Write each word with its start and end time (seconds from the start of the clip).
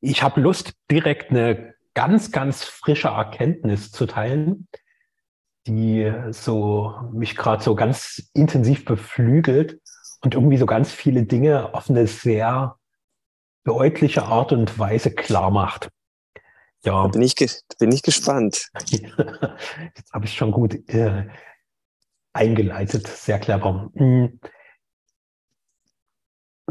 ich 0.00 0.22
habe 0.22 0.40
Lust, 0.40 0.74
direkt 0.90 1.30
eine 1.30 1.74
ganz, 1.94 2.32
ganz 2.32 2.64
frische 2.64 3.08
Erkenntnis 3.08 3.90
zu 3.90 4.06
teilen, 4.06 4.68
die 5.66 6.12
so 6.30 6.94
mich 7.12 7.36
gerade 7.36 7.62
so 7.62 7.74
ganz 7.74 8.30
intensiv 8.34 8.84
beflügelt 8.84 9.80
und 10.22 10.34
irgendwie 10.34 10.56
so 10.56 10.66
ganz 10.66 10.90
viele 10.92 11.24
Dinge 11.24 11.74
auf 11.74 11.90
eine 11.90 12.06
sehr 12.06 12.76
deutliche 13.64 14.24
Art 14.24 14.52
und 14.52 14.78
Weise 14.78 15.12
klar 15.12 15.50
macht. 15.50 15.90
Ja. 16.84 17.02
Da 17.04 17.08
bin 17.08 17.22
ich, 17.22 17.34
bin 17.78 17.92
ich 17.92 18.02
gespannt. 18.02 18.70
Jetzt 18.90 20.12
habe 20.12 20.24
ich 20.24 20.34
schon 20.34 20.50
gut 20.50 20.74
äh, 20.88 21.28
eingeleitet, 22.32 23.06
sehr 23.06 23.38
clever. 23.38 23.90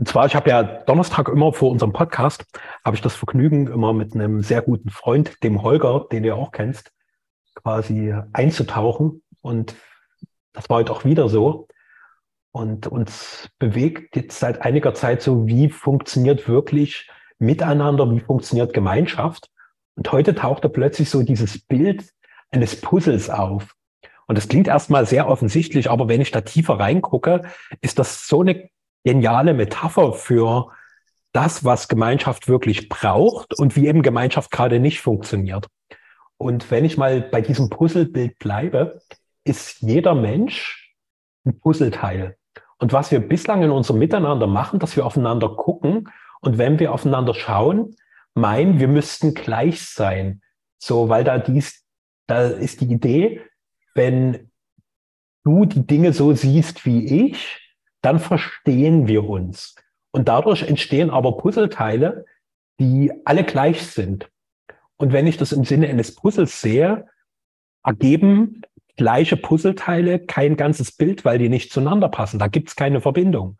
Und 0.02 0.08
zwar, 0.08 0.26
ich 0.26 0.36
habe 0.36 0.50
ja 0.50 0.64
Donnerstag 0.64 1.28
immer 1.28 1.54
vor 1.54 1.70
unserem 1.70 1.94
Podcast, 1.94 2.44
habe 2.84 2.96
ich 2.96 3.04
das 3.04 3.14
Vergnügen, 3.14 3.68
immer 3.68 3.94
mit 3.94 4.16
einem 4.16 4.42
sehr 4.42 4.64
guten 4.64 4.90
Freund, 4.90 5.44
dem 5.44 5.62
Holger, 5.62 6.08
den 6.12 6.24
du 6.24 6.34
auch 6.34 6.52
kennst, 6.52 6.92
quasi 7.54 8.12
einzutauchen. 8.34 9.22
Und 9.42 9.76
das 10.54 10.68
war 10.72 10.78
heute 10.78 10.92
auch 10.92 11.06
wieder 11.06 11.30
so. 11.30 11.68
Und 12.52 12.88
uns 12.88 13.48
bewegt 13.60 14.16
jetzt 14.16 14.40
seit 14.40 14.64
einiger 14.64 14.96
Zeit 14.96 15.22
so, 15.22 15.46
wie 15.46 15.70
funktioniert 15.70 16.50
wirklich 16.50 17.08
Miteinander, 17.38 18.10
wie 18.10 18.22
funktioniert 18.22 18.74
Gemeinschaft. 18.74 19.52
Und 19.94 20.12
heute 20.12 20.34
tauchte 20.34 20.68
plötzlich 20.70 21.12
so 21.12 21.22
dieses 21.22 21.64
Bild 21.64 22.10
eines 22.50 22.82
Puzzles 22.82 23.30
auf. 23.30 23.76
Und 24.26 24.36
das 24.36 24.48
klingt 24.48 24.68
erstmal 24.68 25.06
sehr 25.06 25.28
offensichtlich, 25.28 25.92
aber 25.92 26.08
wenn 26.08 26.22
ich 26.22 26.32
da 26.32 26.42
tiefer 26.42 26.80
reingucke, 26.80 27.44
ist 27.82 28.00
das 28.00 28.26
so 28.26 28.42
eine 28.42 28.68
geniale 29.04 29.54
Metapher 29.54 30.14
für 30.14 30.72
das, 31.34 31.64
was 31.64 31.88
Gemeinschaft 31.88 32.48
wirklich 32.48 32.90
braucht 32.90 33.58
und 33.58 33.76
wie 33.76 33.88
eben 33.88 34.02
Gemeinschaft 34.02 34.52
gerade 34.52 34.80
nicht 34.80 35.02
funktioniert. 35.02 35.68
Und 36.38 36.72
wenn 36.72 36.86
ich 36.86 36.98
mal 36.98 37.22
bei 37.22 37.42
diesem 37.42 37.70
Puzzlebild 37.70 38.38
bleibe, 38.40 39.02
ist 39.44 39.82
jeder 39.82 40.16
Mensch 40.16 40.96
ein 41.46 41.60
Puzzleteil. 41.60 42.38
Und 42.78 42.94
was 42.94 43.12
wir 43.12 43.20
bislang 43.20 43.64
in 43.64 43.72
unserem 43.72 44.00
Miteinander 44.00 44.48
machen, 44.48 44.80
dass 44.80 44.96
wir 44.96 45.06
aufeinander 45.06 45.50
gucken 45.50 46.10
und 46.42 46.58
wenn 46.58 46.80
wir 46.80 46.94
aufeinander 46.94 47.34
schauen, 47.34 47.96
meinen, 48.34 48.80
wir 48.80 48.88
müssten 48.88 49.34
gleich 49.34 49.82
sein. 49.82 50.42
So, 50.80 51.10
weil 51.10 51.24
da 51.24 51.38
dies, 51.38 51.86
da 52.28 52.48
ist 52.48 52.82
die 52.82 52.92
Idee, 52.92 53.42
wenn 53.94 54.52
du 55.44 55.66
die 55.66 55.86
Dinge 55.86 56.14
so 56.14 56.34
siehst 56.34 56.86
wie 56.86 57.28
ich, 57.28 57.71
dann 58.02 58.20
verstehen 58.20 59.08
wir 59.08 59.28
uns. 59.28 59.76
Und 60.12 60.28
dadurch 60.28 60.64
entstehen 60.64 61.10
aber 61.10 61.38
Puzzleteile, 61.38 62.26
die 62.80 63.12
alle 63.26 63.44
gleich 63.44 63.86
sind. 63.86 64.30
Und 64.98 65.14
wenn 65.14 65.28
ich 65.28 65.38
das 65.38 65.52
im 65.52 65.64
Sinne 65.64 65.88
eines 65.88 66.16
Puzzles 66.16 66.62
sehe, 66.62 67.08
ergeben 67.84 68.62
gleiche 68.98 69.38
Puzzleteile 69.38 70.20
kein 70.20 70.58
ganzes 70.58 70.92
Bild, 70.92 71.26
weil 71.26 71.40
die 71.40 71.50
nicht 71.50 71.72
zueinander 71.72 72.10
passen. 72.10 72.40
Da 72.40 72.48
gibt 72.48 72.70
es 72.70 72.76
keine 72.76 73.02
Verbindung. 73.02 73.58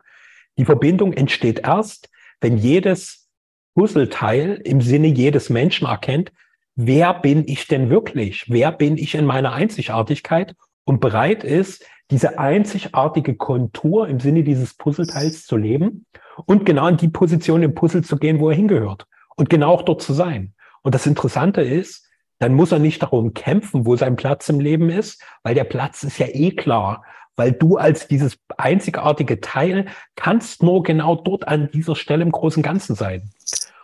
Die 0.58 0.64
Verbindung 0.64 1.12
entsteht 1.12 1.60
erst, 1.60 2.10
wenn 2.40 2.58
jedes 2.58 3.28
Puzzleteil 3.74 4.60
im 4.64 4.80
Sinne 4.80 5.08
jedes 5.08 5.50
Menschen 5.50 5.86
erkennt, 5.86 6.32
wer 6.74 7.14
bin 7.14 7.46
ich 7.48 7.66
denn 7.66 7.90
wirklich? 7.90 8.46
Wer 8.48 8.70
bin 8.72 8.98
ich 8.98 9.14
in 9.14 9.24
meiner 9.24 9.52
Einzigartigkeit 9.52 10.54
und 10.84 11.00
bereit 11.00 11.42
ist, 11.44 11.86
diese 12.12 12.38
einzigartige 12.38 13.36
Kontur 13.36 14.06
im 14.06 14.20
Sinne 14.20 14.44
dieses 14.44 14.74
Puzzleteils 14.74 15.46
zu 15.46 15.56
leben 15.56 16.04
und 16.44 16.66
genau 16.66 16.86
in 16.88 16.98
die 16.98 17.08
Position 17.08 17.62
im 17.62 17.74
Puzzle 17.74 18.04
zu 18.04 18.18
gehen, 18.18 18.38
wo 18.38 18.50
er 18.50 18.54
hingehört 18.54 19.06
und 19.36 19.48
genau 19.48 19.72
auch 19.72 19.82
dort 19.82 20.02
zu 20.02 20.12
sein. 20.12 20.52
Und 20.82 20.94
das 20.94 21.06
Interessante 21.06 21.62
ist, 21.62 22.06
dann 22.38 22.52
muss 22.52 22.70
er 22.70 22.80
nicht 22.80 23.02
darum 23.02 23.32
kämpfen, 23.32 23.86
wo 23.86 23.96
sein 23.96 24.16
Platz 24.16 24.50
im 24.50 24.60
Leben 24.60 24.90
ist, 24.90 25.22
weil 25.42 25.54
der 25.54 25.64
Platz 25.64 26.02
ist 26.02 26.18
ja 26.18 26.26
eh 26.28 26.50
klar, 26.50 27.02
weil 27.34 27.52
du 27.52 27.78
als 27.78 28.08
dieses 28.08 28.36
einzigartige 28.58 29.40
Teil 29.40 29.86
kannst 30.14 30.62
nur 30.62 30.82
genau 30.82 31.14
dort 31.16 31.48
an 31.48 31.70
dieser 31.72 31.96
Stelle 31.96 32.22
im 32.22 32.32
großen 32.32 32.62
Ganzen 32.62 32.94
sein. 32.94 33.30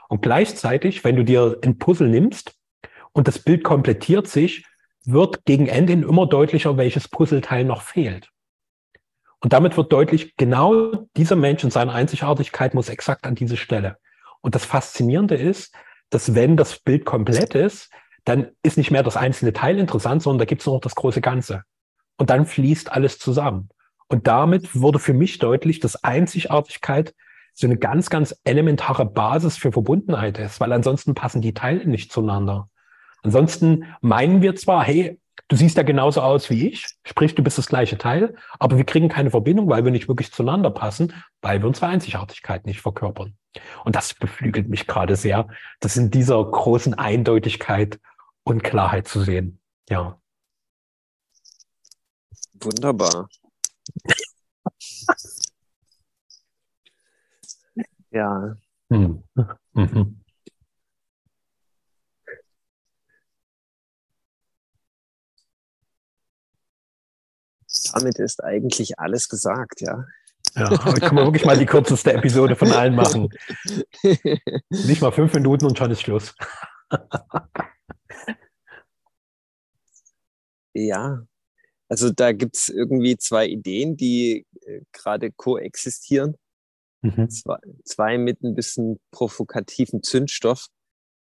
Und 0.09 0.21
gleichzeitig, 0.21 1.03
wenn 1.03 1.17
du 1.17 1.25
dir 1.25 1.59
ein 1.65 1.79
Puzzle 1.79 2.09
nimmst 2.09 2.53
und 3.13 3.27
das 3.27 3.39
Bild 3.39 3.65
komplettiert 3.65 4.29
sich, 4.29 4.67
wird 5.05 5.45
gegen 5.45 5.67
Ende 5.67 5.93
immer 5.95 6.27
deutlicher, 6.27 6.77
welches 6.77 7.09
Puzzleteil 7.09 7.65
noch 7.65 7.83
fehlt. 7.83 8.31
Und 9.41 9.53
damit 9.53 9.77
wird 9.77 9.93
deutlich, 9.93 10.37
genau 10.37 11.07
dieser 11.17 11.37
Mensch 11.37 11.63
in 11.63 11.71
seiner 11.71 11.95
Einzigartigkeit 11.95 12.75
muss 12.75 12.89
exakt 12.89 13.27
an 13.27 13.35
diese 13.35 13.57
Stelle. 13.57 13.99
Und 14.41 14.55
das 14.55 14.65
Faszinierende 14.65 15.37
ist, 15.37 15.75
dass 16.11 16.35
wenn 16.35 16.57
das 16.57 16.81
Bild 16.81 17.05
komplett 17.05 17.55
ist, 17.55 17.91
dann 18.25 18.49
ist 18.63 18.77
nicht 18.77 18.91
mehr 18.91 19.03
das 19.03 19.17
einzelne 19.17 19.53
Teil 19.53 19.79
interessant, 19.79 20.23
sondern 20.23 20.41
da 20.41 20.45
gibt 20.45 20.63
es 20.63 20.67
noch 20.67 20.81
das 20.81 20.95
große 20.95 21.21
Ganze. 21.21 21.63
Und 22.17 22.31
dann 22.31 22.47
fließt 22.47 22.91
alles 22.93 23.19
zusammen. 23.19 23.69
Und 24.09 24.27
damit 24.27 24.75
wurde 24.75 24.99
für 24.99 25.13
mich 25.13 25.39
deutlich, 25.39 25.81
dass 25.81 26.03
Einzigartigkeit 26.03 27.15
so 27.55 27.67
eine 27.67 27.77
ganz, 27.77 28.11
ganz 28.11 28.39
elementare 28.45 29.05
Basis 29.05 29.57
für 29.57 29.73
Verbundenheit 29.73 30.39
ist, 30.39 30.61
weil 30.61 30.73
ansonsten 30.73 31.15
passen 31.15 31.43
die 31.43 31.55
Teile 31.55 31.87
nicht 31.87 32.13
zueinander. 32.13 32.69
Ansonsten 33.23 33.85
meinen 34.01 34.43
wir 34.43 34.57
zwar, 34.57 34.85
hey, 34.85 35.19
du 35.49 35.57
siehst 35.57 35.77
ja 35.77 35.83
genauso 35.83 36.21
aus 36.21 36.51
wie 36.51 36.69
ich, 36.69 36.87
sprich, 37.05 37.35
du 37.35 37.43
bist 37.43 37.59
das 37.59 37.69
gleiche 37.69 37.99
Teil, 37.99 38.37
aber 38.59 38.77
wir 38.77 38.85
kriegen 38.85 39.09
keine 39.09 39.31
Verbindung, 39.31 39.69
weil 39.69 39.85
wir 39.85 39.91
nicht 39.91 40.09
wirklich 40.09 40.33
zueinander 40.33 40.71
passen, 40.71 41.13
weil 41.41 41.61
wir 41.61 41.69
unsere 41.69 41.87
Einzigartigkeit 41.87 42.67
nicht 42.67 42.81
verkörpern. 42.81 43.37
Und 43.85 43.97
das 43.97 44.15
beflügelt 44.15 44.69
mich 44.69 44.87
gerade 44.87 45.17
sehr, 45.17 45.49
das 45.81 45.97
in 45.97 46.11
dieser 46.11 46.45
großen 46.45 46.95
Eindeutigkeit 46.95 47.99
und 48.45 48.63
Klarheit 48.63 49.09
zu 49.09 49.23
sehen. 49.23 49.61
Ja. 49.89 50.21
Wunderbar. 52.61 53.29
ja. 58.11 58.57
Hm. 58.91 59.23
Mhm. 59.75 60.21
Damit 67.93 68.19
ist 68.19 68.43
eigentlich 68.43 68.99
alles 68.99 69.29
gesagt, 69.29 69.81
ja. 69.81 70.05
Ja, 70.55 70.71
heute 70.85 71.01
können 71.01 71.17
wir 71.17 71.25
wirklich 71.25 71.45
mal 71.45 71.59
die 71.59 71.67
kürzeste 71.67 72.13
Episode 72.13 72.57
von 72.57 72.73
allen 72.73 72.95
machen. 72.95 73.29
Nicht 74.71 75.03
mal 75.03 75.13
fünf 75.13 75.35
Minuten 75.35 75.67
und 75.67 75.77
schon 75.77 75.91
ist 75.91 76.01
Schluss. 76.03 76.35
ja, 80.75 81.23
also 81.89 82.11
da 82.11 82.33
gibt 82.33 82.57
es 82.57 82.69
irgendwie 82.69 83.17
zwei 83.17 83.47
Ideen, 83.47 83.97
die 83.97 84.47
äh, 84.63 84.83
gerade 84.93 85.33
koexistieren. 85.33 86.37
Mhm. 87.03 87.31
Zwei, 87.31 87.59
zwei, 87.85 88.19
mit 88.19 88.43
ein 88.43 88.55
bisschen 88.55 88.99
provokativen 89.11 90.03
Zündstoff. 90.03 90.67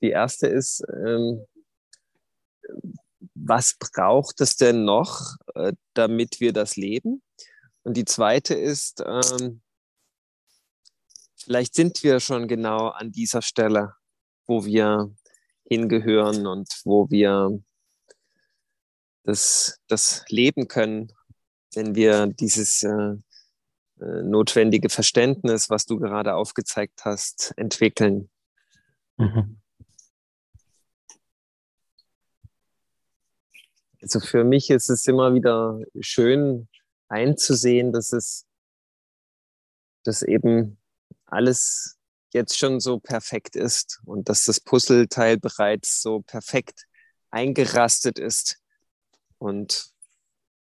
Die 0.03 0.11
erste 0.11 0.49
ist, 0.49 0.83
ähm, 1.07 1.47
was 3.45 3.77
braucht 3.79 4.41
es 4.41 4.57
denn 4.57 4.85
noch, 4.85 5.37
äh, 5.55 5.73
damit 5.95 6.41
wir 6.41 6.53
das 6.53 6.77
leben? 6.77 7.23
Und 7.83 7.97
die 7.97 8.05
zweite 8.05 8.55
ist, 8.55 9.03
ähm, 9.05 9.63
vielleicht 11.37 11.75
sind 11.75 12.03
wir 12.03 12.21
schon 12.21 12.47
genau 12.47 12.89
an 12.89 13.11
dieser 13.11 13.43
Stelle, 13.43 13.95
wo 14.47 14.65
wir 14.65 15.15
hingehören 15.65 16.47
und 16.47 16.69
wo 16.85 17.11
wir 17.11 17.61
das, 19.25 19.81
das 19.89 20.25
leben 20.29 20.69
können, 20.69 21.13
wenn 21.75 21.95
wir 21.95 22.27
dieses 22.27 22.83
äh, 22.83 23.17
äh, 24.01 24.23
notwendige 24.23 24.89
Verständnis, 24.89 25.71
was 25.71 25.87
du 25.87 25.99
gerade 25.99 26.35
aufgezeigt 26.35 27.05
hast, 27.05 27.53
entwickeln. 27.57 28.31
Mhm. 29.17 29.62
Also 34.03 34.19
für 34.19 34.43
mich 34.43 34.69
ist 34.71 34.91
es 34.91 35.07
immer 35.07 35.33
wieder 35.33 35.81
schön 36.01 36.69
einzusehen, 37.09 37.93
dass 37.93 38.13
es, 38.13 38.47
dass 40.03 40.23
eben 40.23 40.79
alles 41.27 41.99
jetzt 42.33 42.59
schon 42.59 42.81
so 42.81 42.99
perfekt 42.99 43.55
ist 43.55 44.01
und 44.05 44.29
dass 44.29 44.45
das 44.45 44.61
Puzzleteil 44.61 45.39
bereits 45.39 46.03
so 46.03 46.21
perfekt 46.21 46.87
eingerastet 47.31 48.19
ist. 48.19 48.59
Und 49.39 49.93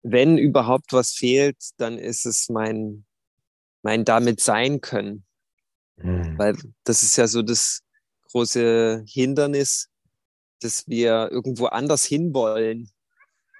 wenn 0.03 0.37
überhaupt 0.37 0.93
was 0.93 1.13
fehlt, 1.13 1.57
dann 1.79 1.97
ist 1.97 2.27
es 2.27 2.51
mein, 2.51 3.07
mein 3.83 4.05
damit 4.05 4.41
sein 4.41 4.83
können. 4.83 5.25
Mhm. 5.97 6.37
Weil 6.37 6.57
das 6.85 7.03
ist 7.03 7.17
ja 7.17 7.27
so 7.27 7.41
das 7.41 7.81
große 8.31 9.05
Hindernis, 9.09 9.89
dass 10.61 10.87
wir 10.89 11.31
irgendwo 11.31 11.67
anders 11.67 12.05
hinwollen 12.05 12.91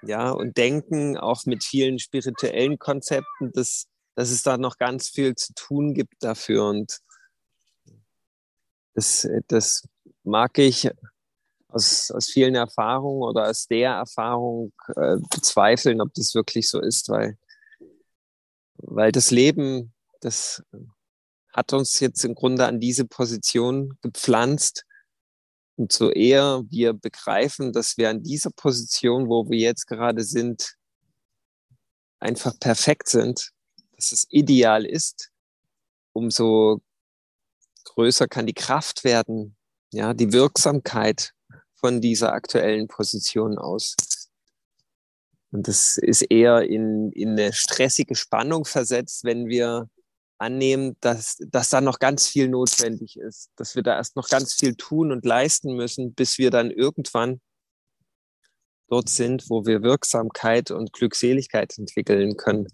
ja, 0.05 0.31
und 0.31 0.57
denken 0.57 1.17
auch 1.17 1.45
mit 1.45 1.63
vielen 1.63 1.99
spirituellen 1.99 2.79
Konzepten, 2.79 3.51
dass, 3.53 3.87
dass 4.15 4.29
es 4.29 4.43
da 4.43 4.57
noch 4.57 4.77
ganz 4.77 5.09
viel 5.09 5.35
zu 5.35 5.53
tun 5.53 5.93
gibt 5.93 6.23
dafür. 6.23 6.65
Und 6.69 6.99
Das, 8.93 9.27
das 9.47 9.87
mag 10.23 10.57
ich 10.57 10.89
aus, 11.67 12.09
aus 12.11 12.29
vielen 12.29 12.55
Erfahrungen 12.55 13.23
oder 13.23 13.49
aus 13.49 13.67
der 13.67 13.91
Erfahrung 13.91 14.71
äh, 14.95 15.17
bezweifeln, 15.29 15.99
ob 16.01 16.13
das 16.13 16.33
wirklich 16.33 16.69
so 16.69 16.79
ist, 16.79 17.09
weil, 17.09 17.37
weil 18.77 19.11
das 19.11 19.31
Leben, 19.31 19.93
das 20.21 20.63
hat 21.53 21.73
uns 21.73 21.99
jetzt 21.99 22.23
im 22.23 22.35
Grunde 22.35 22.65
an 22.65 22.79
diese 22.79 23.05
Position 23.05 23.97
gepflanzt. 24.01 24.85
Und 25.77 25.91
so 25.91 26.09
eher 26.11 26.63
wir 26.69 26.93
begreifen, 26.93 27.73
dass 27.73 27.97
wir 27.97 28.09
an 28.09 28.23
dieser 28.23 28.49
Position, 28.51 29.27
wo 29.27 29.49
wir 29.49 29.59
jetzt 29.59 29.87
gerade 29.87 30.23
sind, 30.23 30.75
einfach 32.19 32.57
perfekt 32.59 33.09
sind, 33.09 33.51
dass 33.95 34.11
es 34.11 34.25
ideal 34.29 34.85
ist, 34.85 35.31
umso 36.13 36.81
größer 37.83 38.27
kann 38.27 38.45
die 38.45 38.53
Kraft 38.53 39.03
werden, 39.03 39.55
ja, 39.91 40.13
die 40.13 40.31
Wirksamkeit 40.33 41.33
von 41.75 42.01
dieser 42.01 42.33
aktuellen 42.33 42.87
Position 42.87 43.57
aus. 43.57 43.95
Und 45.51 45.67
das 45.67 45.97
ist 45.97 46.21
eher 46.23 46.63
in, 46.63 47.11
in 47.11 47.31
eine 47.31 47.53
stressige 47.53 48.15
Spannung 48.15 48.65
versetzt, 48.65 49.23
wenn 49.23 49.47
wir 49.47 49.89
annehmen, 50.37 50.97
dass, 50.99 51.37
dass 51.49 51.69
da 51.69 51.81
noch 51.81 51.99
ganz 51.99 52.27
viel 52.27 52.49
notwendig 52.49 53.17
ist, 53.17 53.51
dass 53.55 53.75
wir 53.75 53.83
da 53.83 53.95
erst 53.95 54.15
noch 54.15 54.29
ganz 54.29 54.53
viel 54.53 54.75
tun 54.75 55.11
und 55.11 55.25
leisten 55.25 55.75
müssen, 55.75 56.13
bis 56.13 56.37
wir 56.37 56.51
dann 56.51 56.71
irgendwann 56.71 57.41
dort 58.89 59.09
sind, 59.09 59.49
wo 59.49 59.65
wir 59.65 59.81
Wirksamkeit 59.83 60.71
und 60.71 60.93
Glückseligkeit 60.93 61.77
entwickeln 61.77 62.37
können. 62.37 62.67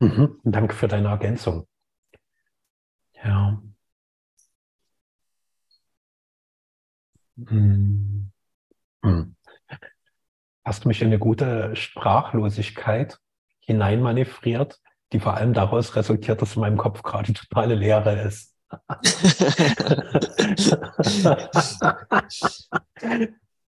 Mhm, 0.00 0.40
danke 0.44 0.74
für 0.74 0.88
deine 0.88 1.08
Ergänzung. 1.08 1.66
Ja. 3.24 3.60
Hm. 7.48 8.30
Hast 10.64 10.84
du 10.84 10.88
mich 10.88 11.00
in 11.00 11.08
eine 11.08 11.18
gute 11.18 11.74
Sprachlosigkeit 11.74 13.18
hineinmanövriert, 13.60 14.78
die 15.12 15.20
vor 15.20 15.34
allem 15.34 15.52
daraus 15.52 15.96
resultiert, 15.96 16.42
dass 16.42 16.54
in 16.56 16.60
meinem 16.60 16.76
Kopf 16.76 17.02
gerade 17.02 17.32
totale 17.32 17.74
Leere 17.74 18.22
ist. 18.22 18.54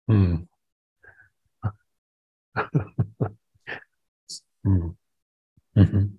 hm. 0.06 0.48
hm. 4.64 4.96
Mhm. 5.74 6.18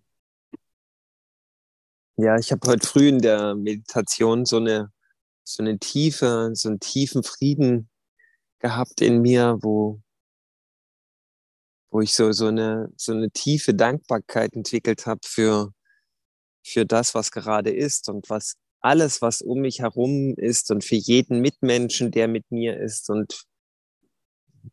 Ja, 2.17 2.37
ich 2.37 2.51
habe 2.51 2.67
heute 2.67 2.87
früh 2.87 3.07
in 3.07 3.19
der 3.19 3.55
Meditation 3.55 4.45
so 4.45 4.57
eine, 4.57 4.91
so 5.43 5.63
eine 5.63 5.77
Tiefe, 5.79 6.51
so 6.53 6.69
einen 6.69 6.79
tiefen 6.79 7.23
Frieden 7.23 7.89
gehabt 8.59 9.01
in 9.01 9.21
mir, 9.21 9.57
wo, 9.61 10.01
wo 11.91 12.01
ich 12.01 12.13
so, 12.13 12.31
so, 12.31 12.47
eine, 12.47 12.91
so 12.95 13.11
eine 13.11 13.29
tiefe 13.29 13.73
Dankbarkeit 13.73 14.53
entwickelt 14.53 15.05
habe 15.05 15.21
für, 15.25 15.73
für 16.65 16.85
das, 16.85 17.13
was 17.13 17.31
gerade 17.31 17.71
ist 17.71 18.09
und 18.09 18.29
was 18.29 18.55
alles, 18.79 19.21
was 19.21 19.41
um 19.41 19.61
mich 19.61 19.79
herum 19.79 20.35
ist 20.35 20.71
und 20.71 20.83
für 20.83 20.95
jeden 20.95 21.39
Mitmenschen, 21.39 22.11
der 22.11 22.27
mit 22.27 22.51
mir 22.51 22.79
ist 22.79 23.09
und 23.09 23.45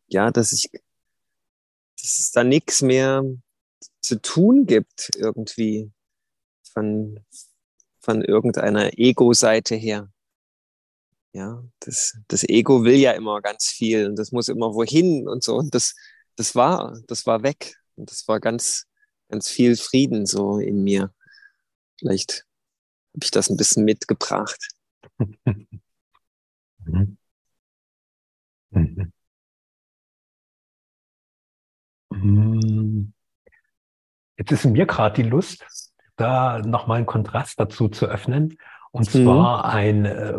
ja, 0.07 0.31
dass 0.31 0.51
ich, 0.51 0.69
dass 0.71 2.19
es 2.19 2.31
da 2.31 2.43
nichts 2.43 2.81
mehr 2.81 3.23
zu 4.01 4.21
tun 4.21 4.65
gibt 4.65 5.09
irgendwie 5.15 5.91
von, 6.73 7.23
von 7.99 8.21
irgendeiner 8.21 8.97
Ego-Seite 8.97 9.75
her. 9.75 10.11
Ja, 11.33 11.63
das, 11.79 12.17
das 12.27 12.43
Ego 12.43 12.83
will 12.83 12.95
ja 12.95 13.11
immer 13.11 13.41
ganz 13.41 13.67
viel 13.67 14.07
und 14.07 14.17
das 14.17 14.31
muss 14.31 14.49
immer 14.49 14.73
wohin 14.73 15.27
und 15.29 15.43
so. 15.43 15.55
Und 15.55 15.73
das, 15.73 15.95
das 16.35 16.55
war, 16.55 16.99
das 17.07 17.25
war 17.25 17.43
weg. 17.43 17.75
Und 17.95 18.11
das 18.11 18.27
war 18.27 18.39
ganz, 18.39 18.85
ganz 19.29 19.49
viel 19.49 19.77
Frieden 19.77 20.25
so 20.25 20.57
in 20.57 20.83
mir. 20.83 21.13
Vielleicht 21.99 22.45
habe 23.13 23.23
ich 23.23 23.31
das 23.31 23.49
ein 23.49 23.57
bisschen 23.57 23.85
mitgebracht. 23.85 24.67
mhm. 26.85 27.17
Mhm. 32.11 33.13
Jetzt 34.37 34.51
ist 34.51 34.65
mir 34.65 34.85
gerade 34.85 35.21
die 35.21 35.29
Lust, 35.29 35.65
da 36.15 36.59
nochmal 36.59 36.97
einen 36.97 37.05
Kontrast 37.05 37.59
dazu 37.59 37.89
zu 37.89 38.05
öffnen. 38.05 38.57
Und 38.91 39.13
mhm. 39.13 39.23
zwar 39.23 39.65
ein, 39.65 40.05
äh, 40.05 40.33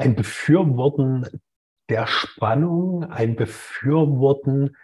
ein 0.00 0.16
Befürworten 0.16 1.26
der 1.90 2.06
Spannung, 2.06 3.04
ein 3.04 3.36
Befürworten 3.36 4.76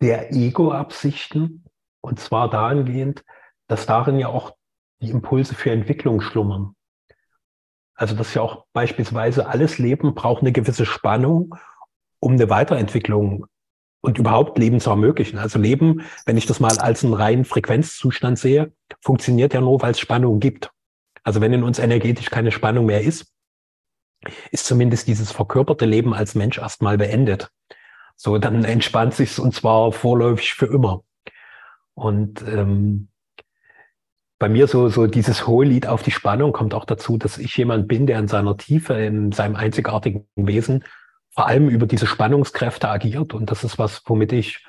der 0.00 0.32
Ego-Absichten. 0.32 1.64
Und 2.00 2.18
zwar 2.18 2.50
dahingehend, 2.50 3.22
dass 3.68 3.86
darin 3.86 4.18
ja 4.18 4.26
auch 4.26 4.56
die 5.00 5.10
Impulse 5.10 5.54
für 5.54 5.70
Entwicklung 5.70 6.20
schlummern. 6.20 6.74
Also 7.94 8.16
dass 8.16 8.34
ja 8.34 8.42
auch 8.42 8.66
beispielsweise 8.72 9.46
alles 9.46 9.78
Leben 9.78 10.14
braucht 10.14 10.42
eine 10.42 10.50
gewisse 10.50 10.86
Spannung, 10.86 11.54
um 12.18 12.32
eine 12.32 12.50
Weiterentwicklung 12.50 13.46
und 14.00 14.18
überhaupt 14.18 14.58
Leben 14.58 14.80
zu 14.80 14.90
ermöglichen. 14.90 15.38
Also 15.38 15.60
Leben, 15.60 16.02
wenn 16.26 16.36
ich 16.36 16.46
das 16.46 16.58
mal 16.58 16.76
als 16.78 17.04
einen 17.04 17.14
reinen 17.14 17.44
Frequenzzustand 17.44 18.40
sehe, 18.40 18.72
funktioniert 19.00 19.54
ja 19.54 19.60
nur, 19.60 19.80
weil 19.82 19.92
es 19.92 20.00
Spannung 20.00 20.40
gibt. 20.40 20.72
Also 21.22 21.40
wenn 21.40 21.52
in 21.52 21.62
uns 21.62 21.78
energetisch 21.78 22.30
keine 22.30 22.50
Spannung 22.50 22.86
mehr 22.86 23.02
ist, 23.02 23.31
ist 24.50 24.66
zumindest 24.66 25.08
dieses 25.08 25.32
verkörperte 25.32 25.84
Leben 25.84 26.14
als 26.14 26.34
Mensch 26.34 26.58
erstmal 26.58 26.98
beendet. 26.98 27.50
So, 28.16 28.38
dann 28.38 28.64
entspannt 28.64 29.14
sich's 29.14 29.38
und 29.38 29.54
zwar 29.54 29.92
vorläufig 29.92 30.54
für 30.54 30.66
immer. 30.66 31.02
Und 31.94 32.42
ähm, 32.42 33.08
bei 34.38 34.48
mir 34.48 34.66
so, 34.66 34.88
so 34.88 35.06
dieses 35.06 35.46
hohe 35.46 35.64
Lied 35.64 35.86
auf 35.86 36.02
die 36.02 36.10
Spannung 36.10 36.52
kommt 36.52 36.74
auch 36.74 36.84
dazu, 36.84 37.16
dass 37.16 37.38
ich 37.38 37.56
jemand 37.56 37.86
bin, 37.86 38.06
der 38.06 38.18
in 38.18 38.28
seiner 38.28 38.56
Tiefe, 38.56 38.94
in 38.94 39.32
seinem 39.32 39.56
einzigartigen 39.56 40.26
Wesen 40.34 40.84
vor 41.30 41.46
allem 41.46 41.68
über 41.68 41.86
diese 41.86 42.06
Spannungskräfte 42.06 42.88
agiert. 42.88 43.34
Und 43.34 43.50
das 43.50 43.64
ist 43.64 43.78
was, 43.78 44.02
womit 44.06 44.32
ich 44.32 44.66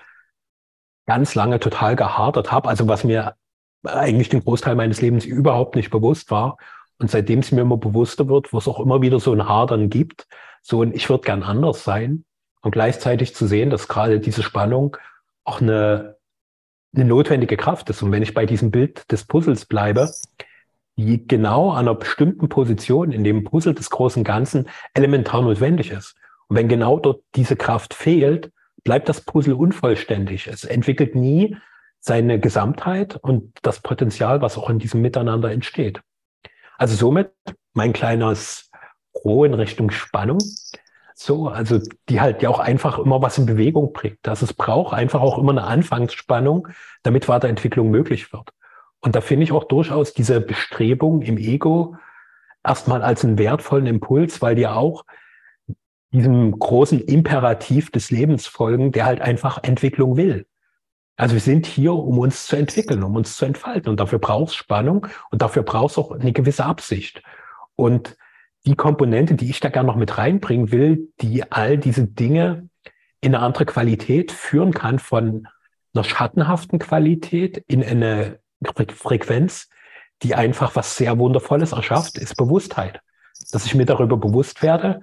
ganz 1.05 1.36
lange 1.36 1.60
total 1.60 1.95
gehadert 1.95 2.51
habe. 2.51 2.69
Also 2.69 2.88
was 2.88 3.03
mir 3.03 3.36
eigentlich 3.83 4.29
den 4.29 4.43
Großteil 4.43 4.75
meines 4.75 5.01
Lebens 5.01 5.25
überhaupt 5.25 5.75
nicht 5.75 5.89
bewusst 5.89 6.31
war. 6.31 6.57
Und 7.00 7.12
seitdem 7.12 7.39
es 7.39 7.51
mir 7.51 7.62
immer 7.62 7.77
bewusster 7.77 8.27
wird, 8.27 8.53
wo 8.53 8.57
es 8.57 8.67
auch 8.67 8.79
immer 8.79 9.01
wieder 9.01 9.19
so 9.19 9.33
ein 9.33 9.47
Hadern 9.47 9.89
gibt, 9.89 10.27
so 10.62 10.81
ein 10.81 10.93
Ich 10.93 11.09
würde 11.09 11.23
gern 11.23 11.43
anders 11.43 11.83
sein. 11.83 12.25
Und 12.62 12.71
gleichzeitig 12.71 13.35
zu 13.35 13.45
sehen, 13.45 13.69
dass 13.69 13.89
gerade 13.89 14.19
diese 14.21 14.41
Spannung 14.41 14.95
auch 15.43 15.59
eine, 15.59 16.15
eine 16.95 17.05
notwendige 17.05 17.57
Kraft 17.57 17.89
ist. 17.89 18.01
Und 18.01 18.12
wenn 18.12 18.23
ich 18.23 18.33
bei 18.33 18.45
diesem 18.45 18.71
Bild 18.71 19.12
des 19.12 19.25
Puzzles 19.25 19.65
bleibe, 19.65 20.09
die 20.95 21.27
genau 21.27 21.71
an 21.71 21.79
einer 21.79 21.95
bestimmten 21.95 22.50
Position 22.50 23.12
in 23.12 23.23
dem 23.23 23.43
Puzzle 23.43 23.73
des 23.73 23.89
großen 23.89 24.23
Ganzen 24.23 24.69
elementar 24.93 25.41
notwendig 25.41 25.91
ist. 25.91 26.15
Und 26.47 26.57
wenn 26.57 26.67
genau 26.67 27.00
dort 27.00 27.23
diese 27.35 27.55
Kraft 27.55 27.93
fehlt, 27.93 28.51
bleibt 28.83 29.09
das 29.09 29.21
Puzzle 29.21 29.53
unvollständig. 29.53 30.47
Es 30.47 30.63
entwickelt 30.63 31.15
nie 31.15 31.57
seine 32.00 32.39
Gesamtheit 32.39 33.15
und 33.15 33.57
das 33.62 33.79
Potenzial, 33.79 34.41
was 34.41 34.57
auch 34.57 34.69
in 34.69 34.77
diesem 34.77 35.01
Miteinander 35.01 35.51
entsteht. 35.51 36.01
Also 36.84 36.98
somit 36.98 37.32
mein 37.74 37.94
kleines 37.94 38.70
Roh 39.24 39.46
in 39.46 39.54
Richtung 39.54 39.90
Spannung. 39.90 40.40
So, 41.16 41.48
also 41.48 41.80
die 42.10 42.20
halt 42.20 42.42
ja 42.42 42.50
auch 42.50 42.60
einfach 42.60 43.00
immer 43.00 43.22
was 43.22 43.38
in 43.38 43.46
Bewegung 43.46 43.94
bringt. 43.94 44.18
Dass 44.24 44.42
es 44.42 44.54
braucht 44.54 44.94
einfach 44.94 45.22
auch 45.22 45.38
immer 45.38 45.54
eine 45.54 45.63
Anfangsspannung, 45.63 46.68
damit 47.02 47.30
Weiterentwicklung 47.30 47.90
möglich 47.90 48.34
wird. 48.34 48.50
Und 49.00 49.16
da 49.16 49.22
finde 49.22 49.46
ich 49.46 49.54
auch 49.54 49.63
durchaus 49.63 50.13
diese 50.13 50.42
Bestrebung 50.42 51.22
im 51.22 51.38
Ego 51.38 51.96
erstmal 52.66 53.02
als 53.02 53.24
einen 53.24 53.38
wertvollen 53.38 53.86
Impuls, 53.86 54.42
weil 54.42 54.56
die 54.56 54.68
auch 54.68 55.06
diesem 56.12 56.60
großen 56.60 57.00
Imperativ 57.00 57.92
des 57.92 58.12
Lebens 58.12 58.46
folgen, 58.46 58.92
der 58.92 59.06
halt 59.06 59.22
einfach 59.22 59.63
Entwicklung 59.63 60.18
will. 60.18 60.48
Also 61.15 61.34
wir 61.34 61.41
sind 61.41 61.65
hier, 61.65 61.93
um 61.93 62.17
uns 62.20 62.48
zu 62.48 62.55
entwickeln, 62.55 63.03
um 63.03 63.15
uns 63.15 63.38
zu 63.38 63.46
entfalten. 63.46 63.89
Und 63.89 64.00
dafür 64.00 64.20
braucht 64.20 64.50
es 64.50 64.55
Spannung 64.55 65.08
und 65.29 65.41
dafür 65.41 65.63
braucht 65.63 65.91
es 65.91 65.98
auch 65.98 66.12
eine 66.12 66.34
gewisse 66.34 66.65
Absicht. 66.65 67.22
Und 67.75 68.17
die 68.65 68.75
Komponente, 68.75 69.36
die 69.36 69.50
ich 69.50 69.60
da 69.60 69.70
gerne 69.70 69.88
noch 69.88 69.96
mit 69.96 70.17
reinbringen 70.17 70.72
will, 70.72 71.10
die 71.22 71.51
all 71.51 71.77
diese 71.77 72.08
Dinge 72.08 72.70
in 73.22 73.36
eine 73.36 73.43
andere 73.43 73.65
Qualität 73.65 74.32
führen 74.32 74.74
kann, 74.74 75.00
von 75.00 75.48
einer 75.93 76.03
schattenhaften 76.03 76.79
Qualität 76.79 77.63
in 77.67 77.84
eine 77.84 78.39
Frequenz, 78.96 79.70
die 80.24 80.36
einfach 80.36 80.75
was 80.75 80.98
sehr 80.98 81.20
Wundervolles 81.20 81.74
erschafft, 81.74 82.17
ist 82.17 82.38
Bewusstheit. 82.38 83.01
Dass 83.51 83.65
ich 83.65 83.75
mir 83.75 83.86
darüber 83.86 84.17
bewusst 84.17 84.63
werde, 84.63 85.01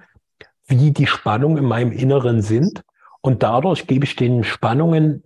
wie 0.65 0.91
die 0.91 1.07
Spannungen 1.07 1.57
in 1.57 1.65
meinem 1.65 1.91
Inneren 1.91 2.41
sind. 2.41 2.83
Und 3.21 3.43
dadurch 3.43 3.87
gebe 3.87 4.05
ich 4.05 4.15
den 4.15 4.43
Spannungen 4.43 5.23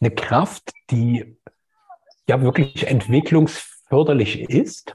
eine 0.00 0.10
Kraft, 0.10 0.72
die 0.90 1.36
ja 2.28 2.40
wirklich 2.42 2.86
entwicklungsförderlich 2.86 4.48
ist. 4.48 4.94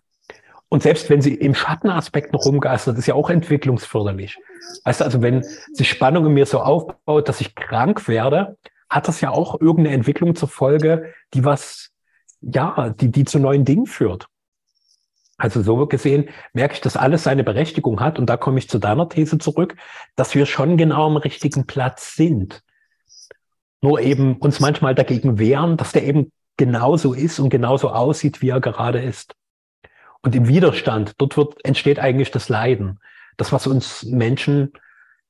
Und 0.70 0.82
selbst 0.82 1.10
wenn 1.10 1.22
sie 1.22 1.36
im 1.36 1.54
Schattenaspekt 1.54 2.34
noch 2.34 2.46
rumgeistert, 2.46 2.98
ist 2.98 3.08
ja 3.08 3.14
auch 3.14 3.30
entwicklungsförderlich. 3.30 4.40
Weißt 4.86 5.02
du, 5.02 5.06
also 5.06 5.22
wenn 5.22 5.44
sich 5.74 5.90
Spannung 5.90 6.26
in 6.26 6.34
mir 6.34 6.46
so 6.46 6.60
aufbaut, 6.62 7.30
dass 7.30 7.42
ich 7.42 7.54
krank 7.56 8.08
werde, 8.08 8.58
hat 8.90 9.08
das 9.08 9.22
ja 9.22 9.30
auch 9.30 9.60
irgendeine 9.60 9.96
Entwicklung 9.96 10.36
zur 10.36 10.50
Folge, 10.50 11.14
die 11.34 11.46
was, 11.46 11.92
ja, 12.42 12.90
die, 12.90 13.12
die 13.12 13.26
zu 13.26 13.40
neuen 13.40 13.66
Dingen 13.66 13.86
führt. 13.86 14.28
Also 15.38 15.62
so 15.62 15.86
gesehen 15.88 16.30
merke 16.54 16.76
ich, 16.76 16.82
dass 16.82 16.96
alles 16.96 17.24
seine 17.24 17.44
Berechtigung 17.44 18.00
hat. 18.00 18.20
Und 18.20 18.28
da 18.28 18.38
komme 18.38 18.60
ich 18.60 18.70
zu 18.70 18.80
deiner 18.80 19.10
These 19.10 19.40
zurück, 19.40 19.76
dass 20.16 20.36
wir 20.36 20.46
schon 20.46 20.78
genau 20.78 21.08
am 21.08 21.18
richtigen 21.18 21.66
Platz 21.66 22.16
sind. 22.16 22.64
Nur 23.84 24.00
eben 24.00 24.38
uns 24.38 24.62
manchmal 24.62 24.96
dagegen 24.96 25.40
wehren, 25.40 25.76
dass 25.76 25.92
der 25.92 26.06
eben 26.06 26.32
genauso 26.56 27.14
ist 27.14 27.40
und 27.40 27.50
genauso 27.50 27.90
aussieht, 27.90 28.42
wie 28.42 28.48
er 28.48 28.62
gerade 28.62 29.02
ist. 29.02 29.36
Und 30.22 30.34
im 30.36 30.48
Widerstand, 30.48 31.16
dort 31.18 31.36
wird, 31.36 31.66
entsteht 31.66 32.00
eigentlich 32.00 32.32
das 32.32 32.48
Leiden. 32.48 33.02
Das, 33.36 33.52
was 33.52 33.68
uns 33.68 34.04
Menschen 34.04 34.72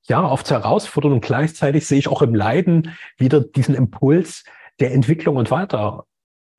ja 0.04 0.24
oft 0.24 0.52
herausfordert 0.52 1.14
und 1.14 1.22
gleichzeitig 1.22 1.88
sehe 1.88 1.98
ich 1.98 2.08
auch 2.08 2.22
im 2.22 2.36
Leiden 2.36 2.96
wieder 3.18 3.40
diesen 3.42 3.74
Impuls 3.74 4.44
der 4.80 4.94
Entwicklung 4.94 5.38
und 5.38 5.50
weiter, 5.50 6.06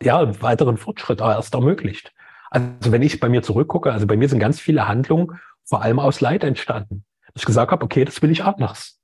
ja, 0.02 0.42
weiteren 0.42 0.78
Fortschritt 0.78 1.20
erst 1.20 1.54
ermöglicht. 1.54 2.12
Also 2.50 2.90
wenn 2.90 3.02
ich 3.02 3.20
bei 3.20 3.28
mir 3.28 3.44
zurückgucke, 3.44 3.92
also 3.92 4.08
bei 4.08 4.16
mir 4.16 4.28
sind 4.28 4.40
ganz 4.40 4.58
viele 4.58 4.88
Handlungen 4.88 5.38
vor 5.62 5.82
allem 5.82 6.00
aus 6.00 6.20
Leid 6.20 6.42
entstanden. 6.42 7.04
Dass 7.32 7.42
ich 7.42 7.46
gesagt 7.46 7.70
habe, 7.70 7.84
okay, 7.84 8.04
das 8.04 8.20
will 8.20 8.32
ich 8.32 8.42
anders. 8.42 8.98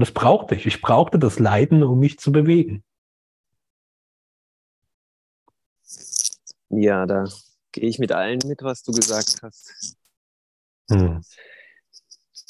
Und 0.00 0.06
das 0.06 0.14
brauchte 0.14 0.54
ich. 0.54 0.64
Ich 0.64 0.80
brauchte 0.80 1.18
das 1.18 1.38
Leiden, 1.38 1.82
um 1.82 1.98
mich 1.98 2.18
zu 2.18 2.32
bewegen. 2.32 2.82
Ja, 6.70 7.04
da 7.04 7.26
gehe 7.70 7.86
ich 7.86 7.98
mit 7.98 8.10
allen 8.10 8.38
mit, 8.46 8.62
was 8.62 8.82
du 8.82 8.92
gesagt 8.92 9.42
hast. 9.42 9.98
Hm. 10.90 11.20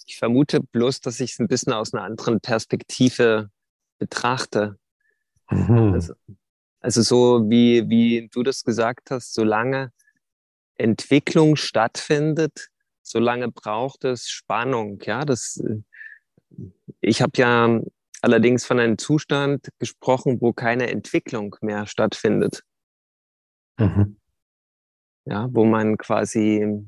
Ich 0.07 0.17
vermute 0.17 0.61
bloß, 0.61 1.01
dass 1.01 1.19
ich 1.19 1.33
es 1.33 1.41
ein 1.41 1.49
bisschen 1.49 1.73
aus 1.73 1.93
einer 1.93 2.05
anderen 2.05 2.41
Perspektive 2.41 3.51
betrachte. 3.99 4.79
Mhm. 5.51 5.95
Also, 5.95 6.15
also, 6.79 7.03
so 7.03 7.51
wie, 7.51 7.89
wie 7.89 8.29
du 8.33 8.45
das 8.45 8.63
gesagt 8.63 9.11
hast, 9.11 9.35
solange 9.35 9.91
Entwicklung 10.77 11.57
stattfindet, 11.57 12.69
solange 13.03 13.51
braucht 13.51 14.05
es 14.05 14.29
Spannung. 14.29 15.01
Ja, 15.03 15.25
das, 15.25 15.61
ich 17.01 17.23
habe 17.23 17.33
ja 17.37 17.81
allerdings 18.23 18.65
von 18.65 18.79
einem 18.79 18.99
Zustand 18.99 19.69
gesprochen, 19.79 20.41
wo 20.41 20.53
keine 20.53 20.91
Entwicklung 20.91 21.57
mehr 21.61 21.87
stattfindet. 21.87 22.65
Mhm. 23.79 24.19
Ja, 25.25 25.49
wo 25.53 25.65
man 25.65 25.97
quasi 25.97 26.85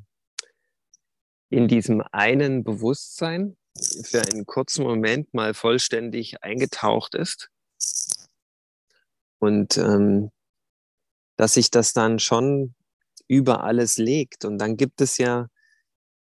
in 1.50 1.68
diesem 1.68 2.02
einen 2.12 2.64
Bewusstsein 2.64 3.56
für 4.04 4.22
einen 4.22 4.46
kurzen 4.46 4.84
Moment 4.84 5.32
mal 5.34 5.54
vollständig 5.54 6.42
eingetaucht 6.42 7.14
ist. 7.14 7.50
Und 9.38 9.76
ähm, 9.76 10.30
dass 11.36 11.54
sich 11.54 11.70
das 11.70 11.92
dann 11.92 12.18
schon 12.18 12.74
über 13.26 13.64
alles 13.64 13.96
legt. 13.96 14.44
Und 14.44 14.58
dann 14.58 14.76
gibt 14.76 15.00
es 15.00 15.18
ja 15.18 15.48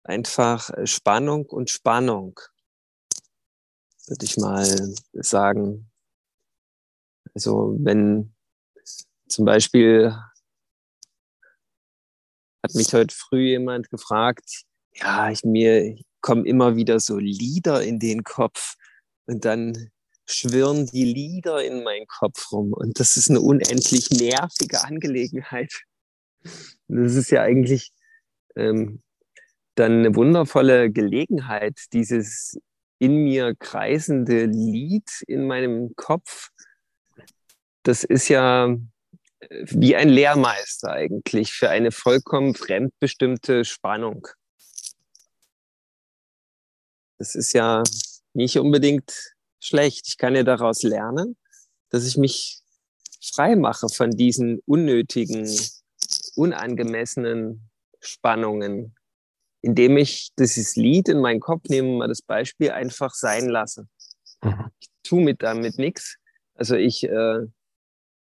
einfach 0.04 0.70
Spannung 0.84 1.46
und 1.46 1.70
Spannung, 1.70 2.38
würde 4.10 4.24
ich 4.24 4.36
mal 4.36 4.66
sagen. 5.12 5.88
Also 7.32 7.76
wenn 7.78 8.34
zum 9.28 9.44
Beispiel 9.44 10.12
hat 12.62 12.74
mich 12.74 12.92
heute 12.92 13.14
früh 13.14 13.50
jemand 13.50 13.88
gefragt, 13.88 14.64
ja, 14.94 15.30
ich 15.30 15.44
mir 15.44 15.96
kommen 16.20 16.44
immer 16.44 16.76
wieder 16.76 16.98
so 17.00 17.16
Lieder 17.18 17.82
in 17.82 17.98
den 18.00 18.24
Kopf 18.24 18.74
und 19.26 19.44
dann 19.44 19.90
schwirren 20.26 20.86
die 20.86 21.04
Lieder 21.04 21.64
in 21.64 21.82
meinen 21.84 22.06
Kopf 22.06 22.52
rum 22.52 22.72
und 22.72 22.98
das 22.98 23.16
ist 23.16 23.30
eine 23.30 23.40
unendlich 23.40 24.10
nervige 24.10 24.82
Angelegenheit. 24.84 25.84
Das 26.88 27.14
ist 27.14 27.30
ja 27.30 27.42
eigentlich 27.42 27.92
ähm, 28.56 29.02
dann 29.76 30.00
eine 30.00 30.16
wundervolle 30.16 30.90
Gelegenheit, 30.90 31.78
dieses 31.92 32.58
in 33.00 33.24
mir 33.24 33.56
kreisende 33.56 34.44
Lied 34.44 35.10
in 35.26 35.46
meinem 35.46 35.96
Kopf. 35.96 36.50
Das 37.82 38.04
ist 38.04 38.28
ja 38.28 38.76
äh, 39.40 39.64
wie 39.66 39.96
ein 39.96 40.10
Lehrmeister 40.10 40.92
eigentlich 40.92 41.52
für 41.52 41.70
eine 41.70 41.90
vollkommen 41.90 42.54
fremdbestimmte 42.54 43.64
Spannung. 43.64 44.28
Das 47.18 47.34
ist 47.34 47.52
ja 47.54 47.82
nicht 48.34 48.58
unbedingt 48.58 49.34
schlecht. 49.60 50.06
Ich 50.06 50.18
kann 50.18 50.36
ja 50.36 50.42
daraus 50.42 50.82
lernen, 50.82 51.36
dass 51.88 52.06
ich 52.06 52.16
mich 52.16 52.60
frei 53.34 53.56
mache 53.56 53.88
von 53.88 54.10
diesen 54.10 54.60
unnötigen 54.66 55.48
unangemessenen 56.34 57.70
Spannungen, 58.00 58.94
indem 59.62 59.96
ich 59.96 60.30
dieses 60.38 60.76
Lied 60.76 61.08
in 61.08 61.20
meinen 61.20 61.40
Kopf 61.40 61.68
nehme, 61.68 61.96
mal 61.96 62.08
das 62.08 62.22
Beispiel, 62.22 62.70
einfach 62.70 63.14
sein 63.14 63.48
lasse. 63.48 63.86
Mhm. 64.42 64.70
Ich 64.80 64.88
tue 65.02 65.22
mit 65.22 65.42
damit 65.42 65.78
nichts. 65.78 66.16
Also 66.54 66.76
ich, 66.76 67.04
äh, 67.04 67.46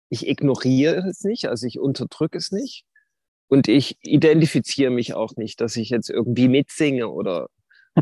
ich 0.09 0.29
ignoriere 0.29 1.09
es 1.09 1.23
nicht, 1.25 1.47
also 1.47 1.67
ich 1.67 1.79
unterdrücke 1.79 2.39
es 2.39 2.51
nicht. 2.51 2.85
Und 3.49 3.69
ich 3.69 3.99
identifiziere 4.03 4.91
mich 4.91 5.15
auch 5.15 5.37
nicht, 5.37 5.61
dass 5.61 5.77
ich 5.77 5.91
jetzt 5.91 6.09
irgendwie 6.09 6.49
mitsinge 6.49 7.09
oder, 7.09 7.49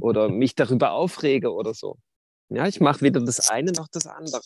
oder 0.01 0.29
mich 0.29 0.55
darüber 0.55 0.93
aufrege 0.93 1.53
oder 1.53 1.75
so. 1.75 1.99
Ja, 2.49 2.67
ich 2.67 2.81
mache 2.81 3.03
weder 3.03 3.21
das 3.21 3.49
eine 3.51 3.73
noch 3.73 3.89
das 3.89 4.07
andere. 4.07 4.43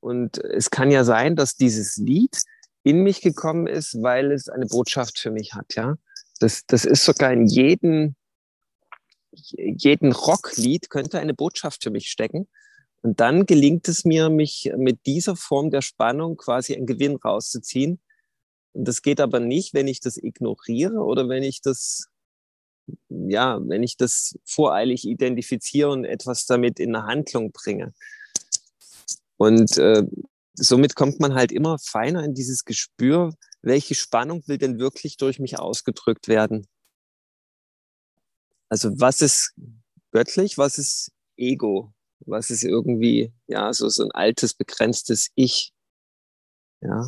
Und 0.00 0.38
es 0.38 0.70
kann 0.70 0.90
ja 0.90 1.04
sein, 1.04 1.34
dass 1.34 1.56
dieses 1.56 1.96
Lied 1.96 2.42
in 2.84 3.02
mich 3.02 3.20
gekommen 3.20 3.66
ist, 3.66 4.00
weil 4.02 4.30
es 4.30 4.48
eine 4.48 4.66
Botschaft 4.66 5.18
für 5.18 5.32
mich 5.32 5.54
hat, 5.54 5.74
ja. 5.74 5.96
Das, 6.38 6.66
das 6.66 6.84
ist 6.84 7.04
sogar 7.04 7.32
in 7.32 7.46
jedem, 7.46 8.14
jeden 9.32 10.12
Rocklied 10.12 10.90
könnte 10.90 11.18
eine 11.18 11.34
Botschaft 11.34 11.82
für 11.82 11.90
mich 11.90 12.08
stecken. 12.08 12.48
Und 13.02 13.20
dann 13.20 13.46
gelingt 13.46 13.88
es 13.88 14.04
mir, 14.04 14.30
mich 14.30 14.72
mit 14.76 15.06
dieser 15.06 15.36
Form 15.36 15.70
der 15.70 15.82
Spannung 15.82 16.36
quasi 16.36 16.74
einen 16.74 16.86
Gewinn 16.86 17.16
rauszuziehen. 17.16 18.00
Und 18.72 18.88
das 18.88 19.02
geht 19.02 19.20
aber 19.20 19.40
nicht, 19.40 19.74
wenn 19.74 19.88
ich 19.88 20.00
das 20.00 20.16
ignoriere 20.16 20.98
oder 20.98 21.28
wenn 21.28 21.42
ich 21.42 21.60
das, 21.60 22.08
ja, 23.08 23.60
wenn 23.62 23.82
ich 23.82 23.96
das 23.96 24.38
voreilig 24.44 25.06
identifiziere 25.06 25.90
und 25.90 26.04
etwas 26.04 26.46
damit 26.46 26.80
in 26.80 26.94
eine 26.94 27.06
Handlung 27.06 27.52
bringe. 27.52 27.94
Und 29.36 29.76
äh, 29.78 30.04
somit 30.56 30.94
kommt 30.96 31.20
man 31.20 31.34
halt 31.34 31.52
immer 31.52 31.78
feiner 31.78 32.24
in 32.24 32.34
dieses 32.34 32.64
Gespür, 32.64 33.34
welche 33.62 33.94
Spannung 33.94 34.42
will 34.46 34.58
denn 34.58 34.78
wirklich 34.78 35.16
durch 35.16 35.38
mich 35.38 35.58
ausgedrückt 35.58 36.28
werden. 36.28 36.66
Also 38.68 38.98
was 38.98 39.20
ist 39.20 39.54
göttlich, 40.10 40.58
was 40.58 40.78
ist 40.78 41.12
Ego, 41.36 41.92
was 42.20 42.50
ist 42.50 42.64
irgendwie, 42.64 43.32
ja, 43.46 43.72
so, 43.72 43.88
so 43.88 44.04
ein 44.04 44.12
altes, 44.12 44.54
begrenztes 44.54 45.28
Ich. 45.34 45.72
Ja. 46.80 47.06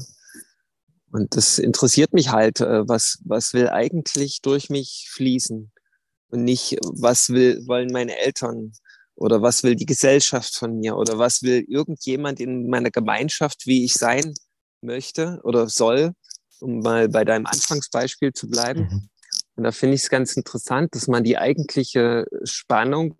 Und 1.10 1.36
das 1.36 1.58
interessiert 1.58 2.12
mich 2.12 2.30
halt, 2.30 2.60
äh, 2.60 2.86
was, 2.86 3.18
was 3.24 3.54
will 3.54 3.70
eigentlich 3.70 4.42
durch 4.42 4.68
mich 4.68 5.08
fließen 5.10 5.72
und 6.28 6.44
nicht, 6.44 6.78
was 6.82 7.30
will, 7.30 7.66
wollen 7.66 7.90
meine 7.90 8.16
Eltern, 8.18 8.72
oder 9.18 9.42
was 9.42 9.64
will 9.64 9.74
die 9.74 9.86
Gesellschaft 9.86 10.54
von 10.54 10.78
mir? 10.78 10.96
Oder 10.96 11.18
was 11.18 11.42
will 11.42 11.64
irgendjemand 11.68 12.38
in 12.38 12.68
meiner 12.68 12.90
Gemeinschaft, 12.90 13.66
wie 13.66 13.84
ich 13.84 13.94
sein 13.94 14.32
möchte 14.80 15.40
oder 15.42 15.68
soll, 15.68 16.12
um 16.60 16.80
mal 16.80 17.08
bei 17.08 17.24
deinem 17.24 17.46
Anfangsbeispiel 17.46 18.32
zu 18.32 18.48
bleiben? 18.48 18.82
Mhm. 18.82 19.08
Und 19.56 19.64
da 19.64 19.72
finde 19.72 19.96
ich 19.96 20.02
es 20.02 20.08
ganz 20.08 20.36
interessant, 20.36 20.94
dass 20.94 21.08
man 21.08 21.24
die 21.24 21.36
eigentliche 21.36 22.26
Spannung 22.44 23.16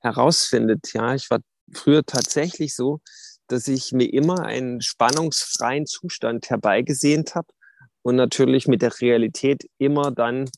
herausfindet. 0.00 0.92
Ja, 0.92 1.14
ich 1.16 1.28
war 1.28 1.40
früher 1.72 2.04
tatsächlich 2.04 2.76
so, 2.76 3.00
dass 3.48 3.66
ich 3.66 3.90
mir 3.90 4.12
immer 4.12 4.44
einen 4.44 4.80
spannungsfreien 4.80 5.86
Zustand 5.86 6.50
herbeigesehnt 6.50 7.34
habe 7.34 7.48
und 8.02 8.14
natürlich 8.14 8.68
mit 8.68 8.80
der 8.80 9.00
Realität 9.00 9.68
immer 9.78 10.12
dann 10.12 10.48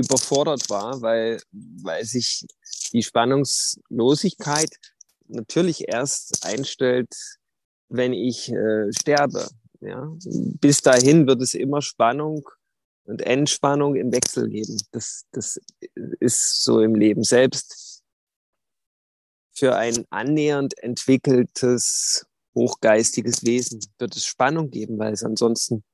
überfordert 0.00 0.68
war, 0.68 1.00
weil, 1.02 1.40
weil 1.52 2.04
sich 2.04 2.46
die 2.92 3.02
Spannungslosigkeit 3.02 4.70
natürlich 5.28 5.88
erst 5.88 6.44
einstellt, 6.44 7.14
wenn 7.88 8.12
ich 8.12 8.50
äh, 8.50 8.92
sterbe. 8.92 9.48
Ja? 9.80 10.12
Bis 10.60 10.80
dahin 10.82 11.26
wird 11.26 11.42
es 11.42 11.54
immer 11.54 11.82
Spannung 11.82 12.48
und 13.04 13.22
Entspannung 13.22 13.96
im 13.96 14.12
Wechsel 14.12 14.48
geben. 14.48 14.80
Das, 14.92 15.24
das 15.32 15.60
ist 16.20 16.62
so 16.62 16.80
im 16.80 16.94
Leben. 16.94 17.22
Selbst 17.22 18.02
für 19.52 19.76
ein 19.76 20.06
annähernd 20.10 20.78
entwickeltes, 20.78 22.26
hochgeistiges 22.54 23.44
Wesen 23.44 23.80
wird 23.98 24.16
es 24.16 24.24
Spannung 24.24 24.70
geben, 24.70 24.98
weil 24.98 25.12
es 25.12 25.22
ansonsten, 25.22 25.84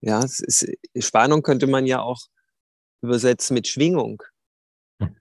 ja, 0.00 0.22
es 0.22 0.40
ist, 0.40 0.66
Spannung 0.98 1.42
könnte 1.42 1.66
man 1.66 1.86
ja 1.86 2.00
auch 2.00 2.20
übersetzen 3.02 3.54
mit 3.54 3.68
Schwingung. 3.68 4.22
Hm. 5.00 5.16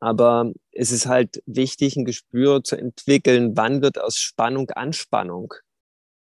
Aber 0.00 0.52
es 0.72 0.92
ist 0.92 1.06
halt 1.06 1.42
wichtig, 1.46 1.96
ein 1.96 2.04
Gespür 2.04 2.62
zu 2.62 2.76
entwickeln, 2.76 3.56
wann 3.56 3.82
wird 3.82 3.98
aus 3.98 4.18
Spannung 4.18 4.70
Anspannung 4.70 5.54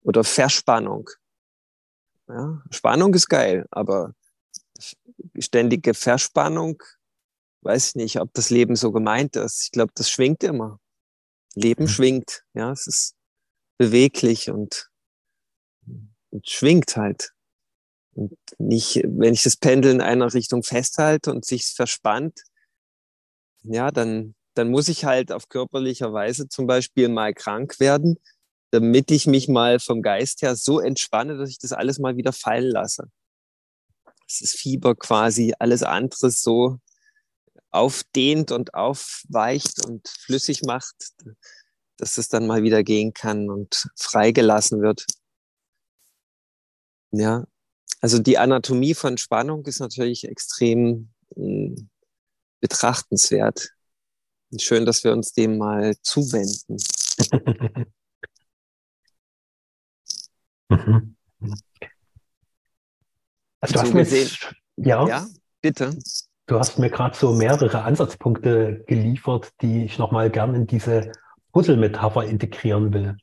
oder 0.03 0.25
Verspannung. 0.25 1.11
Ja, 2.29 2.63
Spannung 2.71 3.13
ist 3.15 3.29
geil, 3.29 3.67
aber 3.71 4.15
ständige 5.39 5.95
Verspannung, 5.95 6.83
weiß 7.63 7.89
ich 7.89 7.95
nicht, 7.97 8.21
ob 8.21 8.33
das 8.35 8.51
Leben 8.51 8.77
so 8.77 8.93
gemeint 8.93 9.37
ist. 9.37 9.65
Ich 9.65 9.71
glaube, 9.73 9.93
das 9.95 10.11
schwingt 10.11 10.43
immer. 10.43 10.81
Leben 11.55 11.85
mhm. 11.85 11.89
schwingt, 11.89 12.45
ja, 12.55 12.73
es 12.73 12.87
ist 12.87 13.17
beweglich 13.79 14.51
und, 14.51 14.91
und 16.31 16.49
schwingt 16.49 16.97
halt. 16.97 17.34
Und 18.15 18.37
nicht, 18.59 19.03
wenn 19.05 19.35
ich 19.35 19.43
das 19.43 19.57
Pendel 19.57 19.93
in 19.93 20.01
einer 20.01 20.33
Richtung 20.33 20.63
festhalte 20.63 21.31
und 21.31 21.45
sich 21.45 21.67
verspannt, 21.67 22.41
ja, 23.63 23.91
dann, 23.91 24.35
dann 24.55 24.71
muss 24.71 24.89
ich 24.89 25.05
halt 25.05 25.33
auf 25.33 25.49
körperlicher 25.49 26.13
Weise 26.13 26.49
zum 26.49 26.67
Beispiel 26.67 27.09
mal 27.09 27.35
krank 27.35 27.81
werden, 27.81 28.19
damit 28.71 29.11
ich 29.11 29.27
mich 29.27 29.49
mal 29.49 29.81
vom 29.81 30.03
Geist 30.03 30.43
her 30.43 30.57
so 30.57 30.81
entspanne, 30.81 31.37
dass 31.37 31.51
ich 31.51 31.59
das 31.59 31.73
alles 31.73 31.99
mal 31.99 32.17
wieder 32.17 32.33
fallen 32.33 32.71
lasse. 32.71 33.11
Das 34.27 34.41
ist 34.41 34.57
Fieber 34.57 34.95
quasi, 34.95 35.55
alles 35.59 35.83
andere 35.83 36.31
so 36.31 36.79
aufdehnt 37.71 38.53
und 38.53 38.75
aufweicht 38.75 39.85
und 39.87 40.09
flüssig 40.09 40.63
macht, 40.63 41.13
dass 41.97 42.19
es 42.19 42.29
dann 42.29 42.47
mal 42.47 42.63
wieder 42.63 42.83
gehen 42.83 43.13
kann 43.13 43.51
und 43.51 43.89
freigelassen 43.97 44.81
wird. 44.81 45.07
Ja, 47.11 47.45
also 48.01 48.19
die 48.19 48.39
Anatomie 48.39 48.95
von 48.95 49.19
Spannung 49.19 49.65
ist 49.67 49.81
natürlich 49.81 50.29
extrem 50.29 51.11
hm, 51.35 51.89
betrachtenswert. 52.61 53.71
Schön, 54.59 54.87
dass 54.87 55.05
wir 55.05 55.13
uns 55.13 55.33
dem 55.33 55.59
mal 55.59 55.95
zuwenden. 56.03 56.77
Mhm. 60.71 61.17
Also 63.61 63.75
du 63.75 63.81
hast 63.81 63.95
mir 63.95 64.03
jetzt, 64.03 64.55
ja, 64.77 65.07
ja, 65.07 65.27
bitte. 65.61 65.97
Du 66.47 66.59
hast 66.59 66.79
mir 66.79 66.91
gerade 66.91 67.17
so 67.17 67.33
mehrere 67.33 67.83
Ansatzpunkte 67.83 68.85
geliefert, 68.87 69.53
die 69.63 69.85
ich 69.85 69.99
nochmal 69.99 70.31
gerne 70.31 70.57
in 70.57 70.67
diese 70.67 71.13
Puzzle-Metapher 71.53 72.25
integrieren 72.25 72.93
will. 72.93 73.17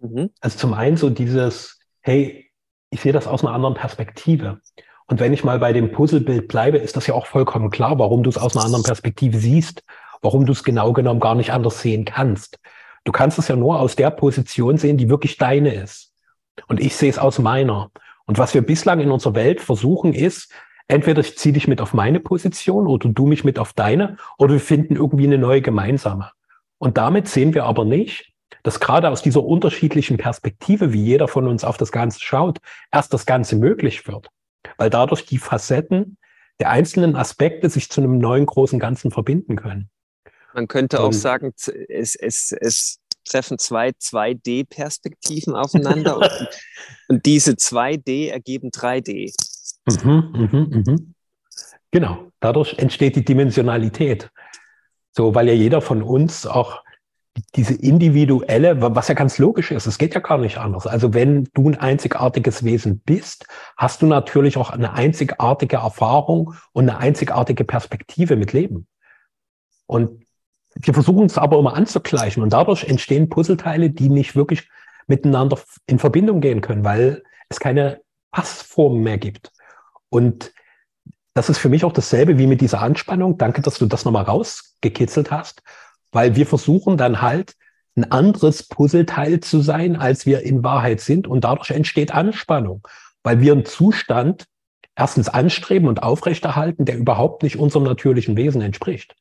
Mhm. 0.00 0.30
Also 0.40 0.58
zum 0.58 0.74
einen 0.74 0.96
so 0.96 1.08
dieses, 1.08 1.78
hey, 2.00 2.45
ich 2.90 3.00
sehe 3.00 3.12
das 3.12 3.26
aus 3.26 3.44
einer 3.44 3.54
anderen 3.54 3.74
Perspektive. 3.74 4.60
Und 5.06 5.20
wenn 5.20 5.32
ich 5.32 5.44
mal 5.44 5.58
bei 5.58 5.72
dem 5.72 5.92
Puzzlebild 5.92 6.48
bleibe, 6.48 6.78
ist 6.78 6.96
das 6.96 7.06
ja 7.06 7.14
auch 7.14 7.26
vollkommen 7.26 7.70
klar, 7.70 7.98
warum 7.98 8.22
du 8.22 8.30
es 8.30 8.38
aus 8.38 8.56
einer 8.56 8.64
anderen 8.64 8.84
Perspektive 8.84 9.38
siehst, 9.38 9.84
warum 10.20 10.46
du 10.46 10.52
es 10.52 10.64
genau 10.64 10.92
genommen 10.92 11.20
gar 11.20 11.34
nicht 11.34 11.52
anders 11.52 11.80
sehen 11.80 12.04
kannst. 12.04 12.58
Du 13.04 13.12
kannst 13.12 13.38
es 13.38 13.48
ja 13.48 13.54
nur 13.54 13.80
aus 13.80 13.94
der 13.94 14.10
Position 14.10 14.78
sehen, 14.78 14.96
die 14.96 15.08
wirklich 15.08 15.36
deine 15.36 15.72
ist. 15.72 16.12
Und 16.66 16.80
ich 16.80 16.96
sehe 16.96 17.10
es 17.10 17.18
aus 17.18 17.38
meiner. 17.38 17.90
Und 18.26 18.38
was 18.38 18.54
wir 18.54 18.62
bislang 18.62 18.98
in 19.00 19.12
unserer 19.12 19.36
Welt 19.36 19.60
versuchen, 19.60 20.12
ist, 20.12 20.50
entweder 20.88 21.20
ich 21.20 21.38
ziehe 21.38 21.52
dich 21.52 21.68
mit 21.68 21.80
auf 21.80 21.94
meine 21.94 22.18
Position 22.18 22.86
oder 22.86 23.08
du 23.08 23.26
mich 23.26 23.44
mit 23.44 23.58
auf 23.58 23.72
deine 23.72 24.16
oder 24.38 24.54
wir 24.54 24.60
finden 24.60 24.96
irgendwie 24.96 25.26
eine 25.26 25.38
neue 25.38 25.62
gemeinsame. 25.62 26.32
Und 26.78 26.98
damit 26.98 27.28
sehen 27.28 27.54
wir 27.54 27.64
aber 27.64 27.84
nicht, 27.84 28.32
dass 28.66 28.80
gerade 28.80 29.10
aus 29.10 29.22
dieser 29.22 29.44
unterschiedlichen 29.44 30.16
Perspektive, 30.16 30.92
wie 30.92 31.00
jeder 31.00 31.28
von 31.28 31.46
uns 31.46 31.62
auf 31.62 31.76
das 31.76 31.92
Ganze 31.92 32.18
schaut, 32.18 32.58
erst 32.90 33.14
das 33.14 33.24
Ganze 33.24 33.54
möglich 33.54 34.08
wird. 34.08 34.28
Weil 34.76 34.90
dadurch 34.90 35.24
die 35.24 35.38
Facetten 35.38 36.18
der 36.58 36.70
einzelnen 36.70 37.14
Aspekte 37.14 37.70
sich 37.70 37.88
zu 37.90 38.00
einem 38.00 38.18
neuen 38.18 38.44
großen 38.44 38.80
Ganzen 38.80 39.12
verbinden 39.12 39.54
können. 39.54 39.88
Man 40.52 40.66
könnte 40.66 40.98
auch 40.98 41.12
sagen, 41.12 41.52
es, 41.88 42.16
es, 42.16 42.50
es 42.50 42.98
treffen 43.24 43.60
zwei 43.60 43.90
2D-Perspektiven 43.90 45.54
aufeinander 45.54 46.16
und, 46.16 46.48
und, 47.08 47.24
diese 47.24 47.52
2D 47.52 48.30
ergeben 48.30 48.70
3D. 48.70 49.32
Mhm, 50.02 50.48
mhm, 50.50 50.82
mhm. 50.84 51.14
Genau, 51.92 52.32
dadurch 52.40 52.76
entsteht 52.78 53.14
die 53.14 53.24
Dimensionalität. 53.24 54.28
So, 55.12 55.36
weil 55.36 55.46
ja 55.46 55.54
jeder 55.54 55.80
von 55.80 56.02
uns 56.02 56.48
auch 56.48 56.82
diese 57.54 57.74
individuelle, 57.74 58.80
was 58.80 59.08
ja 59.08 59.14
ganz 59.14 59.38
logisch 59.38 59.70
ist, 59.70 59.86
es 59.86 59.98
geht 59.98 60.14
ja 60.14 60.20
gar 60.20 60.38
nicht 60.38 60.58
anders. 60.58 60.86
Also 60.86 61.14
wenn 61.14 61.44
du 61.54 61.68
ein 61.68 61.78
einzigartiges 61.78 62.64
Wesen 62.64 63.00
bist, 63.00 63.46
hast 63.76 64.02
du 64.02 64.06
natürlich 64.06 64.56
auch 64.56 64.70
eine 64.70 64.92
einzigartige 64.94 65.76
Erfahrung 65.76 66.54
und 66.72 66.88
eine 66.88 66.98
einzigartige 66.98 67.64
Perspektive 67.64 68.36
mit 68.36 68.52
Leben. 68.52 68.86
Und 69.86 70.24
wir 70.74 70.94
versuchen 70.94 71.26
es 71.26 71.38
aber 71.38 71.58
immer 71.58 71.74
anzugleichen 71.74 72.42
und 72.42 72.52
dadurch 72.52 72.84
entstehen 72.84 73.28
Puzzleteile, 73.28 73.90
die 73.90 74.08
nicht 74.08 74.36
wirklich 74.36 74.68
miteinander 75.06 75.58
in 75.86 75.98
Verbindung 75.98 76.40
gehen 76.40 76.60
können, 76.60 76.84
weil 76.84 77.22
es 77.48 77.60
keine 77.60 78.00
Passformen 78.30 79.02
mehr 79.02 79.18
gibt. 79.18 79.52
Und 80.08 80.52
das 81.34 81.48
ist 81.48 81.58
für 81.58 81.68
mich 81.68 81.84
auch 81.84 81.92
dasselbe 81.92 82.38
wie 82.38 82.46
mit 82.46 82.60
dieser 82.60 82.80
Anspannung. 82.80 83.38
Danke, 83.38 83.62
dass 83.62 83.78
du 83.78 83.86
das 83.86 84.04
nochmal 84.04 84.24
rausgekitzelt 84.24 85.30
hast, 85.30 85.62
weil 86.12 86.36
wir 86.36 86.46
versuchen 86.46 86.96
dann 86.96 87.22
halt 87.22 87.54
ein 87.96 88.10
anderes 88.10 88.68
Puzzleteil 88.68 89.40
zu 89.40 89.60
sein, 89.60 89.96
als 89.96 90.26
wir 90.26 90.42
in 90.42 90.62
Wahrheit 90.62 91.00
sind. 91.00 91.26
Und 91.26 91.44
dadurch 91.44 91.70
entsteht 91.70 92.12
Anspannung, 92.12 92.86
weil 93.22 93.40
wir 93.40 93.52
einen 93.52 93.64
Zustand 93.64 94.46
erstens 94.94 95.28
anstreben 95.28 95.88
und 95.88 96.02
aufrechterhalten, 96.02 96.84
der 96.84 96.96
überhaupt 96.98 97.42
nicht 97.42 97.56
unserem 97.56 97.84
natürlichen 97.84 98.36
Wesen 98.36 98.60
entspricht. 98.60 99.14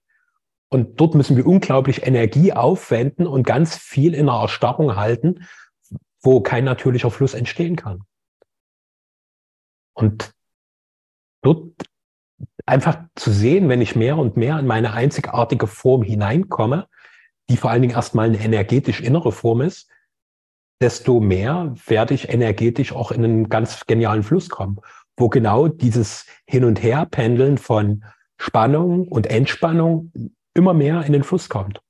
Und 0.70 1.00
dort 1.00 1.16
müssen 1.16 1.38
wir 1.38 1.46
unglaublich 1.46 2.06
Energie 2.06 2.54
aufwenden 2.54 3.28
und 3.28 3.44
ganz 3.44 3.78
viel 3.78 4.14
in 4.14 4.30
einer 4.30 4.42
Erstarrung 4.42 4.96
halten, 4.96 5.46
wo 6.22 6.42
kein 6.42 6.64
natürlicher 6.64 7.12
Fluss 7.12 7.34
entstehen 7.34 7.76
kann. 7.76 8.02
Und 9.94 10.34
dort 11.42 11.72
einfach 12.66 12.98
zu 13.16 13.32
sehen, 13.32 13.70
wenn 13.70 13.82
ich 13.82 13.96
mehr 13.96 14.18
und 14.18 14.38
mehr 14.38 14.60
in 14.60 14.68
meine 14.68 14.94
einzigartige 14.94 15.68
Form 15.68 16.02
hineinkomme, 16.04 16.88
die 17.50 17.58
vor 17.58 17.70
allen 17.70 17.82
Dingen 17.82 17.94
erstmal 17.94 18.28
eine 18.28 18.40
energetisch 18.40 19.02
innere 19.02 19.32
Form 19.32 19.62
ist, 19.62 19.90
desto 20.82 21.20
mehr 21.20 21.74
werde 21.86 22.14
ich 22.14 22.30
energetisch 22.30 22.94
auch 22.94 23.12
in 23.12 23.24
einen 23.24 23.50
ganz 23.50 23.86
genialen 23.86 24.24
Fluss 24.24 24.50
kommen, 24.50 24.80
wo 25.18 25.30
genau 25.30 25.68
dieses 25.68 26.26
Hin- 26.48 26.66
und 26.66 26.82
Herpendeln 26.82 27.58
von 27.58 28.04
Spannung 28.38 29.08
und 29.08 29.28
Entspannung 29.28 30.12
immer 30.54 30.74
mehr 30.74 31.04
in 31.04 31.14
den 31.14 31.24
Fluss 31.24 31.50
kommt. 31.50 31.82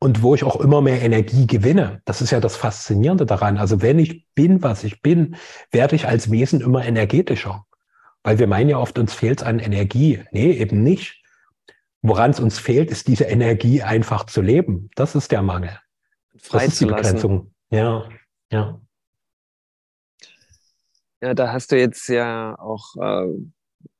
Und 0.00 0.22
wo 0.22 0.34
ich 0.34 0.42
auch 0.42 0.56
immer 0.56 0.80
mehr 0.80 1.00
Energie 1.00 1.46
gewinne. 1.46 2.02
Das 2.04 2.20
ist 2.20 2.32
ja 2.32 2.40
das 2.40 2.56
Faszinierende 2.56 3.24
daran. 3.24 3.56
Also 3.56 3.82
wenn 3.82 4.00
ich 4.00 4.26
bin, 4.34 4.60
was 4.60 4.82
ich 4.82 5.00
bin, 5.00 5.36
werde 5.70 5.94
ich 5.94 6.08
als 6.08 6.32
Wesen 6.32 6.60
immer 6.60 6.84
energetischer. 6.84 7.64
Weil 8.22 8.38
wir 8.38 8.46
meinen 8.46 8.70
ja 8.70 8.78
oft, 8.78 8.98
uns 8.98 9.14
fehlt 9.14 9.42
an 9.42 9.58
Energie. 9.58 10.22
Nee, 10.30 10.52
eben 10.52 10.82
nicht. 10.82 11.22
Woran 12.02 12.30
es 12.30 12.40
uns 12.40 12.58
fehlt, 12.58 12.90
ist 12.90 13.08
diese 13.08 13.24
Energie 13.24 13.82
einfach 13.82 14.26
zu 14.26 14.42
leben. 14.42 14.90
Das 14.96 15.14
ist 15.14 15.30
der 15.32 15.42
Mangel. 15.42 15.78
Frei 16.36 16.64
das 16.64 16.74
ist 16.74 16.80
die 16.80 16.86
Begrenzung. 16.86 17.54
Ja, 17.70 18.08
ja. 18.50 18.80
Ja, 21.20 21.34
da 21.34 21.52
hast 21.52 21.70
du 21.70 21.78
jetzt 21.78 22.08
ja 22.08 22.58
auch 22.58 22.96
äh, 23.00 23.28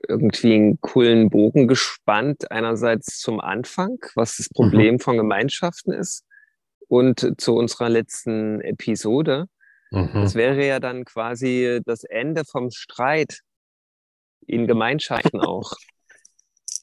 irgendwie 0.09 0.55
einen 0.55 0.81
coolen 0.81 1.31
Bogen 1.31 1.69
gespannt. 1.69 2.51
Einerseits 2.51 3.21
zum 3.21 3.41
Anfang, 3.41 3.99
was 4.17 4.39
das 4.39 4.49
Problem 4.49 4.95
mhm. 4.95 5.01
von 5.01 5.17
Gemeinschaften 5.17 5.93
ist 5.93 6.25
und 6.89 7.41
zu 7.41 7.55
unserer 7.55 7.89
letzten 7.89 8.61
Episode. 8.61 9.47
Mhm. 9.93 10.11
Das 10.15 10.35
wäre 10.35 10.67
ja 10.67 10.81
dann 10.81 11.05
quasi 11.05 11.81
das 11.85 12.03
Ende 12.05 12.45
vom 12.45 12.71
Streit 12.73 13.41
in 14.47 14.67
Gemeinschaften 14.67 15.41
auch. 15.41 15.73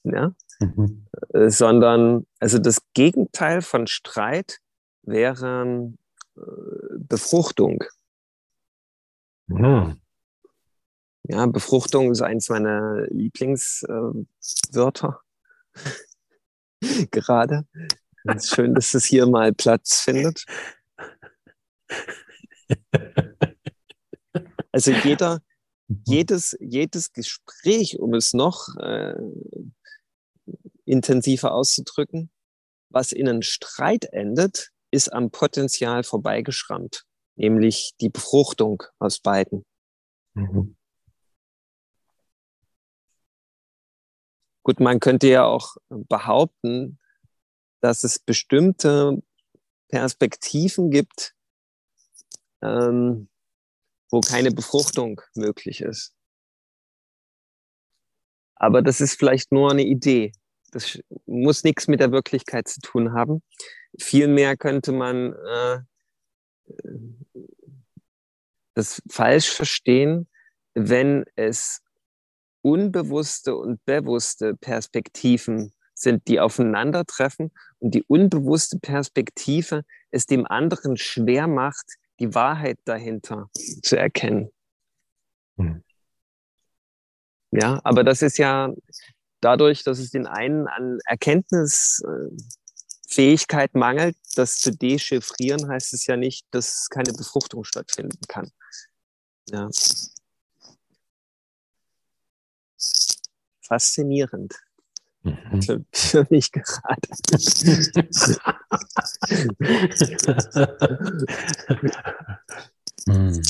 Ja? 0.03 0.33
Mhm. 0.61 1.07
Äh, 1.33 1.49
sondern, 1.49 2.25
also 2.39 2.57
das 2.57 2.81
Gegenteil 2.93 3.61
von 3.61 3.85
Streit 3.85 4.59
wäre 5.03 5.91
äh, 6.37 6.41
Befruchtung. 6.97 7.83
Mhm. 9.47 9.99
Ja, 11.23 11.45
Befruchtung 11.47 12.11
ist 12.11 12.21
eins 12.21 12.47
meiner 12.47 13.07
Lieblingswörter. 13.09 15.19
Äh, 16.81 16.81
Gerade. 17.11 17.65
Es 18.23 18.45
ist 18.45 18.55
schön, 18.55 18.73
dass 18.73 18.93
es 18.93 19.03
hier 19.03 19.27
mal 19.27 19.53
Platz 19.53 19.99
findet. 19.99 20.45
Also 24.71 24.91
jeder, 24.91 25.41
jedes, 26.05 26.55
jedes 26.59 27.13
Gespräch, 27.13 27.99
um 27.99 28.13
es 28.13 28.33
noch 28.33 28.75
äh, 28.77 29.15
intensiver 30.85 31.53
auszudrücken, 31.53 32.29
was 32.89 33.11
in 33.11 33.27
einem 33.27 33.41
Streit 33.41 34.05
endet, 34.05 34.71
ist 34.91 35.11
am 35.13 35.31
Potenzial 35.31 36.03
vorbeigeschrammt, 36.03 37.05
nämlich 37.35 37.93
die 38.01 38.09
Befruchtung 38.09 38.83
aus 38.99 39.19
beiden. 39.19 39.65
Mhm. 40.33 40.75
Gut, 44.63 44.79
man 44.79 44.99
könnte 44.99 45.27
ja 45.27 45.45
auch 45.45 45.77
behaupten, 45.89 46.99
dass 47.81 48.03
es 48.03 48.19
bestimmte 48.19 49.21
Perspektiven 49.87 50.91
gibt, 50.91 51.33
ähm, 52.61 53.29
wo 54.09 54.21
keine 54.21 54.51
Befruchtung 54.51 55.21
möglich 55.35 55.81
ist. 55.81 56.13
Aber 58.55 58.81
das 58.81 59.01
ist 59.01 59.17
vielleicht 59.17 59.51
nur 59.51 59.71
eine 59.71 59.83
Idee. 59.83 60.31
Das 60.71 60.99
muss 61.25 61.63
nichts 61.63 61.87
mit 61.87 61.99
der 61.99 62.11
Wirklichkeit 62.11 62.67
zu 62.67 62.81
tun 62.81 63.13
haben. 63.13 63.41
Vielmehr 63.97 64.57
könnte 64.57 64.91
man 64.91 65.33
äh, 65.33 65.79
das 68.75 69.01
falsch 69.09 69.49
verstehen, 69.49 70.27
wenn 70.73 71.25
es 71.35 71.81
unbewusste 72.61 73.55
und 73.55 73.83
bewusste 73.85 74.55
Perspektiven 74.55 75.73
sind, 75.93 76.27
die 76.27 76.39
aufeinandertreffen 76.39 77.51
und 77.79 77.95
die 77.95 78.03
unbewusste 78.03 78.79
Perspektive 78.79 79.83
es 80.11 80.25
dem 80.25 80.45
anderen 80.45 80.97
schwer 80.97 81.47
macht, 81.47 81.97
die 82.19 82.35
Wahrheit 82.35 82.77
dahinter 82.85 83.49
zu 83.81 83.97
erkennen. 83.97 84.51
Hm. 85.57 85.83
Ja, 87.51 87.81
aber 87.83 88.03
das 88.03 88.21
ist 88.21 88.37
ja 88.37 88.71
dadurch, 89.41 89.83
dass 89.83 89.97
es 89.99 90.11
den 90.11 90.27
einen 90.27 90.67
an 90.67 90.99
Erkenntnisfähigkeit 91.05 93.73
mangelt, 93.73 94.15
das 94.35 94.57
zu 94.57 94.71
dechiffrieren, 94.71 95.67
heißt 95.67 95.93
es 95.93 96.05
ja 96.05 96.15
nicht, 96.15 96.45
dass 96.51 96.89
keine 96.89 97.11
Befruchtung 97.13 97.63
stattfinden 97.63 98.19
kann. 98.27 98.51
Ja. 99.49 99.67
Faszinierend. 103.61 104.53
Mhm. 105.51 105.85
Für, 105.91 106.27
mich 106.29 106.51
gerade. 106.51 107.07
Mhm. 113.05 113.41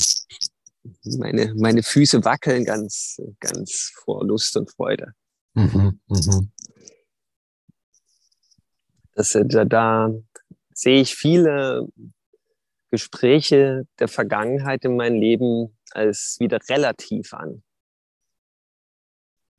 meine, 1.18 1.54
meine 1.54 1.82
Füße 1.82 2.24
wackeln 2.24 2.64
ganz, 2.64 3.20
ganz 3.40 3.92
vor 3.94 4.24
Lust 4.24 4.56
und 4.56 4.70
Freude. 4.70 5.12
Mhm. 5.54 6.00
Das, 9.14 9.36
da, 9.46 9.64
da 9.64 10.10
sehe 10.72 11.02
ich 11.02 11.14
viele 11.14 11.88
Gespräche 12.90 13.86
der 13.98 14.08
Vergangenheit 14.08 14.84
in 14.84 14.96
meinem 14.96 15.20
Leben 15.20 15.76
als 15.90 16.36
wieder 16.40 16.58
relativ 16.68 17.34
an. 17.34 17.62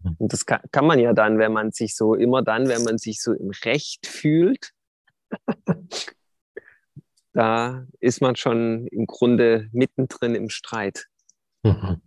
Mhm. 0.04 0.16
Und 0.18 0.34
das 0.34 0.46
kann, 0.46 0.62
kann 0.72 0.86
man 0.86 1.00
ja 1.00 1.14
dann, 1.14 1.38
wenn 1.38 1.54
man 1.54 1.72
sich 1.72 1.96
so, 1.96 2.16
immer 2.16 2.42
dann, 2.42 2.68
wenn 2.68 2.84
man 2.84 2.98
sich 2.98 3.22
so 3.22 3.34
im 3.34 3.52
Recht 3.64 4.08
fühlt, 4.08 4.72
da 7.34 7.86
ist 8.00 8.22
man 8.22 8.36
schon 8.36 8.88
im 8.88 9.06
Grunde 9.06 9.70
mittendrin 9.72 10.36
im 10.36 10.50
Streit. 10.50 11.08
Mhm. 11.64 12.02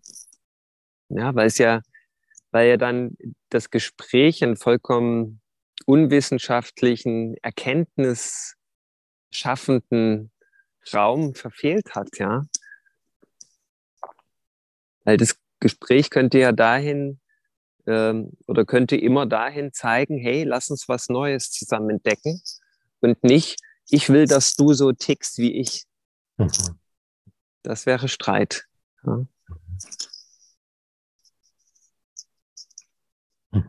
Ja, 1.09 1.35
weil 1.35 1.46
es 1.46 1.59
ja, 1.59 1.80
weil 2.50 2.68
ja 2.68 2.76
dann 2.76 3.16
das 3.48 3.70
Gespräch 3.70 4.42
einen 4.42 4.57
vollkommen 4.57 5.40
unwissenschaftlichen, 5.87 7.37
erkenntnisschaffenden 7.42 10.30
Raum 10.92 11.35
verfehlt 11.35 11.94
hat, 11.94 12.18
ja. 12.18 12.42
Weil 15.04 15.16
das 15.16 15.38
Gespräch 15.61 16.11
könnte 16.11 16.38
ja 16.38 16.52
dahin 16.52 17.20
ähm, 17.87 18.33
oder 18.47 18.64
könnte 18.64 18.97
immer 18.97 19.27
dahin 19.27 19.73
zeigen, 19.73 20.18
hey, 20.18 20.44
lass 20.44 20.70
uns 20.70 20.88
was 20.88 21.09
Neues 21.09 21.51
zusammen 21.51 21.90
entdecken 21.90 22.40
und 23.01 23.23
nicht, 23.23 23.61
ich 23.88 24.09
will, 24.09 24.27
dass 24.27 24.57
du 24.57 24.73
so 24.73 24.92
tickst 24.92 25.38
wie 25.38 25.53
ich. 25.53 25.85
Mhm. 26.37 26.51
Das 27.62 27.87
wäre 27.87 28.09
Streit. 28.09 28.66
Ja. 29.05 29.27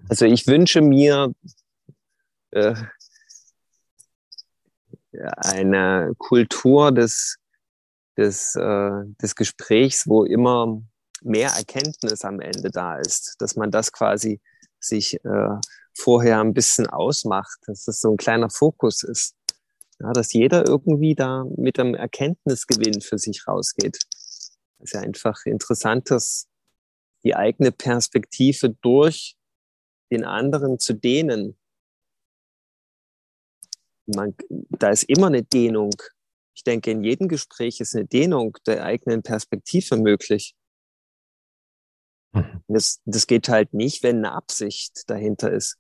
Also 0.10 0.26
ich 0.26 0.48
wünsche 0.48 0.82
mir 0.82 1.34
äh, 2.52 2.76
eine 5.14 6.14
Kultur 6.18 6.92
des, 6.92 7.38
des, 8.18 8.56
äh, 8.56 9.04
des 9.22 9.36
Gesprächs, 9.36 10.08
wo 10.08 10.24
immer 10.24 10.82
mehr 11.22 11.50
Erkenntnis 11.52 12.24
am 12.24 12.40
Ende 12.40 12.70
da 12.70 12.98
ist, 12.98 13.36
dass 13.40 13.56
man 13.56 13.72
das 13.72 13.92
quasi 13.92 14.42
sich 14.80 15.16
äh, 15.24 15.60
vorher 15.98 16.40
ein 16.42 16.54
bisschen 16.54 16.88
ausmacht, 16.88 17.58
dass 17.66 17.86
das 17.86 18.02
so 18.02 18.12
ein 18.12 18.18
kleiner 18.18 18.50
Fokus 18.50 19.04
ist. 19.04 19.36
Ja, 20.00 20.12
dass 20.12 20.34
jeder 20.34 20.68
irgendwie 20.68 21.16
da 21.16 21.46
mit 21.56 21.80
einem 21.80 21.96
Erkenntnisgewinn 21.96 23.02
für 23.02 23.18
sich 23.18 23.48
rausgeht. 23.48 23.98
Das 23.98 24.52
ist 24.80 24.94
ja 24.94 25.00
einfach 25.00 25.46
interessant, 25.46 26.12
dass 26.12 26.48
die 27.24 27.36
eigene 27.36 27.72
Perspektive 27.72 28.70
durch 28.82 29.38
den 30.12 30.26
anderen 30.26 30.80
zu 30.80 30.94
dehnen. 30.94 31.58
Man, 34.06 34.36
da 34.50 34.90
ist 34.90 35.04
immer 35.04 35.28
eine 35.28 35.44
Dehnung. 35.44 35.94
Ich 36.54 36.64
denke, 36.64 36.92
in 36.92 37.04
jedem 37.04 37.28
Gespräch 37.28 37.80
ist 37.80 37.96
eine 37.96 38.06
Dehnung 38.06 38.58
der 38.68 38.84
eigenen 38.84 39.24
Perspektive 39.24 39.98
möglich. 39.98 40.56
Mhm. 42.36 42.62
Das, 42.68 43.02
das 43.06 43.28
geht 43.28 43.50
halt 43.50 43.74
nicht, 43.74 44.04
wenn 44.04 44.18
eine 44.18 44.34
Absicht 44.34 45.10
dahinter 45.10 45.52
ist. 45.52 45.78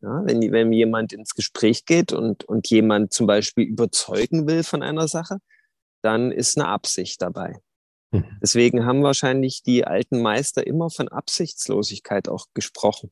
Ja, 0.00 0.22
wenn, 0.24 0.40
wenn 0.52 0.72
jemand 0.72 1.12
ins 1.12 1.34
Gespräch 1.34 1.84
geht 1.84 2.12
und, 2.12 2.44
und 2.44 2.68
jemand 2.70 3.12
zum 3.12 3.26
Beispiel 3.26 3.64
überzeugen 3.64 4.46
will 4.46 4.62
von 4.62 4.82
einer 4.82 5.08
Sache, 5.08 5.38
dann 6.02 6.30
ist 6.30 6.56
eine 6.56 6.68
Absicht 6.68 7.20
dabei. 7.20 7.60
Mhm. 8.12 8.38
Deswegen 8.40 8.84
haben 8.84 9.02
wahrscheinlich 9.02 9.62
die 9.62 9.84
alten 9.84 10.22
Meister 10.22 10.66
immer 10.66 10.90
von 10.90 11.08
Absichtslosigkeit 11.08 12.28
auch 12.28 12.46
gesprochen. 12.54 13.10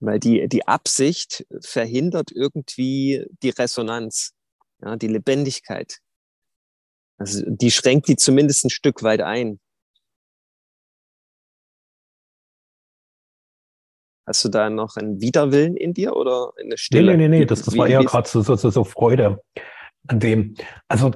Weil 0.00 0.18
die, 0.18 0.48
die 0.48 0.66
Absicht 0.66 1.46
verhindert 1.60 2.32
irgendwie 2.32 3.24
die 3.42 3.50
Resonanz, 3.50 4.34
ja, 4.82 4.96
die 4.96 5.06
Lebendigkeit. 5.06 6.00
Also 7.22 7.44
die 7.46 7.70
schränkt 7.70 8.08
die 8.08 8.16
zumindest 8.16 8.64
ein 8.64 8.70
Stück 8.70 9.04
weit 9.04 9.20
ein. 9.20 9.60
Hast 14.26 14.44
du 14.44 14.48
da 14.48 14.70
noch 14.70 14.96
einen 14.96 15.20
Widerwillen 15.20 15.76
in 15.76 15.94
dir 15.94 16.16
oder 16.16 16.52
eine 16.60 16.76
Stille? 16.76 17.12
Nee, 17.12 17.16
nee, 17.16 17.28
nee, 17.28 17.38
nee. 17.40 17.46
Das, 17.46 17.62
das 17.62 17.76
war 17.76 17.86
eher 17.86 18.04
gerade 18.04 18.28
so, 18.28 18.42
so, 18.42 18.56
so 18.56 18.84
Freude 18.84 19.40
an 20.08 20.18
dem. 20.18 20.56
Also 20.88 21.12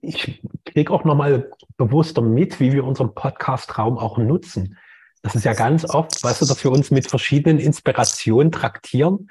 ich 0.00 0.42
kriege 0.64 0.90
auch 0.90 1.04
nochmal 1.04 1.50
bewusster 1.76 2.22
mit, 2.22 2.58
wie 2.58 2.72
wir 2.72 2.84
unseren 2.84 3.14
Podcast-Raum 3.14 3.98
auch 3.98 4.16
nutzen. 4.16 4.78
Das 5.20 5.34
ist 5.34 5.44
ja 5.44 5.52
ganz 5.52 5.84
oft, 5.84 6.24
weißt 6.24 6.40
du, 6.40 6.46
dass 6.46 6.64
wir 6.64 6.70
uns 6.70 6.90
mit 6.90 7.06
verschiedenen 7.06 7.58
Inspirationen 7.58 8.50
traktieren 8.50 9.28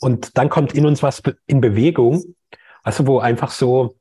und 0.00 0.36
dann 0.36 0.48
kommt 0.48 0.74
in 0.74 0.84
uns 0.84 1.00
was 1.04 1.22
in 1.46 1.60
Bewegung, 1.60 2.34
du, 2.82 3.06
wo 3.06 3.20
einfach 3.20 3.52
so 3.52 3.96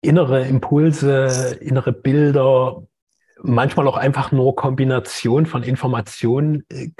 innere 0.00 0.46
Impulse, 0.46 1.58
innere 1.60 1.92
Bilder, 1.92 2.82
manchmal 3.42 3.86
auch 3.88 3.96
einfach 3.96 4.32
nur 4.32 4.56
Kombination 4.56 5.46
von 5.46 5.62
Informationen 5.62 6.64
äh, 6.70 6.90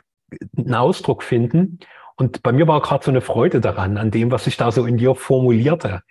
einen 0.56 0.74
Ausdruck 0.74 1.22
finden. 1.22 1.78
Und 2.16 2.42
bei 2.42 2.52
mir 2.52 2.66
war 2.66 2.80
gerade 2.80 3.04
so 3.04 3.10
eine 3.10 3.20
Freude 3.20 3.60
daran, 3.60 3.96
an 3.96 4.10
dem, 4.10 4.30
was 4.30 4.44
sich 4.44 4.56
da 4.56 4.72
so 4.72 4.84
in 4.86 4.96
dir 4.96 5.14
formulierte. 5.14 6.02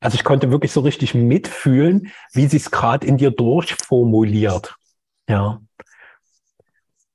Also 0.00 0.16
ich 0.16 0.24
konnte 0.24 0.50
wirklich 0.50 0.72
so 0.72 0.80
richtig 0.80 1.14
mitfühlen, 1.14 2.10
wie 2.32 2.48
sie 2.48 2.56
es 2.56 2.72
gerade 2.72 3.06
in 3.06 3.16
dir 3.16 3.30
durchformuliert. 3.30 4.74
Ja. 5.28 5.60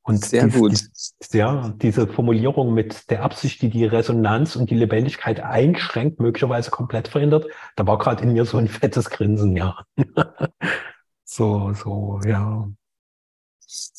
Und 0.08 0.24
Sehr 0.24 0.46
dies, 0.46 0.56
gut. 0.56 0.72
Dies, 0.72 1.16
ja, 1.34 1.68
diese 1.82 2.08
Formulierung 2.08 2.74
mit 2.74 3.10
der 3.12 3.24
Absicht, 3.24 3.62
die 3.62 3.70
die 3.70 3.84
Resonanz 3.84 4.56
und 4.56 4.70
die 4.70 4.76
Lebendigkeit 4.76 5.42
einschränkt, 5.42 6.22
möglicherweise 6.22 6.72
komplett 6.72 7.10
verhindert, 7.10 7.48
da 7.76 7.86
war 7.86 7.98
gerade 7.98 8.24
in 8.24 8.32
mir 8.32 8.46
so 8.46 8.58
ein 8.58 8.70
fettes 8.70 9.10
Grinsen, 9.10 9.58
ja. 9.58 9.84
so, 11.26 11.74
so, 11.74 12.22
ja. 12.26 12.70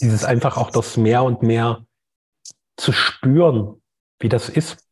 Dieses 0.01 0.25
einfach 0.25 0.57
auch 0.57 0.71
das 0.71 0.97
mehr 0.97 1.25
und 1.25 1.43
mehr 1.43 1.85
zu 2.79 2.93
spüren, 2.93 3.83
wie 4.19 4.31
das 4.31 4.49
ist. 4.49 4.89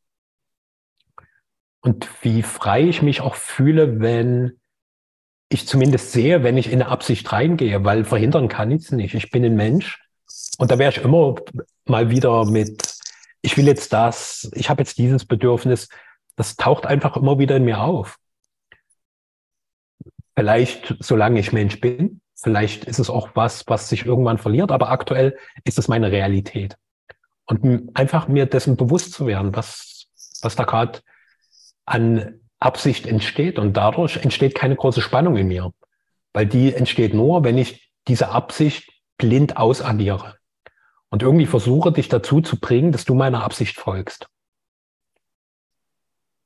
Und 1.81 2.11
wie 2.21 2.43
frei 2.43 2.83
ich 2.83 3.01
mich 3.01 3.23
auch 3.23 3.37
fühle, 3.37 4.01
wenn 4.01 4.61
ich 5.49 5.67
zumindest 5.67 6.13
sehe, 6.13 6.43
wenn 6.43 6.59
ich 6.59 6.67
in 6.67 6.83
eine 6.83 6.91
Absicht 6.91 7.33
reingehe, 7.33 7.85
weil 7.85 8.05
verhindern 8.05 8.49
kann 8.49 8.71
ich 8.71 8.83
es 8.83 8.93
nicht. 8.93 9.15
Ich 9.15 9.31
bin 9.31 9.47
ein 9.47 9.57
Mensch 9.57 10.06
und 10.59 10.71
da 10.71 10.79
wäre 10.79 10.90
ich 10.90 10.99
immer 10.99 11.35
mal 11.85 12.11
wieder 12.11 12.45
mit 12.45 12.97
ich 13.47 13.57
will 13.57 13.66
jetzt 13.69 13.92
das, 13.92 14.51
ich 14.55 14.71
habe 14.71 14.83
jetzt 14.83 14.99
dieses 14.99 15.25
Bedürfnis, 15.25 15.88
das 16.35 16.57
taucht 16.57 16.85
einfach 16.85 17.16
immer 17.16 17.38
wieder 17.38 17.57
in 17.57 17.64
mir 17.64 17.81
auf. 17.81 18.19
Vielleicht, 20.37 20.97
solange 20.99 21.38
ich 21.38 21.53
Mensch 21.53 21.81
bin, 21.81 22.21
vielleicht 22.35 22.87
ist 22.87 22.99
es 22.99 23.09
auch 23.09 23.31
was, 23.35 23.62
was 23.69 23.88
sich 23.88 24.05
irgendwann 24.05 24.38
verliert, 24.38 24.73
aber 24.73 24.90
aktuell 24.90 25.38
ist 25.62 25.79
es 25.79 25.87
meine 25.87 26.11
Realität. 26.11 26.77
Und 27.45 27.97
einfach 27.97 28.27
mir 28.27 28.47
dessen 28.47 28.77
bewusst 28.77 29.12
zu 29.12 29.29
werden, 29.29 29.55
was, 29.55 30.09
was 30.42 30.57
da 30.57 30.64
gerade 30.64 30.99
an 31.85 32.40
Absicht 32.59 33.07
entsteht. 33.07 33.61
Und 33.61 33.77
dadurch 33.77 34.16
entsteht 34.16 34.57
keine 34.57 34.75
große 34.75 35.03
Spannung 35.03 35.37
in 35.37 35.47
mir, 35.47 35.71
weil 36.33 36.47
die 36.47 36.75
entsteht 36.75 37.14
nur, 37.14 37.45
wenn 37.45 37.59
ich 37.59 37.92
diese 38.09 38.31
Absicht 38.31 38.90
blind 39.19 39.57
ausagiere 39.57 40.35
und 41.11 41.23
irgendwie 41.23 41.47
versuche, 41.47 41.92
dich 41.92 42.09
dazu 42.09 42.40
zu 42.40 42.59
bringen, 42.59 42.92
dass 42.92 43.05
du 43.05 43.14
meiner 43.14 43.45
Absicht 43.45 43.77
folgst. 43.77 44.29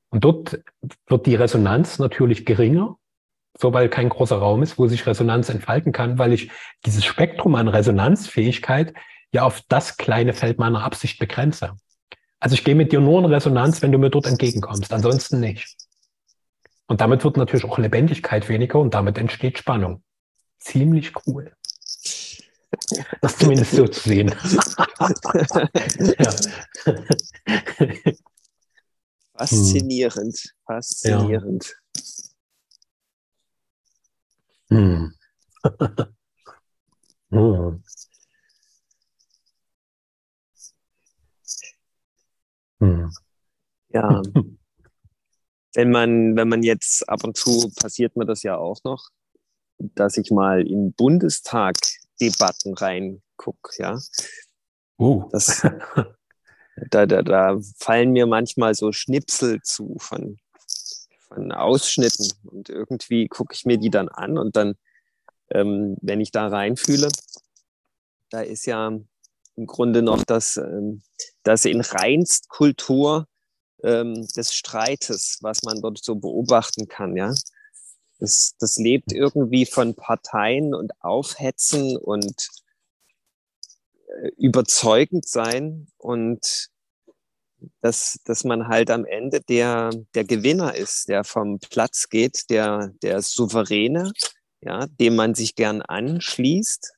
Und 0.09 0.23
dort 0.23 0.61
wird 1.07 1.25
die 1.25 1.35
Resonanz 1.35 1.97
natürlich 1.99 2.45
geringer, 2.45 2.97
so 3.57 3.73
weil 3.73 3.89
kein 3.89 4.09
großer 4.09 4.37
Raum 4.37 4.61
ist, 4.61 4.77
wo 4.77 4.87
sich 4.87 5.05
Resonanz 5.07 5.49
entfalten 5.49 5.93
kann, 5.93 6.17
weil 6.17 6.33
ich 6.33 6.51
dieses 6.85 7.05
Spektrum 7.05 7.55
an 7.55 7.67
Resonanzfähigkeit 7.67 8.93
ja 9.33 9.43
auf 9.43 9.61
das 9.69 9.97
kleine 9.97 10.33
Feld 10.33 10.59
meiner 10.59 10.83
Absicht 10.83 11.17
begrenze. 11.19 11.77
Also 12.39 12.55
ich 12.55 12.63
gehe 12.63 12.75
mit 12.75 12.91
dir 12.91 12.99
nur 12.99 13.19
in 13.19 13.25
Resonanz, 13.25 13.81
wenn 13.81 13.91
du 13.91 13.97
mir 13.97 14.09
dort 14.09 14.25
entgegenkommst, 14.25 14.91
ansonsten 14.91 15.39
nicht. 15.39 15.75
Und 16.87 16.99
damit 16.99 17.23
wird 17.23 17.37
natürlich 17.37 17.65
auch 17.65 17.77
Lebendigkeit 17.77 18.49
weniger 18.49 18.79
und 18.79 18.93
damit 18.93 19.17
entsteht 19.17 19.57
Spannung. 19.57 20.03
Ziemlich 20.59 21.13
cool. 21.25 21.53
Das 23.21 23.37
zumindest 23.37 23.71
so 23.71 23.87
zu 23.87 24.09
sehen. 24.09 24.29
Faszinierend, 29.33 30.53
faszinierend. 30.65 31.75
Ja. 34.69 34.77
Hm. 34.77 35.13
hm. 37.31 37.83
Hm. 42.79 43.11
Ja. 43.89 44.21
wenn 45.73 45.91
man, 45.91 46.35
wenn 46.35 46.49
man 46.49 46.63
jetzt 46.63 47.07
ab 47.07 47.23
und 47.23 47.37
zu 47.37 47.71
passiert 47.75 48.15
mir 48.15 48.25
das 48.25 48.43
ja 48.43 48.57
auch 48.57 48.79
noch, 48.83 49.09
dass 49.79 50.17
ich 50.17 50.31
mal 50.31 50.67
in 50.67 50.93
Bundestag-Debatten 52.21 52.73
reingucke, 52.73 53.71
ja. 53.77 53.99
Uh. 54.99 55.27
Das, 55.31 55.61
da, 56.89 57.05
da, 57.05 57.21
da 57.21 57.59
fallen 57.77 58.11
mir 58.11 58.27
manchmal 58.27 58.75
so 58.75 58.91
Schnipsel 58.91 59.61
zu 59.63 59.95
von, 59.99 60.37
von 61.27 61.51
Ausschnitten 61.51 62.31
und 62.43 62.69
irgendwie 62.69 63.27
gucke 63.27 63.53
ich 63.53 63.65
mir 63.65 63.77
die 63.77 63.89
dann 63.89 64.09
an 64.09 64.37
und 64.37 64.55
dann, 64.55 64.75
ähm, 65.49 65.97
wenn 66.01 66.21
ich 66.21 66.31
da 66.31 66.47
reinfühle, 66.47 67.09
da 68.29 68.41
ist 68.41 68.65
ja 68.65 68.87
im 69.55 69.67
Grunde 69.67 70.01
noch 70.01 70.23
das, 70.23 70.57
ähm, 70.57 71.01
das 71.43 71.65
in 71.65 71.81
Reinstkultur 71.81 73.27
ähm, 73.83 74.27
des 74.35 74.53
Streites, 74.53 75.39
was 75.41 75.63
man 75.63 75.81
dort 75.81 76.03
so 76.03 76.15
beobachten 76.15 76.87
kann, 76.87 77.17
ja. 77.17 77.33
Das, 78.21 78.55
das 78.59 78.77
lebt 78.77 79.11
irgendwie 79.11 79.65
von 79.65 79.95
Parteien 79.95 80.75
und 80.75 80.93
Aufhetzen 81.01 81.97
und 81.97 82.49
äh, 84.05 84.29
überzeugend 84.37 85.27
sein 85.27 85.87
und 85.97 86.69
dass, 87.81 88.19
dass 88.25 88.43
man 88.43 88.67
halt 88.67 88.91
am 88.91 89.05
Ende 89.05 89.41
der, 89.41 89.89
der 90.13 90.23
Gewinner 90.23 90.75
ist, 90.75 91.09
der 91.09 91.23
vom 91.23 91.59
Platz 91.59 92.09
geht, 92.09 92.51
der, 92.51 92.93
der 93.01 93.23
Souveräne, 93.23 94.13
ja, 94.61 94.85
dem 94.85 95.15
man 95.15 95.33
sich 95.33 95.55
gern 95.55 95.81
anschließt. 95.81 96.93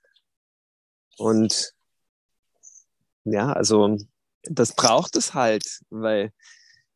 Und 1.18 1.74
ja, 3.24 3.54
also 3.54 3.98
das 4.44 4.76
braucht 4.76 5.16
es 5.16 5.34
halt, 5.34 5.80
weil 5.90 6.34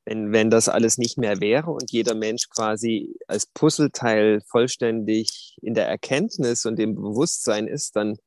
wenn, 0.07 0.31
wenn 0.31 0.49
das 0.49 0.69
alles 0.69 0.97
nicht 0.97 1.17
mehr 1.17 1.41
wäre 1.41 1.69
und 1.69 1.91
jeder 1.91 2.15
Mensch 2.15 2.47
quasi 2.49 3.13
als 3.27 3.45
Puzzleteil 3.45 4.39
vollständig 4.47 5.57
in 5.61 5.73
der 5.73 5.89
Erkenntnis 5.89 6.65
und 6.65 6.79
im 6.79 6.95
Bewusstsein 6.95 7.67
ist, 7.67 7.97
dann, 7.97 8.17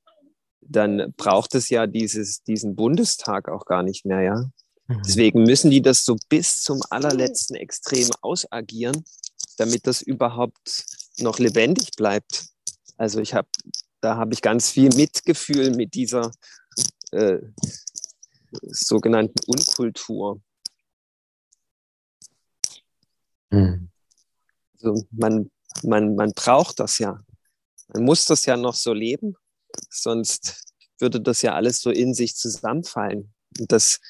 dann 0.61 1.15
braucht 1.17 1.55
es 1.55 1.71
ja 1.71 1.87
dieses, 1.87 2.43
diesen 2.43 2.77
Bundestag 2.77 3.49
auch 3.49 3.65
gar 3.65 3.83
nicht 3.83 4.05
mehr, 4.05 4.21
ja. 4.21 4.51
Mhm. 4.89 5.03
Deswegen 5.07 5.43
müssen 5.45 5.71
die 5.71 5.81
das 5.81 6.05
so 6.05 6.19
bis 6.29 6.61
zum 6.61 6.83
allerletzten 6.91 7.57
Extrem 7.57 8.11
ausagieren, 8.21 9.03
damit 9.57 9.87
das 9.87 10.03
überhaupt 10.03 10.85
noch 11.17 11.39
lebendig 11.39 11.93
bleibt. 11.97 12.45
Also 12.99 13.21
ich 13.21 13.33
habe, 13.33 13.49
da 14.03 14.17
habe 14.17 14.35
ich 14.35 14.43
ganz 14.43 14.69
viel 14.69 14.95
Mitgefühl 14.95 15.75
mit 15.75 15.95
dieser 15.95 16.31
äh, 17.13 17.39
sogenannten 18.69 19.41
Unkultur. 19.47 20.43
Mhm. 23.51 23.91
Also 24.75 25.05
man, 25.11 25.51
man, 25.83 26.15
man 26.15 26.33
braucht 26.33 26.81
das 26.81 26.99
ja. 26.99 27.23
Man 27.89 28.05
muss 28.05 28.25
das 28.25 28.47
ja 28.47 28.57
noch 28.57 28.75
so 28.75 28.93
leben, 28.93 29.37
sonst 29.91 30.65
würde 30.99 31.21
das 31.21 31.43
ja 31.43 31.55
alles 31.55 31.81
so 31.81 31.91
in 31.91 32.15
sich 32.15 32.37
zusammenfallen. 32.37 33.33
Und 33.59 33.73
das, 33.73 34.01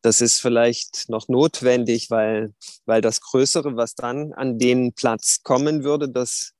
das 0.00 0.20
ist 0.20 0.40
vielleicht 0.40 1.08
noch 1.08 1.28
notwendig, 1.28 2.10
weil, 2.10 2.54
weil 2.86 3.00
das 3.00 3.20
Größere, 3.20 3.76
was 3.76 3.94
dann 3.94 4.32
an 4.32 4.58
den 4.58 4.92
Platz 4.94 5.42
kommen 5.42 5.84
würde, 5.84 6.08
das 6.08 6.52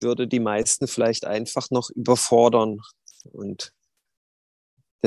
würde 0.00 0.28
die 0.28 0.40
meisten 0.40 0.86
vielleicht 0.86 1.24
einfach 1.24 1.70
noch 1.70 1.90
überfordern. 1.90 2.80
Und 3.32 3.72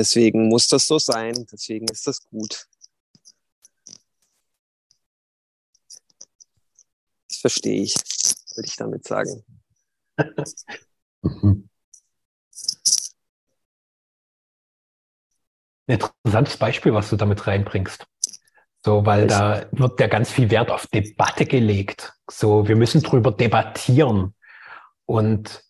Deswegen 0.00 0.48
muss 0.48 0.66
das 0.68 0.86
so 0.86 0.98
sein. 0.98 1.46
Deswegen 1.52 1.86
ist 1.88 2.06
das 2.06 2.24
gut. 2.24 2.66
Verstehe 7.40 7.82
ich, 7.82 7.94
würde 8.54 8.66
ich 8.66 8.76
damit 8.76 9.04
sagen. 9.04 9.44
Ein 10.16 11.68
interessantes 15.86 16.56
Beispiel, 16.56 16.94
was 16.94 17.10
du 17.10 17.16
damit 17.16 17.46
reinbringst. 17.46 18.06
So, 18.84 19.04
weil 19.04 19.26
da 19.26 19.66
wird 19.72 20.00
ja 20.00 20.06
ganz 20.06 20.30
viel 20.30 20.50
Wert 20.50 20.70
auf 20.70 20.86
Debatte 20.86 21.44
gelegt. 21.44 22.14
So, 22.30 22.66
wir 22.66 22.76
müssen 22.76 23.02
drüber 23.02 23.32
debattieren. 23.32 24.34
Und 25.04 25.62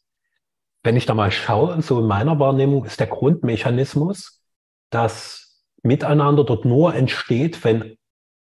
wenn 0.83 0.97
ich 0.97 1.07
da 1.07 1.15
mal 1.15 1.33
schaue, 1.33 1.83
so 1.83 2.01
in 2.01 2.07
meiner 2.07 2.39
Wahrnehmung 2.39 2.85
ist 2.85 3.01
der 3.01 3.09
Grundmechanismus, 3.09 4.41
dass 4.91 5.65
Miteinander 5.83 6.45
dort 6.45 6.65
nur 6.65 6.95
entsteht, 6.95 7.65
wenn 7.65 7.97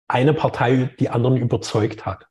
eine 0.07 0.33
Partei 0.33 0.95
die 0.99 1.09
anderen 1.09 1.37
überzeugt 1.37 2.05
hat. 2.05 2.27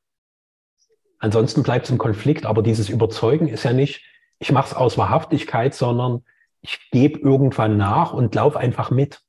Ansonsten 1.22 1.62
bleibt 1.62 1.84
es 1.84 1.92
im 1.92 1.98
Konflikt, 1.98 2.46
aber 2.46 2.64
dieses 2.64 2.88
Überzeugen 2.88 3.46
ist 3.46 3.62
ja 3.62 3.72
nicht, 3.72 4.04
ich 4.40 4.50
mache 4.50 4.66
es 4.66 4.74
aus 4.74 4.98
Wahrhaftigkeit, 4.98 5.72
sondern 5.72 6.24
ich 6.62 6.90
gebe 6.90 7.20
irgendwann 7.20 7.76
nach 7.76 8.12
und 8.12 8.34
laufe 8.34 8.58
einfach 8.58 8.90
mit. 8.90 9.20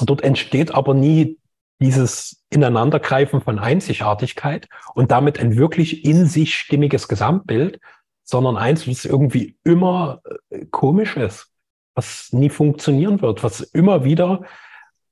Und 0.00 0.10
dort 0.10 0.22
entsteht 0.22 0.74
aber 0.74 0.94
nie 0.94 1.38
dieses 1.80 2.44
Ineinandergreifen 2.50 3.40
von 3.40 3.60
Einzigartigkeit 3.60 4.68
und 4.94 5.12
damit 5.12 5.38
ein 5.38 5.56
wirklich 5.56 6.04
in 6.04 6.26
sich 6.26 6.56
stimmiges 6.56 7.06
Gesamtbild, 7.06 7.78
sondern 8.24 8.56
eins, 8.56 8.88
was 8.88 9.04
irgendwie 9.04 9.56
immer 9.62 10.20
äh, 10.50 10.66
komisch 10.66 11.16
ist, 11.16 11.52
was 11.94 12.32
nie 12.32 12.50
funktionieren 12.50 13.22
wird, 13.22 13.44
was 13.44 13.60
immer 13.60 14.02
wieder 14.02 14.42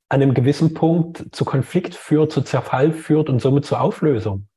an 0.09 0.20
einem 0.20 0.35
gewissen 0.35 0.75
Punkt 0.75 1.27
zu 1.31 1.44
Konflikt 1.44 1.94
führt, 1.94 2.33
zu 2.33 2.42
Zerfall 2.42 2.92
führt 2.92 3.29
und 3.29 3.40
somit 3.40 3.64
zur 3.64 3.81
Auflösung. 3.81 4.49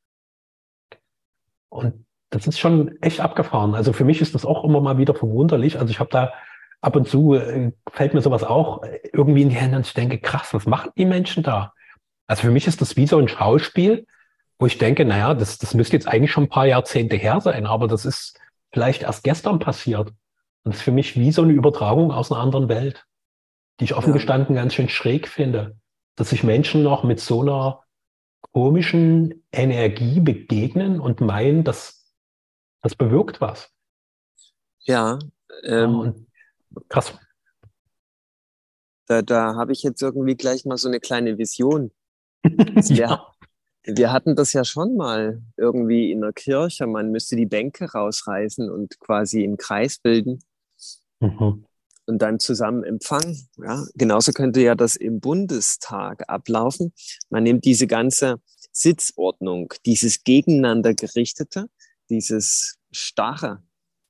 Und 1.70 2.06
das 2.30 2.48
ist 2.48 2.60
schon 2.60 3.02
echt 3.02 3.22
abgefahren. 3.22 3.76
Also 3.76 3.94
für 3.94 4.06
mich 4.06 4.22
ist 4.22 4.36
das 4.36 4.46
auch 4.46 4.64
immer 4.64 4.82
mal 4.82 4.98
wieder 4.98 5.16
verwunderlich. 5.16 5.80
Also 5.80 5.92
ich 5.92 6.00
habe 6.00 6.10
da 6.12 6.34
ab 6.82 6.96
und 6.96 7.08
zu 7.08 7.34
äh, 7.34 7.72
fällt 7.92 8.14
mir 8.14 8.22
sowas 8.22 8.44
auch 8.44 8.84
irgendwie 9.14 9.42
in 9.42 9.50
die 9.50 9.56
Hände 9.56 9.78
und 9.78 9.86
ich 9.86 9.94
denke, 9.94 10.20
krass, 10.20 10.54
was 10.54 10.66
machen 10.66 10.92
die 10.98 11.06
Menschen 11.06 11.44
da? 11.44 11.74
Also 12.28 12.44
für 12.44 12.52
mich 12.52 12.68
ist 12.68 12.82
das 12.82 12.96
wie 12.96 13.08
so 13.08 13.18
ein 13.18 13.28
Schauspiel, 13.28 14.06
wo 14.60 14.66
ich 14.66 14.78
denke, 14.78 15.06
naja, 15.06 15.34
das, 15.34 15.58
das 15.58 15.74
müsste 15.74 15.96
jetzt 15.96 16.08
eigentlich 16.08 16.32
schon 16.32 16.44
ein 16.44 16.50
paar 16.50 16.68
Jahrzehnte 16.68 17.16
her 17.16 17.42
sein, 17.42 17.66
aber 17.66 17.88
das 17.88 18.06
ist 18.06 18.40
vielleicht 18.72 19.04
erst 19.04 19.24
gestern 19.24 19.60
passiert. 19.60 20.10
Und 20.64 20.74
das 20.74 20.78
ist 20.78 20.84
für 20.84 20.92
mich 20.92 21.18
wie 21.18 21.32
so 21.32 21.42
eine 21.42 21.54
Übertragung 21.54 22.12
aus 22.12 22.32
einer 22.32 22.42
anderen 22.42 22.70
Welt, 22.70 23.06
die 23.80 23.86
ich 23.86 23.96
offen 23.96 24.10
ja. 24.10 24.14
gestanden 24.14 24.56
ganz 24.56 24.74
schön 24.74 24.90
schräg 24.90 25.28
finde, 25.28 25.78
dass 26.16 26.30
sich 26.30 26.44
Menschen 26.44 26.84
noch 26.84 27.04
mit 27.04 27.20
so 27.20 27.42
einer 27.42 27.82
komischen 28.52 29.44
Energie 29.52 30.20
begegnen 30.20 31.00
und 31.00 31.22
meinen, 31.22 31.64
dass 31.64 32.14
das 32.82 32.96
bewirkt 32.96 33.42
was. 33.42 33.72
Ja, 34.82 35.20
ähm, 35.64 36.28
ja 36.76 36.82
krass. 36.88 37.14
da, 39.08 39.22
da 39.22 39.56
habe 39.56 39.72
ich 39.72 39.84
jetzt 39.84 40.02
irgendwie 40.02 40.36
gleich 40.36 40.66
mal 40.66 40.78
so 40.78 40.88
eine 40.88 41.00
kleine 41.00 41.38
Vision. 41.38 41.92
Also 42.76 42.96
wir, 42.96 43.22
wir 43.84 44.12
hatten 44.14 44.36
das 44.36 44.54
ja 44.54 44.64
schon 44.64 44.96
mal 44.96 45.42
irgendwie 45.58 46.12
in 46.12 46.22
der 46.22 46.32
Kirche. 46.32 46.88
Man 46.88 47.12
müsste 47.12 47.36
die 47.36 47.46
Bänke 47.46 47.92
rausreißen 47.92 48.70
und 48.70 49.00
quasi 49.00 49.44
einen 49.44 49.58
Kreis 49.58 50.00
bilden. 50.00 50.40
Mhm. 51.20 51.66
Und 52.10 52.24
dann 52.24 52.40
zusammen 52.40 52.84
empfangen. 52.84 53.48
Ja, 53.58 53.86
genauso 53.94 54.32
könnte 54.32 54.62
ja 54.62 54.74
das 54.74 54.96
im 54.96 55.20
Bundestag 55.20 56.28
ablaufen. 56.28 56.92
Man 57.30 57.44
nimmt 57.44 57.66
diese 57.66 57.86
ganze 57.86 58.42
Sitzordnung, 58.72 59.76
dieses 59.86 60.24
gegeneinander 60.24 60.96
gerichtete, 60.96 61.70
dieses 62.10 62.80
starre. 62.92 63.62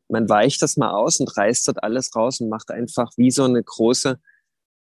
Man 0.07 0.29
weicht 0.29 0.61
das 0.61 0.77
mal 0.77 0.91
aus 0.91 1.19
und 1.19 1.35
reißt 1.35 1.67
dort 1.67 1.83
alles 1.83 2.15
raus 2.15 2.39
und 2.39 2.47
macht 2.47 2.71
einfach 2.71 3.11
wie 3.17 3.31
so 3.31 3.43
eine 3.43 3.61
große 3.61 4.17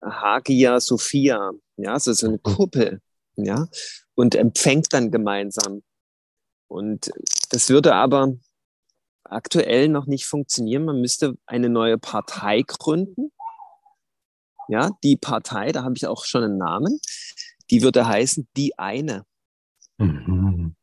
Hagia 0.01 0.79
Sophia, 0.79 1.51
ja, 1.77 1.99
so, 1.99 2.13
so 2.13 2.29
eine. 2.29 2.39
Kuppel, 2.39 3.01
ja, 3.35 3.67
und 4.15 4.37
empfängt 4.37 4.93
dann 4.93 5.11
gemeinsam. 5.11 5.83
Und 6.69 7.11
das 7.51 7.69
würde 7.69 7.97
aber 7.97 8.37
aktuell 9.31 9.89
noch 9.89 10.07
nicht 10.07 10.27
funktionieren. 10.27 10.85
Man 10.85 11.01
müsste 11.01 11.35
eine 11.47 11.69
neue 11.69 11.99
Partei 11.99 12.63
gründen. 12.67 13.33
Ja, 14.69 14.91
die 15.03 15.17
Partei, 15.17 15.73
da 15.73 15.83
habe 15.83 15.95
ich 15.97 16.07
auch 16.07 16.25
schon 16.25 16.45
einen 16.45 16.59
Namen, 16.59 17.01
die 17.71 17.83
würde 17.83 18.07
heißen 18.07 18.49
Die 18.57 18.79
eine. 18.79 19.25
Mhm. 19.97 20.77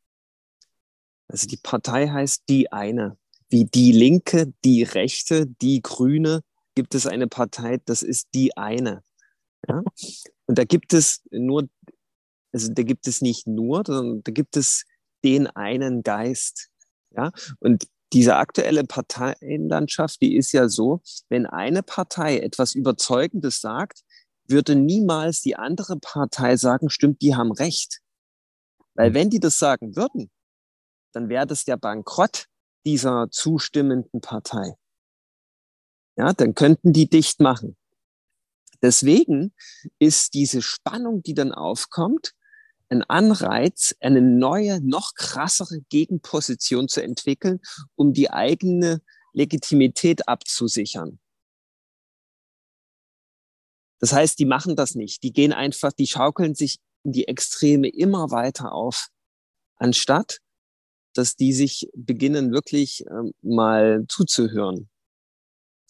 Also 1.28 1.48
die 1.48 1.58
Partei 1.58 2.08
heißt 2.08 2.44
Die 2.50 2.72
eine. 2.72 3.18
Wie 3.50 3.66
die 3.66 3.92
Linke, 3.92 4.54
die 4.64 4.84
Rechte, 4.84 5.46
die 5.48 5.82
Grüne, 5.82 6.42
gibt 6.74 6.96
es 6.96 7.08
eine 7.08 7.28
Partei, 7.28 7.80
das 7.86 8.02
ist 8.02 8.28
Die 8.34 8.58
eine. 8.58 9.04
Ja? 9.68 9.84
Und 10.48 10.58
da 10.58 10.64
gibt 10.64 10.94
es 10.94 11.22
nur, 11.32 11.68
also 12.52 12.72
da 12.72 12.84
gibt 12.84 13.08
es 13.08 13.22
nicht 13.22 13.48
nur, 13.48 13.84
sondern 13.86 14.24
da 14.24 14.32
gibt 14.32 14.58
es 14.58 14.86
den 15.24 15.48
einen 15.48 16.04
Geist. 16.04 16.70
Ja? 17.16 17.32
Und 17.60 17.88
diese 18.15 18.38
aktuelle 18.38 18.86
Parteienlandschaft, 18.86 20.21
die 20.21 20.38
ist 20.38 20.54
ja 20.54 20.69
so, 20.69 21.01
wenn 21.28 21.45
eine 21.45 21.84
Partei 21.84 22.39
etwas 22.39 22.73
Überzeugendes 22.73 23.60
sagt, 23.60 24.06
würde 24.47 24.73
niemals 24.75 25.41
die 25.41 25.58
andere 25.58 25.99
Partei 25.99 26.56
sagen, 26.56 26.89
stimmt, 26.89 27.21
die 27.21 27.36
haben 27.36 27.51
recht. 27.51 27.99
Weil 28.93 29.13
wenn 29.13 29.30
die 29.30 29.41
das 29.41 29.60
sagen 29.60 29.97
würden, 29.97 30.32
dann 31.12 31.28
wäre 31.28 31.45
das 31.45 31.65
der 31.65 31.75
Bankrott 31.75 32.45
dieser 32.86 33.28
zustimmenden 33.32 34.21
Partei. 34.21 34.75
Ja, 36.15 36.32
dann 36.32 36.56
könnten 36.56 36.93
die 36.93 37.10
dicht 37.10 37.41
machen. 37.41 37.75
Deswegen 38.82 39.54
ist 39.99 40.36
diese 40.36 40.62
Spannung, 40.62 41.21
die 41.21 41.34
dann 41.34 41.51
aufkommt, 41.51 42.34
ein 42.89 43.04
Anreiz, 43.04 43.95
eine 44.00 44.21
neue, 44.21 44.82
noch 44.82 45.13
krassere 45.15 45.82
Gegenposition 45.89 46.88
zu 46.88 47.02
entwickeln, 47.02 47.60
um 47.95 48.13
die 48.13 48.30
eigene 48.30 49.02
Legitimität 49.34 50.28
abzusichern. 50.28 51.19
Das 54.00 54.13
heißt, 54.13 54.38
die 54.39 54.45
machen 54.45 54.76
das 54.76 54.95
nicht. 54.95 55.24
Die 55.24 55.34
gehen 55.34 55.54
einfach, 55.54 55.91
die 55.91 56.08
schaukeln 56.08 56.54
sich 56.54 56.78
in 57.04 57.12
die 57.12 57.28
Extreme 57.28 57.88
immer 57.88 58.32
weiter 58.32 58.71
auf, 58.74 59.08
anstatt 59.78 60.39
dass 61.15 61.36
die 61.36 61.54
sich 61.54 61.89
beginnen, 61.95 62.52
wirklich 62.52 63.06
äh, 63.08 63.32
mal 63.41 64.06
zuzuhören. 64.08 64.89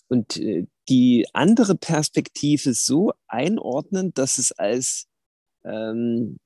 Und 0.07 0.37
äh, 0.37 0.67
die 0.87 1.27
andere 1.33 1.75
Perspektive 1.75 2.73
so 2.73 3.11
einordnen, 3.27 4.13
dass 4.13 4.37
es 4.37 4.51
als 4.51 5.07
ähm, 5.63 6.37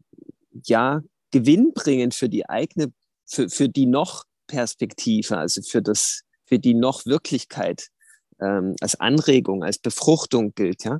ja 0.52 1.02
gewinnbringend 1.32 2.14
für 2.14 2.30
die 2.30 2.48
eigene, 2.50 2.92
für, 3.26 3.50
für 3.50 3.70
die 3.70 3.86
noch 3.86 4.24
Perspektive, 4.48 5.38
also 5.38 5.62
für 5.62 5.82
das, 5.82 6.22
für 6.46 6.60
die 6.60 6.74
noch 6.74 7.06
Wirklichkeit 7.06 7.88
ähm, 8.42 8.76
als 8.82 9.00
Anregung, 9.00 9.64
als 9.64 9.78
Befruchtung 9.78 10.54
gilt. 10.56 10.84
Ja, 10.84 11.00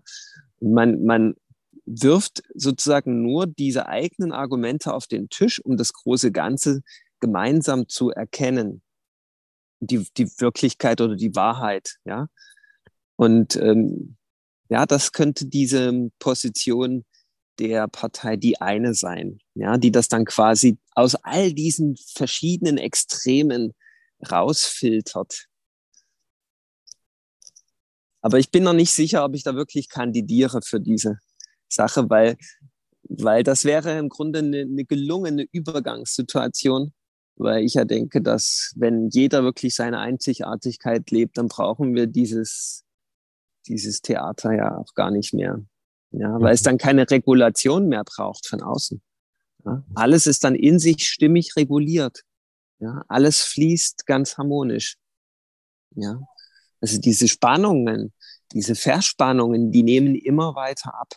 man 0.60 1.04
man 1.04 1.36
wirft 1.86 2.44
sozusagen 2.54 3.24
nur 3.24 3.48
diese 3.48 3.88
eigenen 3.88 4.32
Argumente 4.32 4.94
auf 4.94 5.08
den 5.08 5.30
Tisch, 5.30 5.60
um 5.64 5.76
das 5.76 5.94
große 5.94 6.32
Ganze 6.32 6.82
gemeinsam 7.20 7.88
zu 7.88 8.12
erkennen, 8.12 8.84
die 9.80 10.06
die 10.16 10.30
Wirklichkeit 10.40 11.02
oder 11.02 11.16
die 11.16 11.36
Wahrheit. 11.36 11.98
Ja, 12.06 12.28
und 13.16 13.56
ähm, 13.56 14.18
ja, 14.70 14.86
das 14.86 15.12
könnte 15.12 15.48
diese 15.48 16.12
Position 16.20 17.06
der 17.60 17.88
Partei 17.88 18.38
die 18.38 18.62
eine 18.62 18.94
sein, 18.94 19.40
ja, 19.54 19.78
die 19.78 19.92
das 19.92 20.08
dann 20.08 20.26
quasi 20.26 20.78
aus 20.96 21.16
all 21.16 21.54
diesen 21.54 21.96
verschiedenen 21.98 22.78
Extremen 22.78 23.74
rausfiltert. 24.32 25.46
Aber 28.22 28.40
ich 28.40 28.52
bin 28.52 28.64
noch 28.64 28.74
nicht 28.74 28.92
sicher, 28.92 29.24
ob 29.24 29.36
ich 29.36 29.44
da 29.44 29.56
wirklich 29.56 29.90
kandidiere 29.90 30.62
für 30.62 30.80
diese 30.80 31.20
Sache, 31.68 32.10
weil, 32.10 32.38
weil 33.04 33.44
das 33.44 33.64
wäre 33.66 33.98
im 33.98 34.10
Grunde 34.10 34.40
eine, 34.40 34.62
eine 34.62 34.86
gelungene 34.86 35.46
Übergangssituation, 35.52 36.94
weil 37.36 37.64
ich 37.64 37.76
ja 37.76 37.86
denke, 37.86 38.22
dass 38.22 38.74
wenn 38.76 39.10
jeder 39.10 39.44
wirklich 39.44 39.76
seine 39.76 40.00
Einzigartigkeit 40.00 41.10
lebt, 41.12 41.38
dann 41.38 41.48
brauchen 41.48 41.96
wir 41.96 42.08
dieses 42.08 42.84
dieses 43.70 44.02
Theater 44.02 44.54
ja 44.54 44.78
auch 44.78 44.94
gar 44.96 45.12
nicht 45.12 45.34
mehr. 45.34 45.62
Ja, 46.12 46.42
weil 46.42 46.54
es 46.54 46.62
mhm. 46.62 46.66
dann 46.66 46.78
keine 46.78 47.10
Regulation 47.10 47.88
mehr 47.88 48.04
braucht 48.04 48.48
von 48.48 48.62
außen. 48.62 49.02
Ja, 49.66 49.84
alles 49.94 50.28
ist 50.28 50.44
dann 50.44 50.56
in 50.56 50.80
sich 50.80 51.08
stimmig 51.08 51.56
reguliert. 51.56 52.24
Ja, 52.80 53.04
alles 53.08 53.42
fließt 53.42 54.06
ganz 54.06 54.38
harmonisch. 54.38 54.98
Ja, 55.96 56.20
also 56.82 57.00
diese 57.00 57.28
Spannungen, 57.28 58.14
diese 58.54 58.76
Verspannungen, 58.76 59.72
die 59.72 59.84
nehmen 59.84 60.16
immer 60.16 60.56
weiter 60.56 60.94
ab. 61.00 61.14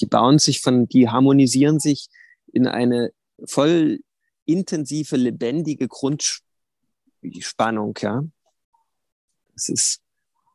Die 0.00 0.06
bauen 0.06 0.38
sich 0.38 0.60
von, 0.60 0.86
die 0.86 1.08
harmonisieren 1.08 1.80
sich 1.80 2.08
in 2.52 2.66
eine 2.66 3.12
voll 3.46 4.00
intensive, 4.44 5.16
lebendige 5.16 5.88
Grundspannung, 5.88 7.94
ja. 8.00 8.22
Das 9.54 9.70
ist 9.70 10.02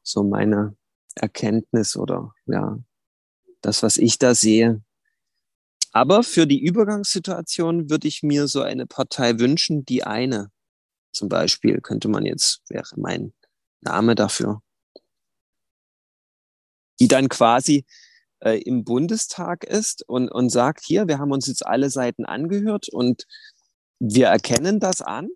so 0.03 0.23
meine, 0.23 0.77
Erkenntnis 1.15 1.97
oder 1.97 2.33
ja, 2.45 2.77
das, 3.61 3.83
was 3.83 3.97
ich 3.97 4.17
da 4.17 4.35
sehe. 4.35 4.81
Aber 5.91 6.23
für 6.23 6.47
die 6.47 6.63
Übergangssituation 6.63 7.89
würde 7.89 8.07
ich 8.07 8.23
mir 8.23 8.47
so 8.47 8.61
eine 8.61 8.85
Partei 8.85 9.39
wünschen, 9.39 9.85
die 9.85 10.03
eine. 10.03 10.51
Zum 11.11 11.27
Beispiel 11.27 11.81
könnte 11.81 12.07
man 12.07 12.25
jetzt, 12.25 12.61
wäre 12.69 12.95
mein 12.95 13.33
Name 13.81 14.15
dafür. 14.15 14.61
Die 16.99 17.07
dann 17.07 17.27
quasi 17.27 17.85
äh, 18.39 18.61
im 18.61 18.85
Bundestag 18.85 19.63
ist 19.65 20.07
und, 20.07 20.29
und 20.29 20.49
sagt, 20.49 20.85
hier, 20.85 21.07
wir 21.07 21.19
haben 21.19 21.31
uns 21.31 21.47
jetzt 21.47 21.65
alle 21.65 21.89
Seiten 21.89 22.25
angehört 22.25 22.87
und 22.89 23.27
wir 23.99 24.27
erkennen 24.27 24.79
das 24.79 25.01
an 25.01 25.29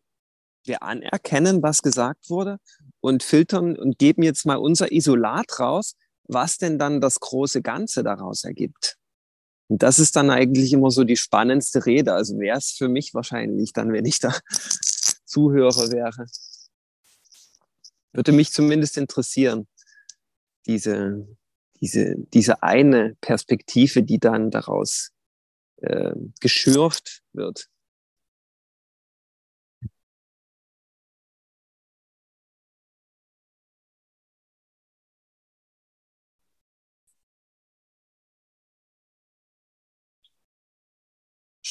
wir 0.68 0.84
anerkennen, 0.84 1.64
was 1.64 1.82
gesagt 1.82 2.30
wurde 2.30 2.60
und 3.00 3.24
filtern 3.24 3.78
und 3.78 3.98
geben 3.98 4.24
jetzt 4.24 4.46
mal 4.46 4.56
unser 4.56 4.92
Isolat 4.92 5.60
raus, 5.60 5.96
was 6.28 6.58
denn 6.58 6.80
dann 6.80 7.02
das 7.02 7.20
große 7.20 7.62
Ganze 7.62 8.04
daraus 8.04 8.44
ergibt. 8.44 8.98
Und 9.68 9.82
das 9.82 10.00
ist 10.00 10.16
dann 10.16 10.30
eigentlich 10.30 10.74
immer 10.74 10.92
so 10.92 11.04
die 11.04 11.18
spannendste 11.18 11.86
Rede. 11.86 12.14
Also 12.14 12.38
wäre 12.38 12.58
es 12.58 12.72
für 12.72 12.88
mich 12.88 13.14
wahrscheinlich 13.14 13.74
dann, 13.74 13.92
wenn 13.94 14.06
ich 14.06 14.20
da 14.20 14.36
Zuhörer 15.26 15.92
wäre. 15.92 16.28
Würde 18.14 18.32
mich 18.32 18.52
zumindest 18.52 18.98
interessieren, 18.98 19.68
diese, 20.68 21.28
diese, 21.82 22.16
diese 22.34 22.64
eine 22.64 23.16
Perspektive, 23.22 24.04
die 24.04 24.20
dann 24.20 24.52
daraus 24.52 25.12
äh, 25.78 26.14
geschürft 26.40 27.24
wird. 27.34 27.70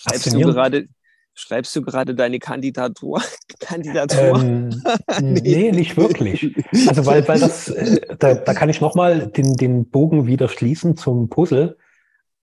Schreibst 0.05 0.33
du 0.33 0.39
gerade, 0.41 0.89
schreibst 1.35 1.75
du 1.77 1.83
gerade 1.83 2.15
deine 2.15 2.39
Kandidatur? 2.39 3.23
Kandidatur? 3.61 4.41
Ähm, 4.41 4.69
nee. 5.21 5.41
nee. 5.41 5.73
nicht 5.73 5.97
wirklich. 5.97 6.55
Also 6.89 7.07
weil, 7.07 7.27
weil 7.27 7.41
das, 7.41 7.69
äh, 7.69 8.17
da, 8.19 8.35
da 8.35 8.55
kann 8.55 8.69
ich 8.69 8.81
nochmal 8.81 9.29
den, 9.29 9.57
den 9.57 9.89
Bogen 9.89 10.27
wieder 10.27 10.49
schließen 10.49 10.97
zum 10.97 11.29
Puzzle. 11.31 11.79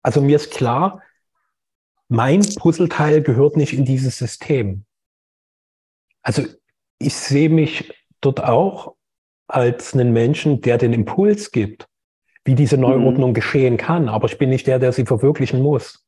Also 0.03 0.23
mir 0.23 0.37
ist 0.37 0.51
klar, 0.51 1.03
mein 2.09 2.43
Puzzleteil 2.57 3.23
gehört 3.23 3.57
nicht 3.57 3.73
in 3.73 3.85
dieses 3.85 4.19
System. 4.19 4.85
Also 6.23 6.45
ich 6.99 7.15
sehe 7.15 7.51
mich 7.51 7.93
dort 8.21 8.43
auch 8.43 8.95
als 9.47 9.93
einen 9.93 10.13
Menschen, 10.13 10.61
der 10.63 10.79
den 10.79 10.93
Impuls 10.93 11.51
gibt. 11.51 11.87
wie 12.45 12.55
diese 12.57 12.77
Neuordnung 12.77 13.31
mhm. 13.31 13.35
geschehen 13.35 13.77
kann, 13.77 14.09
aber 14.09 14.27
ich 14.27 14.37
bin 14.37 14.51
nicht 14.51 14.67
der, 14.67 14.81
der 14.81 14.93
sie 14.93 15.05
verwirklichen 15.05 15.61
muss. 15.63 16.05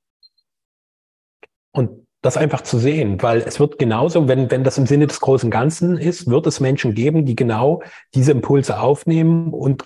Und 1.75 2.07
das 2.22 2.37
einfach 2.37 2.62
zu 2.62 2.79
sehen, 2.79 3.20
weil 3.20 3.41
es 3.41 3.59
wird 3.61 3.79
genauso, 3.79 4.29
wenn, 4.29 4.51
wenn 4.51 4.64
das 4.64 4.79
im 4.79 4.87
Sinne 4.87 5.07
des 5.07 5.20
großen 5.20 5.51
Ganzen 5.51 5.99
ist, 5.99 6.31
wird 6.31 6.47
es 6.47 6.61
Menschen 6.61 6.95
geben, 6.95 7.27
die 7.27 7.35
genau 7.35 7.83
diese 8.14 8.31
Impulse 8.31 8.81
aufnehmen 8.81 9.53
und 9.53 9.85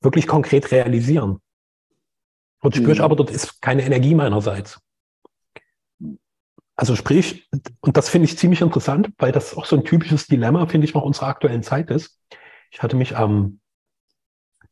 wirklich 0.00 0.26
konkret 0.26 0.70
realisieren. 0.70 1.40
Und 2.60 2.76
spüre 2.76 2.92
ich 2.92 2.98
mhm. 2.98 3.04
aber, 3.04 3.16
dort 3.16 3.30
ist 3.30 3.60
keine 3.60 3.84
Energie 3.84 4.14
meinerseits. 4.14 4.78
Also 6.76 6.94
sprich, 6.94 7.48
und 7.80 7.96
das 7.96 8.08
finde 8.08 8.26
ich 8.26 8.38
ziemlich 8.38 8.60
interessant, 8.60 9.10
weil 9.18 9.32
das 9.32 9.56
auch 9.56 9.64
so 9.64 9.76
ein 9.76 9.84
typisches 9.84 10.26
Dilemma, 10.26 10.66
finde 10.66 10.86
ich, 10.86 10.94
noch 10.94 11.02
unserer 11.02 11.28
aktuellen 11.28 11.62
Zeit 11.62 11.90
ist. 11.90 12.20
Ich 12.70 12.82
hatte 12.82 12.96
mich 12.96 13.16
am 13.16 13.60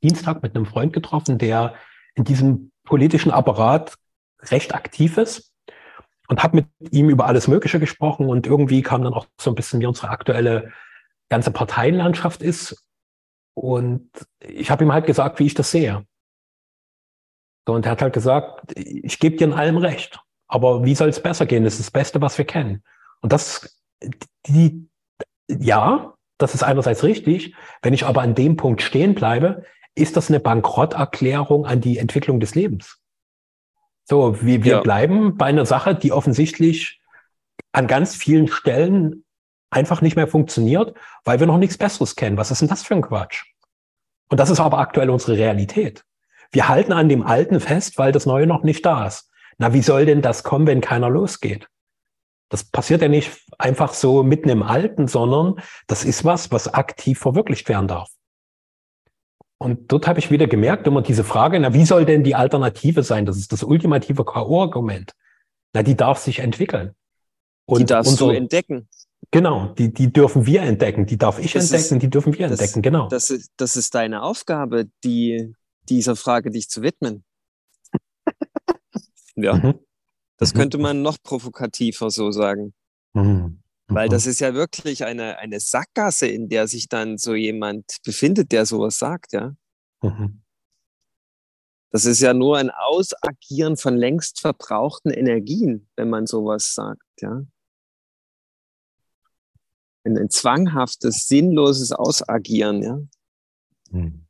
Dienstag 0.02 0.42
mit 0.42 0.54
einem 0.54 0.66
Freund 0.66 0.92
getroffen, 0.92 1.38
der 1.38 1.74
in 2.14 2.24
diesem 2.24 2.72
politischen 2.84 3.30
Apparat 3.30 3.96
recht 4.50 4.74
aktiv 4.74 5.16
ist 5.16 5.51
und 6.32 6.42
habe 6.42 6.56
mit 6.56 6.94
ihm 6.94 7.10
über 7.10 7.26
alles 7.26 7.46
Mögliche 7.46 7.78
gesprochen 7.78 8.26
und 8.26 8.46
irgendwie 8.46 8.80
kam 8.80 9.04
dann 9.04 9.12
auch 9.12 9.26
so 9.38 9.50
ein 9.50 9.54
bisschen, 9.54 9.80
wie 9.80 9.86
unsere 9.86 10.08
aktuelle 10.08 10.72
ganze 11.28 11.50
Parteienlandschaft 11.50 12.40
ist. 12.40 12.86
Und 13.52 14.08
ich 14.40 14.70
habe 14.70 14.82
ihm 14.82 14.94
halt 14.94 15.04
gesagt, 15.04 15.38
wie 15.38 15.44
ich 15.44 15.52
das 15.52 15.70
sehe. 15.70 16.06
Und 17.66 17.84
er 17.84 17.92
hat 17.92 18.00
halt 18.00 18.14
gesagt, 18.14 18.72
ich 18.78 19.18
gebe 19.18 19.36
dir 19.36 19.44
in 19.44 19.52
allem 19.52 19.76
recht. 19.76 20.20
Aber 20.48 20.86
wie 20.86 20.94
soll 20.94 21.10
es 21.10 21.22
besser 21.22 21.44
gehen? 21.44 21.64
Das 21.64 21.74
ist 21.74 21.80
das 21.80 21.90
Beste, 21.90 22.22
was 22.22 22.38
wir 22.38 22.46
kennen. 22.46 22.82
Und 23.20 23.34
das, 23.34 23.78
die, 24.46 24.88
ja, 25.48 26.14
das 26.38 26.54
ist 26.54 26.62
einerseits 26.62 27.04
richtig. 27.04 27.54
Wenn 27.82 27.92
ich 27.92 28.06
aber 28.06 28.22
an 28.22 28.34
dem 28.34 28.56
Punkt 28.56 28.80
stehen 28.80 29.14
bleibe, 29.14 29.64
ist 29.94 30.16
das 30.16 30.30
eine 30.30 30.40
Bankrotterklärung 30.40 31.66
an 31.66 31.82
die 31.82 31.98
Entwicklung 31.98 32.40
des 32.40 32.54
Lebens. 32.54 33.01
So, 34.04 34.42
wir, 34.42 34.64
wir 34.64 34.72
ja. 34.72 34.80
bleiben 34.80 35.36
bei 35.36 35.46
einer 35.46 35.66
Sache, 35.66 35.94
die 35.94 36.12
offensichtlich 36.12 37.00
an 37.72 37.86
ganz 37.86 38.16
vielen 38.16 38.48
Stellen 38.48 39.24
einfach 39.70 40.02
nicht 40.02 40.16
mehr 40.16 40.26
funktioniert, 40.26 40.94
weil 41.24 41.40
wir 41.40 41.46
noch 41.46 41.58
nichts 41.58 41.78
Besseres 41.78 42.16
kennen. 42.16 42.36
Was 42.36 42.50
ist 42.50 42.60
denn 42.60 42.68
das 42.68 42.82
für 42.82 42.94
ein 42.94 43.02
Quatsch? 43.02 43.44
Und 44.28 44.38
das 44.38 44.50
ist 44.50 44.60
aber 44.60 44.78
aktuell 44.78 45.10
unsere 45.10 45.36
Realität. 45.36 46.04
Wir 46.50 46.68
halten 46.68 46.92
an 46.92 47.08
dem 47.08 47.22
Alten 47.22 47.60
fest, 47.60 47.98
weil 47.98 48.12
das 48.12 48.26
Neue 48.26 48.46
noch 48.46 48.62
nicht 48.62 48.84
da 48.84 49.06
ist. 49.06 49.30
Na, 49.58 49.72
wie 49.72 49.82
soll 49.82 50.06
denn 50.06 50.22
das 50.22 50.42
kommen, 50.42 50.66
wenn 50.66 50.80
keiner 50.80 51.08
losgeht? 51.08 51.68
Das 52.50 52.64
passiert 52.64 53.00
ja 53.00 53.08
nicht 53.08 53.30
einfach 53.58 53.94
so 53.94 54.22
mitten 54.22 54.50
im 54.50 54.62
Alten, 54.62 55.08
sondern 55.08 55.62
das 55.86 56.04
ist 56.04 56.24
was, 56.24 56.50
was 56.52 56.72
aktiv 56.72 57.18
verwirklicht 57.18 57.68
werden 57.68 57.88
darf. 57.88 58.10
Und 59.62 59.92
dort 59.92 60.08
habe 60.08 60.18
ich 60.18 60.30
wieder 60.30 60.48
gemerkt, 60.48 60.86
immer 60.86 61.02
diese 61.02 61.22
Frage, 61.22 61.60
na, 61.60 61.72
wie 61.72 61.84
soll 61.84 62.04
denn 62.04 62.24
die 62.24 62.34
Alternative 62.34 63.04
sein? 63.04 63.26
Das 63.26 63.36
ist 63.36 63.52
das 63.52 63.62
ultimative 63.62 64.24
K.O.-Argument. 64.24 65.12
Na, 65.72 65.82
die 65.82 65.96
darf 65.96 66.18
sich 66.18 66.40
entwickeln. 66.40 66.94
Und 67.66 67.78
die 67.78 67.86
darfst 67.86 68.12
unser, 68.12 68.26
du 68.26 68.30
entdecken. 68.32 68.88
Genau, 69.30 69.68
die, 69.78 69.92
die 69.92 70.12
dürfen 70.12 70.46
wir 70.46 70.62
entdecken. 70.62 71.06
Die 71.06 71.16
darf 71.16 71.38
ich 71.38 71.52
das 71.52 71.70
entdecken, 71.70 71.94
ist, 71.94 72.02
die 72.02 72.10
dürfen 72.10 72.36
wir 72.36 72.48
das, 72.48 72.60
entdecken, 72.60 72.82
genau. 72.82 73.08
Das 73.08 73.30
ist, 73.30 73.50
das 73.56 73.76
ist 73.76 73.94
deine 73.94 74.22
Aufgabe, 74.22 74.88
die, 75.04 75.54
dieser 75.88 76.16
Frage 76.16 76.50
dich 76.50 76.68
zu 76.68 76.82
widmen. 76.82 77.24
Ja. 79.34 79.54
Mhm. 79.54 79.78
Das 80.36 80.52
mhm. 80.52 80.58
könnte 80.58 80.76
man 80.76 81.00
noch 81.00 81.16
provokativer 81.22 82.10
so 82.10 82.32
sagen. 82.32 82.74
Mhm. 83.14 83.61
Weil 83.94 84.08
das 84.08 84.24
mhm. 84.24 84.30
ist 84.30 84.40
ja 84.40 84.54
wirklich 84.54 85.04
eine, 85.04 85.38
eine 85.38 85.60
Sackgasse, 85.60 86.26
in 86.26 86.48
der 86.48 86.68
sich 86.68 86.88
dann 86.88 87.18
so 87.18 87.34
jemand 87.34 87.98
befindet, 88.04 88.52
der 88.52 88.66
sowas 88.66 88.98
sagt, 88.98 89.32
ja. 89.32 89.54
Mhm. 90.02 90.42
Das 91.90 92.06
ist 92.06 92.20
ja 92.20 92.32
nur 92.32 92.56
ein 92.56 92.70
Ausagieren 92.70 93.76
von 93.76 93.96
längst 93.96 94.40
verbrauchten 94.40 95.10
Energien, 95.10 95.88
wenn 95.96 96.08
man 96.08 96.26
sowas 96.26 96.74
sagt, 96.74 97.02
ja. 97.20 97.42
Ein, 100.04 100.18
ein 100.18 100.30
zwanghaftes, 100.30 101.28
sinnloses 101.28 101.92
Ausagieren, 101.92 102.82
ja. 102.82 102.98
Mhm. 103.90 104.26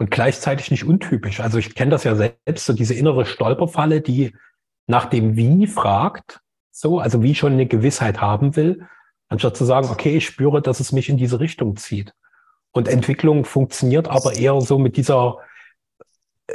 und 0.00 0.10
gleichzeitig 0.10 0.70
nicht 0.70 0.84
untypisch. 0.84 1.40
Also 1.40 1.58
ich 1.58 1.74
kenne 1.74 1.90
das 1.90 2.04
ja 2.04 2.16
selbst, 2.16 2.64
so 2.64 2.72
diese 2.72 2.94
innere 2.94 3.26
Stolperfalle, 3.26 4.00
die 4.00 4.34
nach 4.90 5.06
dem 5.06 5.36
Wie 5.36 5.66
fragt, 5.66 6.40
so, 6.70 6.98
also 6.98 7.22
wie 7.22 7.34
schon 7.34 7.52
eine 7.52 7.66
Gewissheit 7.66 8.20
haben 8.20 8.56
will, 8.56 8.86
anstatt 9.28 9.56
zu 9.56 9.64
sagen, 9.64 9.88
okay, 9.90 10.16
ich 10.16 10.26
spüre, 10.26 10.60
dass 10.60 10.80
es 10.80 10.92
mich 10.92 11.08
in 11.08 11.16
diese 11.16 11.40
Richtung 11.40 11.76
zieht. 11.76 12.12
Und 12.72 12.88
Entwicklung 12.88 13.44
funktioniert 13.44 14.08
aber 14.08 14.34
eher 14.34 14.60
so 14.60 14.78
mit 14.78 14.96
dieser, 14.96 15.38
äh, 16.48 16.54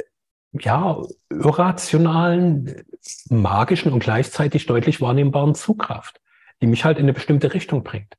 ja, 0.52 1.02
irrationalen, 1.30 2.84
magischen 3.28 3.92
und 3.92 4.00
gleichzeitig 4.00 4.66
deutlich 4.66 5.00
wahrnehmbaren 5.00 5.54
Zugkraft, 5.54 6.20
die 6.60 6.66
mich 6.66 6.84
halt 6.84 6.98
in 6.98 7.04
eine 7.04 7.12
bestimmte 7.12 7.54
Richtung 7.54 7.82
bringt. 7.82 8.14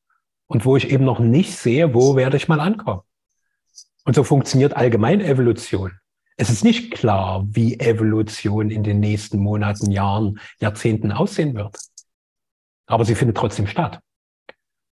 Und 0.47 0.65
wo 0.65 0.77
ich 0.77 0.89
eben 0.89 1.03
noch 1.05 1.19
nicht 1.19 1.55
sehe, 1.55 1.93
wo 1.93 2.15
werde 2.15 2.37
ich 2.37 2.47
mal 2.47 2.59
ankommen. 2.59 3.01
Und 4.05 4.15
so 4.15 4.23
funktioniert 4.23 4.75
allgemein 4.75 5.21
Evolution. 5.21 5.99
Es 6.37 6.51
ist 6.51 6.63
nicht 6.63 6.93
klar, 6.93 7.45
wie 7.49 7.79
Evolution 7.79 8.69
in 8.69 8.83
den 8.83 8.99
nächsten 8.99 9.39
Monaten, 9.39 9.91
Jahren, 9.91 10.39
Jahrzehnten 10.59 11.11
aussehen 11.11 11.55
wird. 11.55 11.77
Aber 12.85 13.05
sie 13.05 13.15
findet 13.15 13.37
trotzdem 13.37 13.65
statt. 13.65 13.99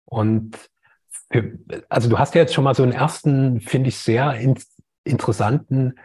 Und 0.05 0.57
für, 1.31 1.57
also 1.89 2.09
du 2.09 2.19
hast 2.19 2.35
ja 2.35 2.41
jetzt 2.41 2.53
schon 2.53 2.63
mal 2.63 2.75
so 2.75 2.83
einen 2.83 2.91
ersten, 2.91 3.59
finde 3.59 3.89
ich, 3.89 3.97
sehr 3.97 4.35
in, 4.35 4.57
interessanten 5.03 5.95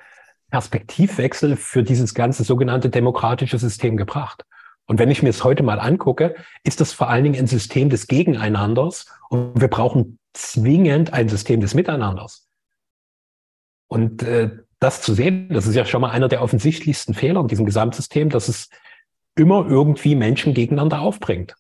Perspektivwechsel 0.51 1.57
für 1.57 1.83
dieses 1.83 2.15
ganze 2.15 2.43
sogenannte 2.43 2.89
demokratische 2.89 3.59
System 3.59 3.99
gebracht. 3.99 4.45
Und 4.87 4.99
wenn 4.99 5.11
ich 5.11 5.23
mir 5.23 5.31
es 5.31 5.45
heute 5.45 5.63
mal 5.63 5.81
angucke, 5.81 6.37
ist 6.63 6.81
das 6.81 6.93
vor 6.93 7.11
allen 7.11 7.25
Dingen 7.25 7.39
ein 7.39 7.47
System 7.49 7.91
des 7.91 8.07
Gegeneinanders 8.07 9.07
und 9.29 9.61
wir 9.61 9.69
brauchen 9.69 10.19
zwingend 10.33 11.13
ein 11.13 11.29
System 11.29 11.61
des 11.61 11.75
Miteinanders. 11.75 12.49
Und 13.89 14.23
äh, 14.23 14.51
das 14.79 15.01
zu 15.01 15.15
sehen, 15.15 15.49
das 15.51 15.67
ist 15.67 15.75
ja 15.75 15.85
schon 15.85 16.01
mal 16.01 16.11
einer 16.11 16.29
der 16.29 16.43
offensichtlichsten 16.43 17.15
Fehler 17.15 17.41
in 17.41 17.49
diesem 17.49 17.67
Gesamtsystem, 17.67 18.31
dass 18.31 18.49
es 18.49 18.69
immer 19.35 19.67
irgendwie 19.67 20.15
Menschen 20.15 20.55
gegeneinander 20.55 21.01
aufbringt. 21.01 21.55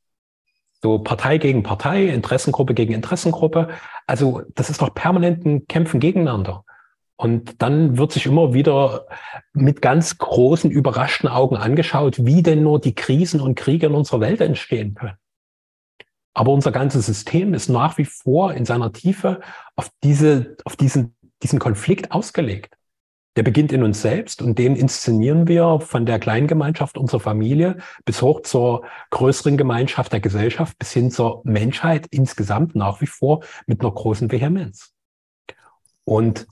So 0.82 0.98
Partei 0.98 1.38
gegen 1.38 1.62
Partei, 1.62 2.06
Interessengruppe 2.06 2.74
gegen 2.74 2.92
Interessengruppe. 2.92 3.68
Also 4.06 4.42
das 4.54 4.70
ist 4.70 4.82
doch 4.82 4.94
permanent 4.94 5.44
ein 5.44 5.66
Kämpfen 5.66 6.00
gegeneinander. 6.00 6.64
Und 7.16 7.62
dann 7.62 7.96
wird 7.96 8.12
sich 8.12 8.26
immer 8.26 8.52
wieder 8.52 9.06
mit 9.54 9.80
ganz 9.80 10.18
großen, 10.18 10.70
überraschten 10.70 11.30
Augen 11.30 11.56
angeschaut, 11.56 12.26
wie 12.26 12.42
denn 12.42 12.62
nur 12.62 12.78
die 12.78 12.94
Krisen 12.94 13.40
und 13.40 13.54
Kriege 13.54 13.86
in 13.86 13.94
unserer 13.94 14.20
Welt 14.20 14.42
entstehen 14.42 14.94
können. 14.94 15.16
Aber 16.34 16.52
unser 16.52 16.72
ganzes 16.72 17.06
System 17.06 17.54
ist 17.54 17.70
nach 17.70 17.96
wie 17.96 18.04
vor 18.04 18.52
in 18.52 18.66
seiner 18.66 18.92
Tiefe 18.92 19.40
auf 19.74 19.88
diese, 20.02 20.58
auf 20.66 20.76
diesen 20.76 21.16
diesen 21.42 21.58
Konflikt 21.58 22.12
ausgelegt. 22.12 22.75
Der 23.36 23.42
beginnt 23.42 23.70
in 23.70 23.82
uns 23.82 24.00
selbst 24.00 24.40
und 24.40 24.58
den 24.58 24.74
inszenieren 24.76 25.46
wir 25.46 25.80
von 25.80 26.06
der 26.06 26.18
kleinen 26.18 26.46
Gemeinschaft 26.46 26.96
unserer 26.96 27.20
Familie 27.20 27.76
bis 28.06 28.22
hoch 28.22 28.40
zur 28.40 28.86
größeren 29.10 29.58
Gemeinschaft 29.58 30.12
der 30.12 30.20
Gesellschaft 30.20 30.78
bis 30.78 30.92
hin 30.92 31.10
zur 31.10 31.42
Menschheit 31.44 32.06
insgesamt 32.10 32.74
nach 32.74 33.02
wie 33.02 33.06
vor 33.06 33.44
mit 33.66 33.82
einer 33.82 33.92
großen 33.92 34.32
Vehemenz. 34.32 34.94
Und 36.04 36.46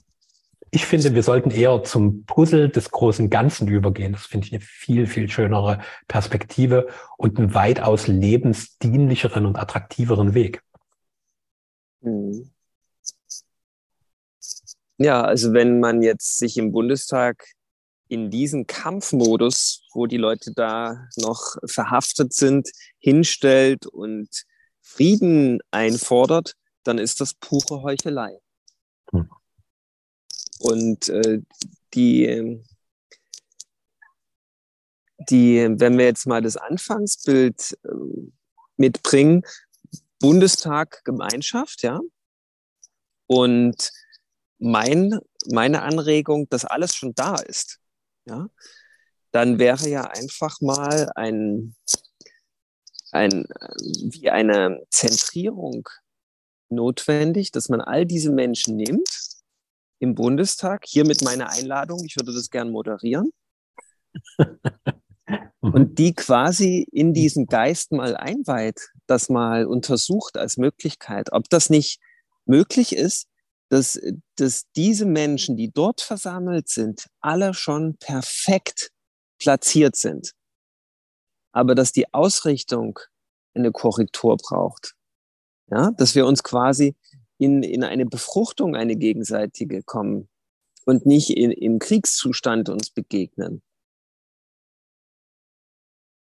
ich 0.69 0.85
finde, 0.85 1.15
wir 1.15 1.23
sollten 1.23 1.49
eher 1.49 1.83
zum 1.83 2.25
Puzzle 2.25 2.69
des 2.69 2.91
großen 2.91 3.29
Ganzen 3.29 3.67
übergehen. 3.67 4.11
Das 4.11 4.25
finde 4.25 4.45
ich 4.45 4.53
eine 4.53 4.61
viel, 4.61 5.07
viel 5.07 5.29
schönere 5.29 5.79
Perspektive 6.07 6.87
und 7.17 7.39
einen 7.39 7.53
weitaus 7.55 8.07
lebensdienlicheren 8.07 9.45
und 9.45 9.57
attraktiveren 9.57 10.33
Weg. 10.33 10.61
Mhm. 12.01 12.51
Ja, 14.97 15.23
also 15.23 15.53
wenn 15.53 15.79
man 15.79 16.01
jetzt 16.01 16.37
sich 16.37 16.57
im 16.57 16.71
Bundestag 16.71 17.45
in 18.07 18.29
diesen 18.29 18.67
Kampfmodus, 18.67 19.81
wo 19.93 20.05
die 20.05 20.17
Leute 20.17 20.53
da 20.53 21.07
noch 21.17 21.57
verhaftet 21.65 22.33
sind, 22.33 22.69
hinstellt 22.99 23.87
und 23.87 24.29
Frieden 24.81 25.59
einfordert, 25.71 26.53
dann 26.83 26.99
ist 26.99 27.19
das 27.19 27.33
pure 27.33 27.81
Heuchelei. 27.81 28.39
Hm. 29.11 29.29
Und 30.59 31.09
äh, 31.09 31.41
die, 31.93 32.63
die, 35.29 35.67
wenn 35.69 35.97
wir 35.97 36.05
jetzt 36.05 36.27
mal 36.27 36.41
das 36.41 36.57
Anfangsbild 36.57 37.77
äh, 37.83 37.89
mitbringen, 38.77 39.43
Bundestag, 40.19 41.03
Gemeinschaft, 41.03 41.81
ja, 41.81 41.99
und 43.27 43.91
mein, 44.57 45.19
meine 45.47 45.81
Anregung, 45.81 46.47
dass 46.49 46.65
alles 46.65 46.95
schon 46.95 47.13
da 47.15 47.35
ist, 47.35 47.79
ja, 48.25 48.47
dann 49.31 49.59
wäre 49.59 49.87
ja 49.89 50.03
einfach 50.03 50.61
mal 50.61 51.11
ein, 51.15 51.75
ein, 53.11 53.45
wie 54.11 54.29
eine 54.29 54.81
Zentrierung 54.89 55.87
notwendig, 56.69 57.51
dass 57.51 57.69
man 57.69 57.81
all 57.81 58.05
diese 58.05 58.31
Menschen 58.31 58.77
nimmt 58.77 59.09
im 59.99 60.15
Bundestag, 60.15 60.85
hier 60.85 61.05
mit 61.05 61.21
meiner 61.21 61.49
Einladung, 61.49 62.03
ich 62.05 62.15
würde 62.15 62.33
das 62.33 62.49
gern 62.49 62.71
moderieren, 62.71 63.31
und 65.59 65.97
die 65.99 66.13
quasi 66.13 66.87
in 66.91 67.13
diesen 67.13 67.47
Geist 67.47 67.91
mal 67.91 68.15
einweiht, 68.15 68.91
das 69.07 69.29
mal 69.29 69.65
untersucht 69.65 70.37
als 70.37 70.57
Möglichkeit, 70.57 71.31
ob 71.31 71.49
das 71.49 71.69
nicht 71.69 71.99
möglich 72.45 72.95
ist, 72.95 73.27
dass, 73.69 73.99
dass 74.35 74.65
diese 74.75 75.05
Menschen, 75.05 75.57
die 75.57 75.71
dort 75.71 76.01
versammelt 76.01 76.69
sind, 76.69 77.07
alle 77.21 77.53
schon 77.53 77.97
perfekt 77.97 78.91
platziert 79.39 79.95
sind. 79.95 80.31
Aber 81.51 81.75
dass 81.75 81.91
die 81.91 82.13
Ausrichtung 82.13 82.99
eine 83.53 83.71
Korrektur 83.71 84.37
braucht. 84.37 84.95
Ja, 85.67 85.91
dass 85.91 86.13
wir 86.13 86.27
uns 86.27 86.43
quasi 86.43 86.95
in, 87.37 87.63
in 87.63 87.83
eine 87.83 88.05
Befruchtung, 88.05 88.75
eine 88.75 88.95
gegenseitige 88.95 89.81
kommen 89.81 90.29
und 90.85 91.05
nicht 91.05 91.31
in, 91.31 91.51
im 91.51 91.79
Kriegszustand 91.79 92.69
uns 92.69 92.91
begegnen. 92.91 93.63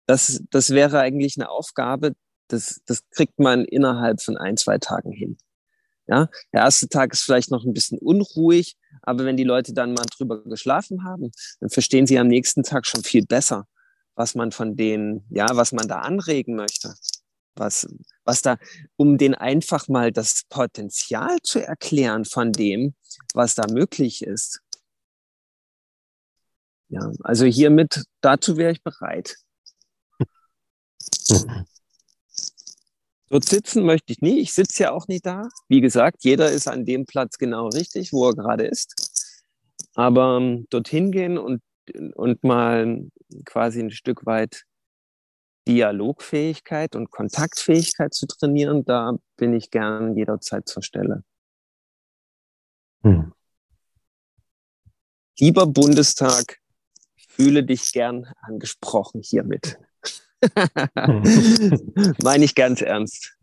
Das, 0.06 0.42
das 0.50 0.70
wäre 0.70 1.00
eigentlich 1.00 1.36
eine 1.36 1.50
Aufgabe, 1.50 2.14
das, 2.48 2.80
das 2.86 3.08
kriegt 3.10 3.38
man 3.38 3.64
innerhalb 3.64 4.20
von 4.20 4.36
ein, 4.36 4.56
zwei 4.56 4.78
Tagen 4.78 5.12
hin. 5.12 5.36
Ja, 6.06 6.28
der 6.52 6.62
erste 6.62 6.88
Tag 6.88 7.12
ist 7.12 7.22
vielleicht 7.22 7.50
noch 7.50 7.64
ein 7.64 7.72
bisschen 7.72 7.98
unruhig, 7.98 8.76
aber 9.02 9.24
wenn 9.24 9.36
die 9.36 9.44
Leute 9.44 9.72
dann 9.72 9.94
mal 9.94 10.04
drüber 10.04 10.42
geschlafen 10.44 11.04
haben, 11.04 11.30
dann 11.60 11.70
verstehen 11.70 12.06
sie 12.06 12.18
am 12.18 12.28
nächsten 12.28 12.62
Tag 12.62 12.86
schon 12.86 13.02
viel 13.02 13.24
besser, 13.24 13.66
was 14.14 14.34
man 14.34 14.52
von 14.52 14.76
denen, 14.76 15.26
ja, 15.30 15.46
was 15.52 15.72
man 15.72 15.88
da 15.88 16.00
anregen 16.00 16.56
möchte. 16.56 16.94
Was, 17.56 17.86
was 18.24 18.42
da, 18.42 18.58
um 18.96 19.16
den 19.16 19.34
einfach 19.34 19.86
mal 19.86 20.10
das 20.10 20.42
Potenzial 20.48 21.38
zu 21.42 21.64
erklären 21.64 22.24
von 22.24 22.52
dem, 22.52 22.94
was 23.32 23.54
da 23.54 23.66
möglich 23.70 24.22
ist. 24.22 24.60
Ja, 26.88 27.12
also 27.22 27.44
hiermit, 27.46 28.04
dazu 28.20 28.56
wäre 28.56 28.72
ich 28.72 28.82
bereit. 28.82 29.36
Dort 33.28 33.44
sitzen 33.44 33.84
möchte 33.84 34.12
ich 34.12 34.20
nie. 34.20 34.40
Ich 34.40 34.52
sitze 34.52 34.84
ja 34.84 34.92
auch 34.92 35.08
nicht 35.08 35.24
da. 35.26 35.48
Wie 35.68 35.80
gesagt, 35.80 36.24
jeder 36.24 36.50
ist 36.50 36.68
an 36.68 36.84
dem 36.84 37.06
Platz 37.06 37.38
genau 37.38 37.68
richtig, 37.68 38.12
wo 38.12 38.28
er 38.28 38.34
gerade 38.34 38.66
ist. 38.66 39.42
Aber 39.94 40.38
ähm, 40.38 40.66
dorthin 40.70 41.10
gehen 41.10 41.38
und, 41.38 41.62
und 42.14 42.44
mal 42.44 43.06
quasi 43.44 43.80
ein 43.80 43.90
Stück 43.90 44.26
weit 44.26 44.64
Dialogfähigkeit 45.66 46.94
und 46.94 47.10
Kontaktfähigkeit 47.10 48.12
zu 48.12 48.26
trainieren, 48.26 48.84
da 48.84 49.16
bin 49.36 49.54
ich 49.54 49.70
gern 49.70 50.14
jederzeit 50.16 50.68
zur 50.68 50.82
Stelle. 50.82 51.24
Hm. 53.02 53.32
Lieber 55.38 55.66
Bundestag, 55.66 56.58
fühle 57.28 57.64
dich 57.64 57.92
gern 57.92 58.26
angesprochen 58.42 59.22
hiermit. 59.22 59.78
Meine 62.22 62.44
ich 62.44 62.54
ganz 62.54 62.82
ernst. 62.82 63.36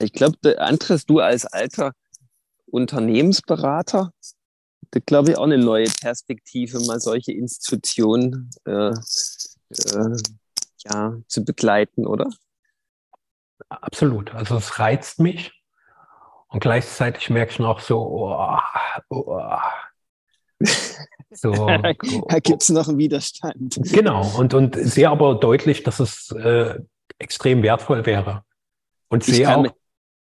Ich 0.00 0.12
glaube, 0.12 0.60
Andres, 0.60 1.06
du 1.06 1.20
als 1.20 1.46
alter 1.46 1.92
Unternehmensberater, 2.66 4.12
da 4.90 5.00
glaube 5.06 5.30
ich 5.30 5.38
auch 5.38 5.44
eine 5.44 5.58
neue 5.58 5.86
Perspektive, 5.86 6.80
mal 6.86 7.00
solche 7.00 7.32
Institutionen 7.32 8.50
äh, 8.66 8.90
äh, 8.90 10.16
ja, 10.84 11.16
zu 11.28 11.44
begleiten, 11.44 12.06
oder? 12.06 12.28
Absolut. 13.68 14.34
Also 14.34 14.56
es 14.56 14.78
reizt 14.78 15.20
mich. 15.20 15.52
Und 16.54 16.60
gleichzeitig 16.60 17.30
merke 17.30 17.50
ich 17.50 17.58
noch 17.58 17.80
so, 17.80 17.98
oh, 17.98 18.58
oh. 19.10 19.40
So, 21.32 21.50
da 22.28 22.38
gibt 22.38 22.62
es 22.62 22.68
noch 22.68 22.86
einen 22.86 22.98
Widerstand. 22.98 23.76
Genau, 23.92 24.24
und, 24.38 24.54
und 24.54 24.76
sehe 24.76 25.10
aber 25.10 25.34
deutlich, 25.34 25.82
dass 25.82 25.98
es 25.98 26.30
äh, 26.30 26.78
extrem 27.18 27.64
wertvoll 27.64 28.06
wäre. 28.06 28.44
Und 29.08 29.24
sehe 29.24 29.52
auch, 29.52 29.66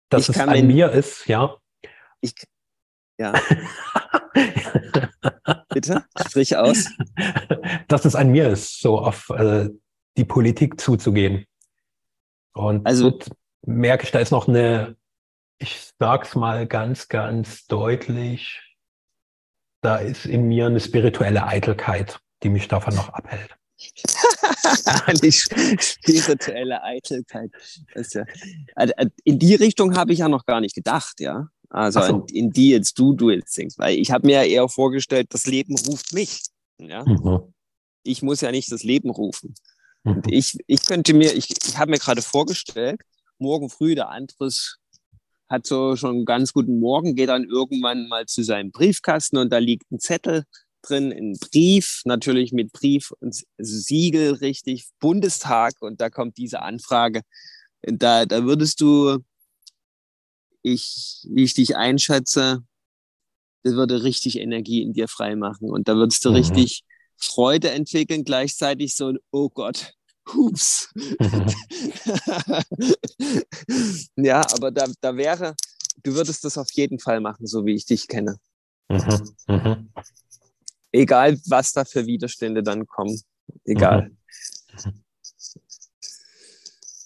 dass 0.07 0.29
es 0.29 0.39
an 0.39 0.67
mir 0.67 0.89
ist, 0.91 1.27
ja. 1.27 1.57
Ich, 2.21 2.34
ja. 3.17 3.34
Bitte, 5.67 6.05
sprich 6.29 6.55
aus. 6.55 6.88
Dass 7.89 8.05
es 8.05 8.15
an 8.15 8.29
mir 8.29 8.47
ist, 8.47 8.79
so 8.79 8.99
auf 8.99 9.29
äh, 9.32 9.67
die 10.15 10.23
Politik 10.23 10.79
zuzugehen. 10.79 11.45
Und 12.53 12.88
also, 12.88 13.19
merke 13.63 14.05
ich, 14.05 14.11
da 14.11 14.19
ist 14.19 14.32
noch 14.32 14.47
eine 14.47 14.95
ich 15.62 15.91
sag's 15.99 16.36
mal 16.36 16.66
ganz, 16.66 17.07
ganz 17.07 17.68
deutlich, 17.68 18.59
da 19.82 19.97
ist 19.97 20.26
in 20.26 20.47
mir 20.47 20.66
eine 20.66 20.80
spirituelle 20.80 21.45
Eitelkeit, 21.45 22.20
die 22.43 22.49
mich 22.49 22.68
davon 22.68 22.95
noch 22.95 23.09
abhält. 23.09 23.55
die 25.24 25.32
spirituelle 25.32 26.84
Eitelkeit. 26.84 27.51
Ja, 27.95 28.24
also, 28.76 28.93
äh, 28.95 29.09
in 29.24 29.39
die 29.39 29.55
Richtung 29.55 29.95
habe 29.95 30.14
ich 30.14 30.20
ja 30.20 30.30
noch 30.30 30.45
gar 30.45 30.62
nicht 30.62 30.76
gedacht, 30.76 31.20
ja. 31.20 31.47
Also 31.70 32.01
so. 32.01 32.26
in, 32.30 32.36
in, 32.36 32.51
die 32.51 32.70
jetzt 32.72 32.99
du 32.99 33.14
Duels 33.14 33.53
singst, 33.53 33.80
weil 33.80 33.97
ich 33.97 34.12
habe 34.12 34.28
mir 34.28 34.43
ja 34.43 34.43
eher 34.43 34.68
vorgestellt, 34.68 35.28
das 35.30 35.45
Leben 35.45 35.76
ruft 35.88 36.14
mich. 36.14 36.41
Ja? 36.78 37.03
Mhm. 37.05 37.53
Ich 38.03 38.22
muss 38.22 38.41
ja 38.41 38.51
nicht 38.51 38.72
das 38.72 38.84
Leben 38.84 39.09
rufen. 39.09 39.55
Mhm. 40.03 40.16
Und 40.16 40.32
ich, 40.32 40.57
ich 40.68 40.82
könnte 40.84 41.14
mir, 41.14 41.34
ich, 41.34 41.49
ich 41.66 41.78
habe 41.78 41.91
mir 41.91 41.97
gerade 41.97 42.22
vorgestellt, 42.22 43.01
morgen 43.38 43.70
früh 43.70 43.95
der 43.95 44.09
Andres 44.09 44.80
hat 45.52 45.68
so 45.68 45.95
schon 45.95 46.16
einen 46.16 46.26
ganz 46.26 46.54
guten 46.54 46.80
Morgen, 46.80 47.16
geht 47.16 47.30
dann 47.30 47.43
irgendwann 47.43 48.08
mal 48.08 48.26
zu 48.26 48.43
seinem 48.43 48.72
Briefkasten 48.72 49.38
und 49.38 49.52
da 49.52 49.58
liegt 49.58 49.91
ein 49.91 49.99
Zettel 49.99 50.45
drin, 50.82 51.12
ein 51.12 51.38
Brief, 51.39 52.02
natürlich 52.06 52.54
mit 52.54 52.72
Brief 52.72 53.12
und 53.20 53.43
Siegel 53.58 54.34
richtig, 54.36 54.88
Bundestag 54.99 55.74
und 55.82 56.02
da 56.02 56.10
kommt 56.10 56.38
diese 56.38 56.62
Anfrage. 56.62 57.22
Da, 57.82 58.26
da 58.26 58.45
würdest 58.45 58.82
du, 58.82 59.20
ich, 60.64 61.28
wie 61.30 61.43
ich 61.43 61.54
dich 61.54 61.76
einschätze, 61.76 62.64
das 63.64 63.74
würde 63.74 64.04
richtig 64.04 64.39
Energie 64.39 64.82
in 64.82 64.93
dir 64.93 65.08
freimachen 65.08 65.70
und 65.70 65.88
da 65.88 65.95
würdest 65.95 66.24
du 66.26 66.30
mhm. 66.30 66.36
richtig 66.38 66.84
Freude 67.18 67.72
entwickeln, 67.72 68.24
gleichzeitig 68.24 68.95
so 68.95 69.10
ein, 69.10 69.20
oh 69.32 69.49
Gott, 69.49 69.93
Hups. 70.34 70.89
ja, 74.15 74.41
aber 74.53 74.71
da, 74.71 74.88
da 75.01 75.15
wäre, 75.15 75.55
du 76.03 76.13
würdest 76.13 76.43
das 76.43 76.57
auf 76.57 76.71
jeden 76.71 76.99
Fall 76.99 77.21
machen, 77.21 77.47
so 77.47 77.65
wie 77.65 77.75
ich 77.75 77.86
dich 77.86 78.07
kenne. 78.07 78.38
Mhm, 78.89 79.36
mhm. 79.47 79.93
Egal, 80.91 81.39
was 81.45 81.73
da 81.73 81.86
für 81.86 82.05
Widerstände 82.05 82.63
dann 82.63 82.88
kommen. 82.88 83.21
Egal. 83.63 84.11
Mhm. 84.84 85.03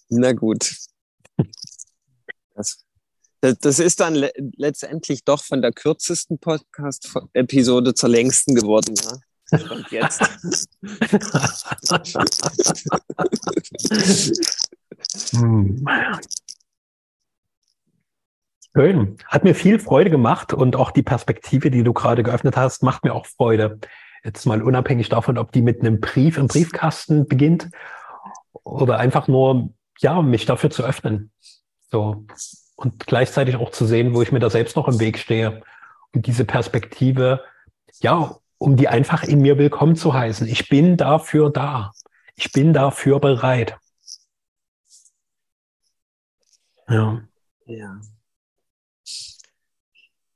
Na 0.09 0.33
gut. 0.33 0.75
Das, 2.53 2.85
das 3.41 3.79
ist 3.79 3.99
dann 3.99 4.15
le 4.15 4.31
letztendlich 4.57 5.23
doch 5.23 5.43
von 5.43 5.61
der 5.61 5.71
kürzesten 5.71 6.39
Podcast-Episode 6.39 7.93
zur 7.93 8.09
längsten 8.09 8.55
geworden. 8.55 8.95
Ja? 8.95 9.19
Stand 9.47 9.91
jetzt. 9.91 10.21
hm. 15.31 15.85
Schön. 18.75 19.17
Hat 19.27 19.43
mir 19.45 19.55
viel 19.55 19.79
Freude 19.79 20.09
gemacht 20.09 20.51
und 20.53 20.75
auch 20.75 20.91
die 20.91 21.03
Perspektive, 21.03 21.71
die 21.71 21.83
du 21.83 21.93
gerade 21.93 22.23
geöffnet 22.23 22.57
hast, 22.57 22.83
macht 22.83 23.05
mir 23.05 23.13
auch 23.13 23.25
Freude. 23.25 23.79
Jetzt 24.23 24.45
mal 24.45 24.61
unabhängig 24.61 25.07
davon, 25.07 25.37
ob 25.37 25.51
die 25.51 25.61
mit 25.61 25.79
einem 25.79 26.01
Brief 26.01 26.37
im 26.37 26.47
Briefkasten 26.47 27.27
beginnt 27.27 27.69
oder 28.63 28.97
einfach 28.97 29.27
nur, 29.27 29.69
ja, 29.99 30.21
mich 30.21 30.45
dafür 30.45 30.71
zu 30.71 30.83
öffnen. 30.83 31.31
So. 31.89 32.25
Und 32.75 33.07
gleichzeitig 33.07 33.55
auch 33.55 33.71
zu 33.71 33.85
sehen, 33.85 34.13
wo 34.13 34.21
ich 34.21 34.33
mir 34.33 34.39
da 34.39 34.49
selbst 34.49 34.75
noch 34.75 34.89
im 34.89 34.99
Weg 34.99 35.19
stehe. 35.19 35.61
Und 36.13 36.25
diese 36.25 36.43
Perspektive, 36.43 37.43
ja, 38.01 38.35
um 38.65 38.75
die 38.75 38.87
einfach 38.87 39.21
in 39.21 39.41
mir 39.41 39.59
willkommen 39.59 39.95
zu 39.95 40.15
heißen. 40.15 40.47
Ich 40.47 40.69
bin 40.69 40.97
dafür 40.97 41.51
da. 41.51 41.93
Ich 42.33 42.51
bin 42.51 42.73
dafür 42.73 43.19
bereit. 43.19 43.77
Ja. 46.89 47.21
Ja. 47.67 48.01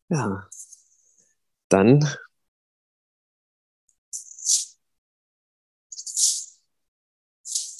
Ja. 0.10 0.48
Dann 1.70 2.08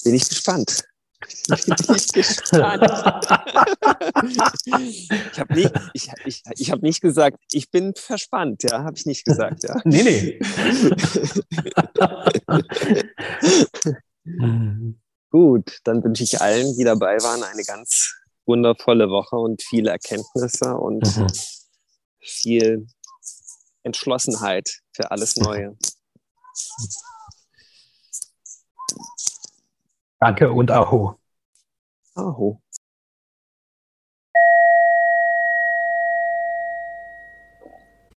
bin 0.02 0.14
ich 0.14 0.28
gespannt. 0.28 0.89
Bin 1.50 1.96
ich 1.96 2.12
gespannt. 2.12 2.82
ich 5.32 5.40
habe 5.40 5.54
nicht, 5.54 5.72
ich, 5.94 6.08
ich, 6.24 6.42
ich 6.56 6.70
hab 6.70 6.82
nicht 6.82 7.00
gesagt, 7.00 7.38
ich 7.52 7.70
bin 7.70 7.94
verspannt, 7.96 8.62
ja, 8.64 8.84
habe 8.84 8.96
ich 8.96 9.06
nicht 9.06 9.24
gesagt, 9.24 9.64
ja. 9.64 9.80
nee, 9.84 10.02
nee. 10.02 10.38
Gut, 15.30 15.78
dann 15.84 16.02
wünsche 16.02 16.24
ich 16.24 16.40
allen, 16.40 16.76
die 16.76 16.84
dabei 16.84 17.18
waren, 17.18 17.42
eine 17.42 17.62
ganz 17.62 18.14
wundervolle 18.46 19.10
Woche 19.10 19.36
und 19.36 19.62
viele 19.62 19.90
Erkenntnisse 19.90 20.76
und 20.76 21.16
mhm. 21.16 21.26
viel 22.20 22.86
Entschlossenheit 23.82 24.80
für 24.92 25.10
alles 25.10 25.36
Neue. 25.36 25.76
Danke 30.18 30.52
und 30.52 30.70
Aho. 30.70 31.19
Aho. 32.20 32.48